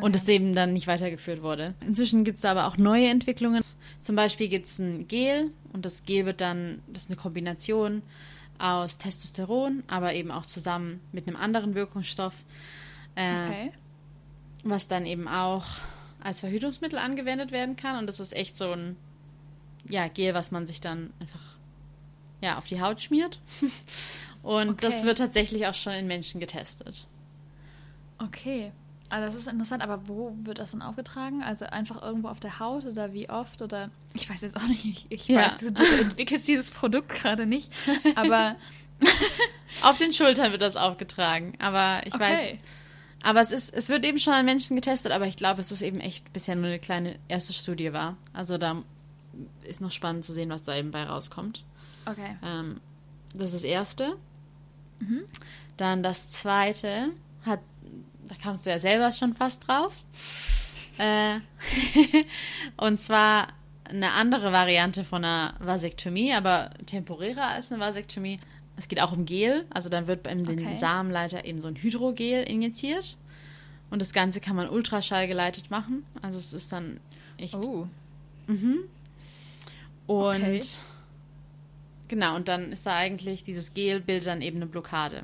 Und 0.00 0.10
Okay. 0.10 0.16
es 0.16 0.28
eben 0.28 0.54
dann 0.54 0.72
nicht 0.72 0.86
weitergeführt 0.86 1.42
wurde. 1.42 1.74
Inzwischen 1.86 2.24
gibt 2.24 2.36
es 2.36 2.42
da 2.42 2.50
aber 2.50 2.66
auch 2.66 2.76
neue 2.76 3.08
Entwicklungen. 3.08 3.62
Zum 4.02 4.16
Beispiel 4.16 4.48
gibt 4.48 4.66
es 4.66 4.78
ein 4.78 5.08
Gel 5.08 5.50
und 5.72 5.86
das 5.86 6.04
Gel 6.04 6.26
wird 6.26 6.40
dann, 6.40 6.82
das 6.88 7.04
ist 7.04 7.10
eine 7.10 7.16
Kombination 7.16 8.02
aus 8.58 8.98
Testosteron, 8.98 9.82
aber 9.86 10.14
eben 10.14 10.30
auch 10.30 10.46
zusammen 10.46 11.00
mit 11.12 11.26
einem 11.26 11.36
anderen 11.36 11.74
Wirkungsstoff, 11.74 12.34
äh, 13.14 13.48
Okay. 13.48 13.72
was 14.64 14.88
dann 14.88 15.06
eben 15.06 15.28
auch 15.28 15.64
als 16.24 16.40
Verhütungsmittel 16.40 16.98
angewendet 16.98 17.52
werden 17.52 17.76
kann. 17.76 17.98
Und 17.98 18.06
das 18.08 18.18
ist 18.18 18.34
echt 18.34 18.58
so 18.58 18.72
ein 18.72 18.96
ja, 19.88 20.08
Gel, 20.08 20.34
was 20.34 20.50
man 20.50 20.66
sich 20.66 20.80
dann 20.80 21.12
einfach 21.20 21.40
ja, 22.40 22.58
auf 22.58 22.66
die 22.66 22.80
Haut 22.80 23.00
schmiert. 23.00 23.40
Und 24.42 24.82
das 24.84 24.96
Okay. 24.96 25.06
wird 25.06 25.18
tatsächlich 25.18 25.66
auch 25.66 25.74
schon 25.74 25.92
in 25.94 26.06
Menschen 26.06 26.40
getestet. 26.40 27.06
Okay. 28.18 28.72
Also 29.10 29.26
das 29.26 29.36
ist 29.36 29.46
interessant, 29.48 29.82
aber 29.82 30.08
wo 30.08 30.34
wird 30.42 30.58
das 30.58 30.72
dann 30.72 30.82
aufgetragen? 30.82 31.42
Also 31.42 31.66
einfach 31.66 32.02
irgendwo 32.02 32.28
auf 32.28 32.40
der 32.40 32.58
Haut 32.58 32.84
oder 32.84 33.12
wie 33.12 33.28
oft? 33.30 33.62
Oder 33.62 33.90
ich 34.14 34.28
weiß 34.28 34.40
jetzt 34.42 34.56
auch 34.56 34.66
nicht. 34.66 35.06
Ich, 35.10 35.28
Ja. 35.28 35.42
weiß, 35.42 35.58
du, 35.58 35.72
du 35.72 35.82
entwickelst 36.00 36.48
dieses 36.48 36.70
Produkt 36.70 37.10
gerade 37.10 37.46
nicht. 37.46 37.70
Aber 38.16 38.56
Auf 39.82 39.98
den 39.98 40.12
Schultern 40.12 40.52
wird 40.52 40.62
das 40.62 40.76
aufgetragen. 40.76 41.54
Aber 41.58 42.06
ich 42.06 42.18
weiß, 42.18 42.38
okay. 42.38 42.60
Aber 43.24 43.40
es 43.40 43.52
ist, 43.52 43.72
es 43.72 43.88
wird 43.88 44.04
eben 44.04 44.18
schon 44.18 44.34
an 44.34 44.44
Menschen 44.44 44.76
getestet, 44.76 45.10
aber 45.10 45.26
ich 45.26 45.36
glaube, 45.36 45.58
es 45.62 45.72
ist 45.72 45.80
eben 45.80 45.98
echt 45.98 46.30
bisher 46.34 46.56
nur 46.56 46.66
eine 46.66 46.78
kleine 46.78 47.18
erste 47.26 47.54
Studie 47.54 47.94
war. 47.94 48.18
Also 48.34 48.58
da 48.58 48.82
ist 49.64 49.80
noch 49.80 49.90
spannend 49.90 50.26
zu 50.26 50.34
sehen, 50.34 50.50
was 50.50 50.62
da 50.62 50.76
eben 50.76 50.90
bei 50.90 51.04
rauskommt. 51.04 51.64
Okay. 52.04 52.36
Ähm, 52.44 52.82
das 53.32 53.48
ist 53.48 53.54
das 53.54 53.64
erste. 53.64 54.16
Mhm. 54.98 55.22
Dann 55.78 56.02
das 56.02 56.30
zweite 56.30 57.12
hat, 57.46 57.60
da 58.28 58.34
kamst 58.34 58.66
du 58.66 58.70
ja 58.70 58.78
selber 58.78 59.10
schon 59.10 59.32
fast 59.32 59.66
drauf. 59.66 60.02
Äh, 60.98 61.36
und 62.76 63.00
zwar 63.00 63.48
eine 63.88 64.12
andere 64.12 64.52
Variante 64.52 65.02
von 65.02 65.24
einer 65.24 65.54
Vasektomie, 65.60 66.34
aber 66.34 66.70
temporärer 66.84 67.46
als 67.46 67.72
eine 67.72 67.80
Vasektomie. 67.80 68.38
Es 68.76 68.88
geht 68.88 69.00
auch 69.00 69.12
um 69.12 69.24
Gel, 69.24 69.64
also 69.70 69.88
dann 69.88 70.06
wird 70.06 70.26
in 70.26 70.44
den 70.44 70.58
Okay. 70.58 70.76
Samenleiter 70.76 71.44
eben 71.44 71.60
so 71.60 71.68
ein 71.68 71.76
Hydrogel 71.76 72.42
injiziert. 72.42 73.16
Und 73.90 74.02
das 74.02 74.12
Ganze 74.12 74.40
kann 74.40 74.56
man 74.56 74.68
ultraschall 74.68 75.28
geleitet 75.28 75.70
machen. 75.70 76.04
Also 76.22 76.38
es 76.38 76.52
ist 76.52 76.72
dann 76.72 76.98
echt 77.38 77.54
Oh. 77.54 77.86
Mhm. 78.48 78.78
Und 80.06 80.42
Okay. 80.42 80.60
genau, 82.08 82.34
und 82.36 82.48
dann 82.48 82.72
ist 82.72 82.84
da 82.86 82.96
eigentlich 82.96 83.44
dieses 83.44 83.74
Gel 83.74 84.00
bildet 84.00 84.26
dann 84.26 84.42
eben 84.42 84.56
eine 84.56 84.66
Blockade 84.66 85.22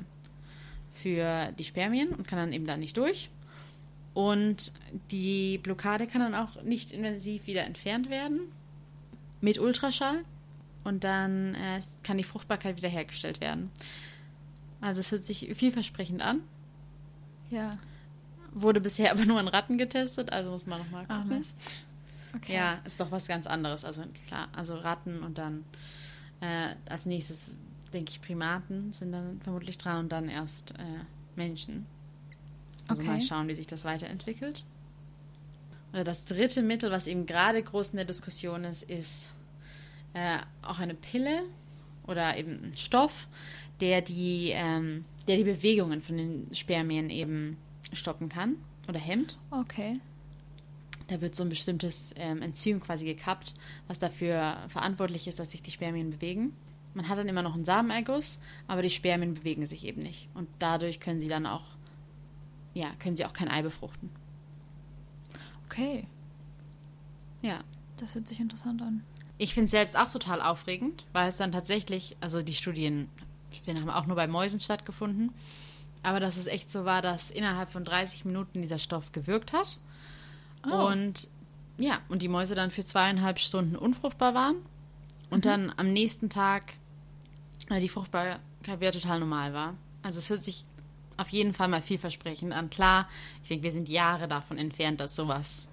für 0.93 1.51
die 1.57 1.63
Spermien 1.63 2.09
und 2.09 2.27
kann 2.27 2.39
dann 2.39 2.53
eben 2.53 2.65
da 2.65 2.77
nicht 2.77 2.95
durch. 2.97 3.29
Und 4.13 4.71
die 5.09 5.57
Blockade 5.57 6.07
kann 6.07 6.21
dann 6.21 6.35
auch 6.35 6.61
nicht 6.63 6.91
intensiv 6.91 7.47
wieder 7.47 7.63
entfernt 7.65 8.09
werden 8.09 8.41
mit 9.41 9.59
Ultraschall. 9.59 10.23
Und 10.83 11.03
dann 11.03 11.53
äh, 11.55 11.79
kann 12.03 12.17
die 12.17 12.23
Fruchtbarkeit 12.23 12.77
wiederhergestellt 12.77 13.39
werden. 13.41 13.69
Also 14.81 14.99
es 14.99 15.11
hört 15.11 15.23
sich 15.23 15.51
vielversprechend 15.55 16.21
an. 16.21 16.41
Ja. 17.49 17.77
Wurde 18.53 18.81
bisher 18.81 19.11
aber 19.13 19.25
nur 19.25 19.39
an 19.39 19.47
Ratten 19.47 19.77
getestet, 19.77 20.31
also 20.31 20.51
muss 20.51 20.65
man 20.65 20.79
nochmal 20.79 21.05
Ah, 21.07 21.21
gucken. 21.21 21.37
Mist. 21.37 21.57
Okay. 22.35 22.55
Ja, 22.55 22.79
ist 22.85 22.99
doch 22.99 23.11
was 23.11 23.27
ganz 23.27 23.45
anderes. 23.45 23.85
Also 23.85 24.03
klar, 24.27 24.47
also 24.55 24.75
Ratten 24.75 25.21
und 25.21 25.37
dann 25.37 25.65
äh, 26.39 26.73
als 26.89 27.05
nächstes, 27.05 27.51
denke 27.93 28.09
ich, 28.09 28.21
Primaten 28.21 28.93
sind 28.93 29.11
dann 29.11 29.39
vermutlich 29.41 29.77
dran 29.77 29.99
und 29.99 30.11
dann 30.11 30.29
erst 30.29 30.71
äh, 30.71 31.03
Menschen. 31.35 31.85
Also 32.87 33.03
Okay. 33.03 33.11
mal 33.11 33.21
schauen, 33.21 33.47
wie 33.47 33.53
sich 33.53 33.67
das 33.67 33.85
weiterentwickelt. 33.85 34.63
Oder 35.93 36.03
das 36.05 36.23
dritte 36.25 36.63
Mittel, 36.63 36.89
was 36.89 37.05
eben 37.05 37.25
gerade 37.25 37.61
groß 37.61 37.89
in 37.89 37.97
der 37.97 38.05
Diskussion 38.05 38.63
ist, 38.63 38.83
ist 38.83 39.33
äh, 40.13 40.39
auch 40.61 40.79
eine 40.79 40.95
Pille 40.95 41.43
oder 42.07 42.37
eben 42.37 42.63
ein 42.63 42.77
Stoff, 42.77 43.27
der 43.79 44.01
die, 44.01 44.51
ähm, 44.53 45.05
der 45.27 45.37
die 45.37 45.43
Bewegungen 45.43 46.01
von 46.01 46.17
den 46.17 46.53
Spermien 46.53 47.09
eben 47.09 47.57
stoppen 47.93 48.29
kann 48.29 48.57
oder 48.87 48.99
hemmt. 48.99 49.37
Okay. 49.49 49.99
Da 51.07 51.19
wird 51.19 51.35
so 51.35 51.43
ein 51.43 51.49
bestimmtes 51.49 52.13
ähm, 52.15 52.41
Enzym 52.41 52.79
quasi 52.79 53.05
gekappt, 53.05 53.53
was 53.87 53.99
dafür 53.99 54.57
verantwortlich 54.69 55.27
ist, 55.27 55.39
dass 55.39 55.51
sich 55.51 55.61
die 55.61 55.71
Spermien 55.71 56.09
bewegen. 56.09 56.53
Man 56.93 57.07
hat 57.07 57.17
dann 57.17 57.27
immer 57.27 57.41
noch 57.41 57.53
einen 57.53 57.65
Samenerguss, 57.65 58.39
aber 58.67 58.81
die 58.81 58.89
Spermien 58.89 59.33
bewegen 59.33 59.65
sich 59.65 59.85
eben 59.85 60.03
nicht. 60.03 60.29
Und 60.33 60.49
dadurch 60.59 60.99
können 60.99 61.19
sie 61.19 61.29
dann 61.29 61.45
auch, 61.45 61.65
ja, 62.73 62.91
können 62.99 63.15
sie 63.15 63.25
auch 63.25 63.33
kein 63.33 63.49
Ei 63.49 63.61
befruchten. 63.61 64.09
Okay. 65.65 66.05
Ja. 67.41 67.59
Das 67.97 68.15
hört 68.15 68.27
sich 68.27 68.39
interessant 68.39 68.81
an. 68.81 69.03
Ich 69.41 69.55
finde 69.55 69.65
es 69.65 69.71
selbst 69.71 69.97
auch 69.97 70.11
total 70.11 70.39
aufregend, 70.39 71.07
weil 71.13 71.31
es 71.31 71.37
dann 71.37 71.51
tatsächlich, 71.51 72.15
also 72.21 72.43
die 72.43 72.53
Studien 72.53 73.09
haben 73.65 73.89
auch 73.89 74.05
nur 74.05 74.15
bei 74.15 74.27
Mäusen 74.27 74.59
stattgefunden, 74.59 75.33
aber 76.03 76.19
dass 76.19 76.37
es 76.37 76.45
echt 76.45 76.71
so 76.71 76.85
war, 76.85 77.01
dass 77.01 77.31
innerhalb 77.31 77.71
von 77.71 77.83
30 77.83 78.23
Minuten 78.23 78.61
dieser 78.61 78.77
Stoff 78.77 79.11
gewirkt 79.13 79.51
hat. 79.51 79.79
Oh. 80.63 80.85
Und 80.85 81.27
ja, 81.79 82.01
und 82.07 82.21
die 82.21 82.27
Mäuse 82.27 82.53
dann 82.53 82.69
für 82.69 82.85
zweieinhalb 82.85 83.39
Stunden 83.39 83.75
unfruchtbar 83.75 84.35
waren 84.35 84.57
und 85.31 85.43
mhm. 85.43 85.49
dann 85.49 85.73
am 85.75 85.91
nächsten 85.91 86.29
Tag 86.29 86.75
die 87.67 87.89
Fruchtbarkeit 87.89 88.39
wieder 88.77 88.91
total 88.91 89.21
normal 89.21 89.55
war. 89.55 89.73
Also 90.03 90.19
es 90.19 90.29
hört 90.29 90.43
sich 90.43 90.65
auf 91.17 91.29
jeden 91.29 91.55
Fall 91.55 91.67
mal 91.67 91.81
vielversprechend 91.81 92.53
an. 92.53 92.69
Klar, 92.69 93.09
ich 93.41 93.49
denke, 93.49 93.63
wir 93.63 93.71
sind 93.71 93.89
Jahre 93.89 94.27
davon 94.27 94.59
entfernt, 94.59 94.99
dass 94.99 95.15
sowas 95.15 95.67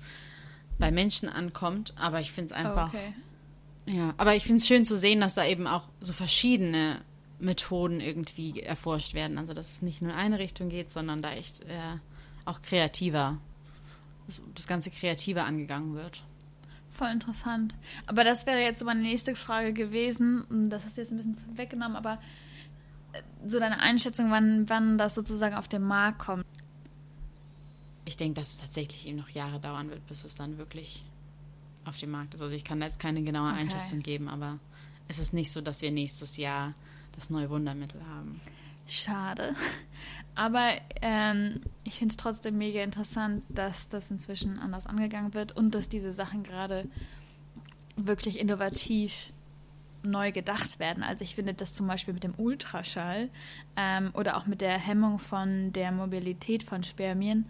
bei 0.79 0.91
Menschen 0.91 1.29
ankommt, 1.29 1.93
aber 1.99 2.23
ich 2.23 2.33
finde 2.33 2.47
es 2.47 2.53
einfach. 2.53 2.89
Okay. 2.89 3.13
Ja, 3.89 4.13
aber 4.19 4.37
ich 4.37 4.43
finde 4.43 4.59
es 4.59 4.67
schön 4.67 4.85
zu 4.85 4.99
sehen, 4.99 5.21
dass 5.21 5.35
da 5.35 5.47
eben 5.47 5.67
auch 5.67 5.85
so 6.01 6.13
verschiedene 6.13 7.01
Methoden 7.41 8.01
irgendwie 8.01 8.61
erforscht 8.61 9.15
werden. 9.15 9.39
Also 9.39 9.55
dass 9.55 9.71
es 9.71 9.83
nicht 9.83 10.03
nur 10.03 10.13
in 10.13 10.19
eine 10.19 10.39
Richtung 10.39 10.69
geht, 10.69 10.93
sondern 10.93 11.23
da 11.23 11.33
echt 11.33 11.65
äh, 11.65 11.97
auch 12.45 12.61
kreativer, 12.61 13.39
das 14.55 14.67
Ganze 14.67 14.91
kreativer 14.91 15.45
angegangen 15.45 15.95
wird. 15.95 16.23
Voll 16.91 17.09
interessant. 17.09 17.75
Aber 18.07 18.25
das 18.25 18.45
wäre 18.45 18.61
jetzt 18.61 18.81
so 18.81 18.85
meine 18.85 19.01
nächste 19.01 19.35
Frage 19.37 19.73
gewesen. 19.73 20.69
Das 20.69 20.85
hast 20.85 20.97
du 20.97 21.01
jetzt 21.01 21.13
ein 21.13 21.17
bisschen 21.17 21.57
weggenommen, 21.57 21.97
aber 21.97 22.19
äh, 23.13 23.23
so 23.47 23.59
deine 23.59 23.81
Einschätzung, 23.81 24.31
wann, 24.31 24.69
wann 24.69 24.99
das 24.99 25.15
sozusagen 25.15 25.55
auf 25.55 25.69
den 25.69 25.83
Markt 25.83 26.19
kommt. 26.19 26.45
Ich 28.05 28.19
denke, 28.19 28.41
dass 28.41 28.55
es 28.55 28.59
tatsächlich 28.59 29.07
eben 29.07 29.17
noch 29.17 29.31
Jahre 29.31 29.61
dauern 29.61 29.89
wird, 29.89 30.07
bis 30.07 30.25
es 30.25 30.35
dann 30.35 30.59
wirklich 30.59 31.05
auf 31.89 31.97
dem 31.97 32.11
Markt 32.11 32.35
ist. 32.35 32.43
Also 32.43 32.55
ich 32.55 32.65
kann 32.65 32.81
da 32.81 32.87
jetzt 32.87 33.01
keine 33.01 33.23
genaue 33.23 33.51
okay. 33.51 33.61
Einschätzung 33.61 34.01
geben, 34.01 34.29
aber 34.29 34.59
es 35.09 35.19
ist 35.19 35.33
nicht 35.33 35.53
so, 35.53 35.61
dass 35.61 35.83
wir 35.83 35.91
nächstes 35.91 36.37
Jahr 36.37 36.75
das 37.15 37.31
neue 37.31 37.51
Wundermittel 37.51 38.03
haben. 38.07 38.41
Schade. 38.87 39.55
Aber 40.35 40.71
ähm, 41.03 41.61
ich 41.85 41.99
finde 41.99 42.13
es 42.13 42.17
trotzdem 42.17 42.57
mega 42.59 42.83
interessant, 42.83 43.43
dass 43.49 43.89
das 43.89 44.11
inzwischen 44.11 44.59
anders 44.59 44.87
angegangen 44.87 45.35
wird 45.35 45.53
und 45.57 45.75
dass 45.75 45.89
diese 45.89 46.13
Sachen 46.13 46.43
gerade 46.43 46.89
wirklich 47.97 48.39
innovativ 48.39 49.33
neu 50.03 50.33
gedacht 50.33 50.79
werden. 50.79 51.03
Also 51.03 51.25
ich 51.25 51.35
finde 51.35 51.55
das 51.55 51.75
zum 51.75 51.87
Beispiel 51.87 52.15
mit 52.15 52.25
dem 52.25 52.35
Ultraschall 52.37 53.31
ähm, 53.77 54.11
oder 54.15 54.37
auch 54.37 54.47
mit 54.47 54.61
der 54.61 54.79
Hemmung 54.79 55.19
von 55.19 55.73
der 55.73 55.93
Mobilität 55.93 56.63
von 56.63 56.85
Spermien 56.85 57.47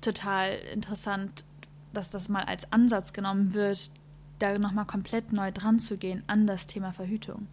total 0.00 0.54
interessant, 0.72 1.44
dass 1.92 2.10
das 2.10 2.28
mal 2.28 2.44
als 2.44 2.70
Ansatz 2.72 3.12
genommen 3.12 3.54
wird, 3.54 3.90
da 4.38 4.58
nochmal 4.58 4.86
komplett 4.86 5.32
neu 5.32 5.52
dran 5.52 5.78
zu 5.78 5.96
gehen 5.96 6.22
an 6.26 6.46
das 6.46 6.66
Thema 6.66 6.92
Verhütung. 6.92 7.46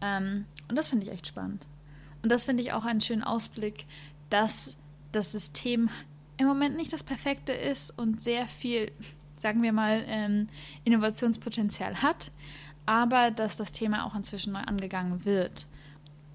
Ähm, 0.00 0.46
und 0.68 0.76
das 0.76 0.88
finde 0.88 1.06
ich 1.06 1.12
echt 1.12 1.26
spannend. 1.26 1.66
Und 2.22 2.30
das 2.30 2.44
finde 2.44 2.62
ich 2.62 2.72
auch 2.72 2.84
einen 2.84 3.00
schönen 3.00 3.22
Ausblick, 3.22 3.86
dass 4.30 4.76
das 5.12 5.32
System 5.32 5.90
im 6.38 6.46
Moment 6.46 6.76
nicht 6.76 6.92
das 6.92 7.02
perfekte 7.02 7.52
ist 7.52 7.96
und 7.98 8.22
sehr 8.22 8.46
viel, 8.46 8.90
sagen 9.36 9.62
wir 9.62 9.72
mal, 9.72 10.02
ähm, 10.06 10.48
Innovationspotenzial 10.84 12.02
hat, 12.02 12.30
aber 12.86 13.30
dass 13.30 13.56
das 13.56 13.72
Thema 13.72 14.06
auch 14.06 14.14
inzwischen 14.14 14.52
neu 14.52 14.60
angegangen 14.60 15.24
wird. 15.24 15.66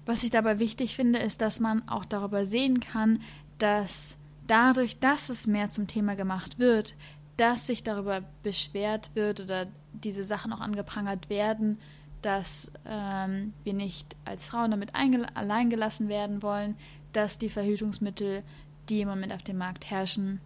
Was 0.06 0.22
ich 0.22 0.30
dabei 0.30 0.58
wichtig 0.58 0.96
finde, 0.96 1.18
ist, 1.18 1.40
dass 1.40 1.60
man 1.60 1.86
auch 1.88 2.04
darüber 2.04 2.46
sehen 2.46 2.80
kann, 2.80 3.20
dass 3.58 4.16
dadurch, 4.46 4.98
dass 4.98 5.28
es 5.28 5.46
mehr 5.46 5.68
zum 5.68 5.86
Thema 5.86 6.16
gemacht 6.16 6.58
wird, 6.58 6.94
dass 7.38 7.66
sich 7.66 7.82
darüber 7.82 8.22
beschwert 8.42 9.10
wird 9.14 9.40
oder 9.40 9.68
diese 9.94 10.24
Sachen 10.24 10.52
auch 10.52 10.60
angeprangert 10.60 11.30
werden, 11.30 11.78
dass 12.20 12.70
ähm, 12.84 13.54
wir 13.64 13.74
nicht 13.74 14.16
als 14.24 14.46
Frauen 14.46 14.72
damit 14.72 14.90
allein 14.94 15.70
gelassen 15.70 16.08
werden 16.08 16.42
wollen, 16.42 16.76
dass 17.12 17.38
die 17.38 17.48
Verhütungsmittel, 17.48 18.42
die 18.88 19.00
im 19.00 19.08
Moment 19.08 19.32
auf 19.32 19.42
dem 19.42 19.56
Markt 19.56 19.88
herrschen, 19.88 20.40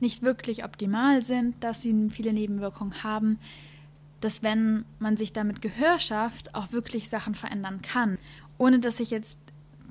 nicht 0.00 0.22
wirklich 0.22 0.64
optimal 0.64 1.24
sind, 1.24 1.62
dass 1.64 1.82
sie 1.82 2.10
viele 2.10 2.32
Nebenwirkungen 2.32 3.02
haben, 3.02 3.40
dass 4.20 4.44
wenn 4.44 4.84
man 5.00 5.16
sich 5.16 5.32
damit 5.32 5.60
Gehör 5.60 5.98
schafft, 5.98 6.54
auch 6.54 6.70
wirklich 6.70 7.08
Sachen 7.08 7.34
verändern 7.34 7.82
kann, 7.82 8.18
ohne 8.56 8.78
dass 8.78 8.98
sich 8.98 9.10
jetzt 9.10 9.40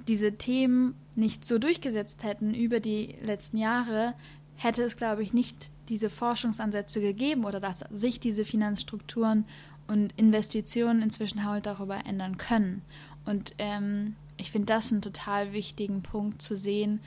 diese 0.07 0.37
Themen 0.37 0.95
nicht 1.15 1.43
so 1.43 1.57
durchgesetzt 1.57 2.23
hätten 2.23 2.53
über 2.53 2.79
die 2.79 3.15
letzten 3.21 3.57
Jahre, 3.57 4.13
hätte 4.55 4.83
es, 4.83 4.95
glaube 4.95 5.23
ich, 5.23 5.33
nicht 5.33 5.71
diese 5.89 6.09
Forschungsansätze 6.09 7.01
gegeben 7.01 7.45
oder 7.45 7.59
dass 7.59 7.79
sich 7.91 8.19
diese 8.19 8.45
Finanzstrukturen 8.45 9.45
und 9.87 10.13
Investitionen 10.17 11.01
inzwischen 11.01 11.45
halt 11.45 11.65
darüber 11.65 12.05
ändern 12.05 12.37
können. 12.37 12.81
Und 13.25 13.53
ähm, 13.57 14.15
ich 14.37 14.51
finde 14.51 14.67
das 14.67 14.91
einen 14.91 15.01
total 15.01 15.53
wichtigen 15.53 16.01
Punkt 16.01 16.41
zu 16.41 16.55
sehen, 16.55 16.99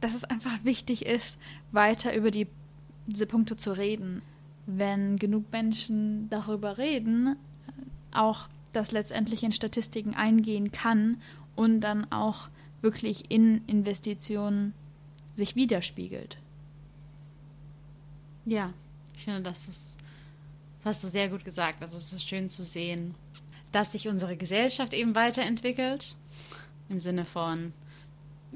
dass 0.00 0.14
es 0.14 0.24
einfach 0.24 0.64
wichtig 0.64 1.04
ist, 1.06 1.38
weiter 1.72 2.14
über 2.14 2.30
die, 2.30 2.46
diese 3.06 3.26
Punkte 3.26 3.56
zu 3.56 3.72
reden. 3.76 4.22
Wenn 4.66 5.18
genug 5.18 5.50
Menschen 5.52 6.28
darüber 6.30 6.78
reden, 6.78 7.36
auch 8.12 8.48
das 8.72 8.92
letztendlich 8.92 9.42
in 9.42 9.52
Statistiken 9.52 10.14
eingehen 10.14 10.70
kann 10.72 11.20
und 11.56 11.80
dann 11.80 12.10
auch 12.10 12.48
wirklich 12.82 13.30
in 13.30 13.62
Investitionen 13.66 14.72
sich 15.34 15.56
widerspiegelt. 15.56 16.38
Ja, 18.50 18.72
ich 19.14 19.22
finde, 19.22 19.42
das 19.42 19.68
ist 19.68 19.96
das 20.82 20.96
hast 20.96 21.04
du 21.04 21.08
sehr 21.08 21.28
gut 21.28 21.44
gesagt. 21.44 21.82
Also 21.82 21.96
es 21.96 22.12
ist 22.12 22.28
schön 22.28 22.50
zu 22.50 22.64
sehen, 22.64 23.14
dass 23.70 23.92
sich 23.92 24.08
unsere 24.08 24.36
Gesellschaft 24.36 24.92
eben 24.92 25.14
weiterentwickelt. 25.14 26.16
Im 26.88 26.98
Sinne 26.98 27.24
von, 27.26 27.72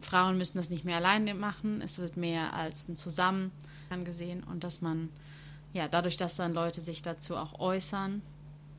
Frauen 0.01 0.37
müssen 0.37 0.59
das 0.59 0.69
nicht 0.69 0.85
mehr 0.85 0.97
alleine 0.97 1.35
machen. 1.35 1.81
Es 1.81 1.99
wird 1.99 2.17
mehr 2.17 2.55
als 2.55 2.89
ein 2.89 2.97
Zusammen 2.97 3.53
angesehen 3.89 4.43
und 4.43 4.65
dass 4.65 4.81
man, 4.81 5.11
ja, 5.73 5.87
dadurch, 5.87 6.17
dass 6.17 6.35
dann 6.35 6.55
Leute 6.55 6.81
sich 6.81 7.03
dazu 7.03 7.37
auch 7.37 7.61
äußern 7.61 8.21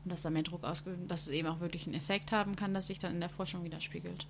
und 0.04 0.12
dass 0.12 0.20
da 0.20 0.28
mehr 0.28 0.42
Druck 0.42 0.64
ausgeübt 0.64 1.10
dass 1.10 1.22
es 1.22 1.28
eben 1.28 1.48
auch 1.48 1.60
wirklich 1.60 1.86
einen 1.86 1.94
Effekt 1.94 2.30
haben 2.30 2.56
kann, 2.56 2.74
dass 2.74 2.88
sich 2.88 2.98
dann 2.98 3.14
in 3.14 3.20
der 3.20 3.30
Forschung 3.30 3.64
widerspiegelt. 3.64 4.26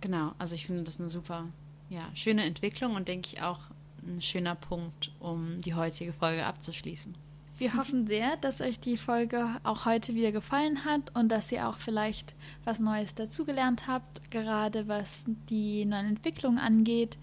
Genau, 0.00 0.34
also 0.38 0.54
ich 0.54 0.66
finde 0.66 0.84
das 0.84 1.00
eine 1.00 1.08
super, 1.08 1.48
ja, 1.90 2.08
schöne 2.14 2.44
Entwicklung 2.44 2.94
und 2.94 3.08
denke 3.08 3.30
ich 3.32 3.42
auch 3.42 3.60
ein 4.06 4.22
schöner 4.22 4.54
Punkt, 4.54 5.12
um 5.20 5.60
die 5.60 5.74
heutige 5.74 6.12
Folge 6.12 6.44
abzuschließen. 6.44 7.14
Wir 7.58 7.74
hoffen 7.74 8.06
sehr, 8.06 8.36
dass 8.36 8.60
euch 8.60 8.78
die 8.80 8.98
Folge 8.98 9.48
auch 9.62 9.86
heute 9.86 10.14
wieder 10.14 10.30
gefallen 10.30 10.84
hat 10.84 11.16
und 11.16 11.30
dass 11.30 11.50
ihr 11.50 11.66
auch 11.66 11.78
vielleicht 11.78 12.34
was 12.64 12.80
Neues 12.80 13.14
dazugelernt 13.14 13.86
habt, 13.86 14.30
gerade 14.30 14.88
was 14.88 15.24
die 15.48 15.86
neuen 15.86 16.06
Entwicklungen 16.06 16.58
angeht 16.58 17.16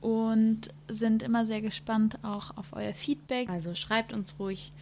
und 0.00 0.68
sind 0.88 1.22
immer 1.22 1.44
sehr 1.44 1.60
gespannt 1.60 2.18
auch 2.22 2.56
auf 2.56 2.72
euer 2.72 2.94
Feedback. 2.94 3.50
Also 3.50 3.74
schreibt 3.74 4.14
uns 4.14 4.38
ruhig, 4.38 4.72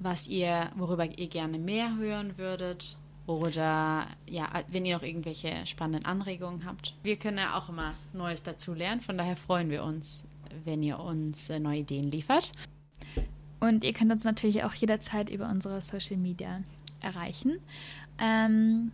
was 0.00 0.26
ihr, 0.26 0.70
worüber 0.74 1.06
ihr 1.06 1.28
gerne 1.28 1.58
mehr 1.58 1.96
hören 1.96 2.38
würdet 2.38 2.96
oder 3.26 4.06
ja, 4.28 4.48
wenn 4.68 4.84
ihr 4.84 4.96
noch 4.96 5.04
irgendwelche 5.04 5.64
spannenden 5.66 6.06
Anregungen 6.06 6.64
habt. 6.64 6.94
Wir 7.02 7.16
können 7.16 7.38
ja 7.38 7.56
auch 7.56 7.68
immer 7.68 7.94
Neues 8.12 8.42
dazulernen, 8.42 9.00
von 9.00 9.18
daher 9.18 9.36
freuen 9.36 9.70
wir 9.70 9.84
uns, 9.84 10.24
wenn 10.64 10.82
ihr 10.82 10.98
uns 10.98 11.50
äh, 11.50 11.58
neue 11.58 11.80
Ideen 11.80 12.10
liefert. 12.10 12.52
Und 13.60 13.84
ihr 13.84 13.92
könnt 13.92 14.12
uns 14.12 14.24
natürlich 14.24 14.64
auch 14.64 14.74
jederzeit 14.74 15.30
über 15.30 15.48
unsere 15.48 15.80
Social 15.80 16.16
Media 16.16 16.62
erreichen. 17.00 17.58
Ähm, 18.18 18.92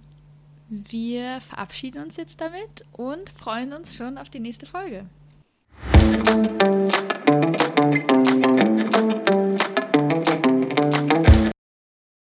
wir 0.68 1.40
verabschieden 1.40 2.02
uns 2.02 2.16
jetzt 2.16 2.40
damit 2.40 2.84
und 2.92 3.28
freuen 3.30 3.72
uns 3.72 3.94
schon 3.94 4.18
auf 4.18 4.30
die 4.30 4.40
nächste 4.40 4.66
Folge. 4.66 5.06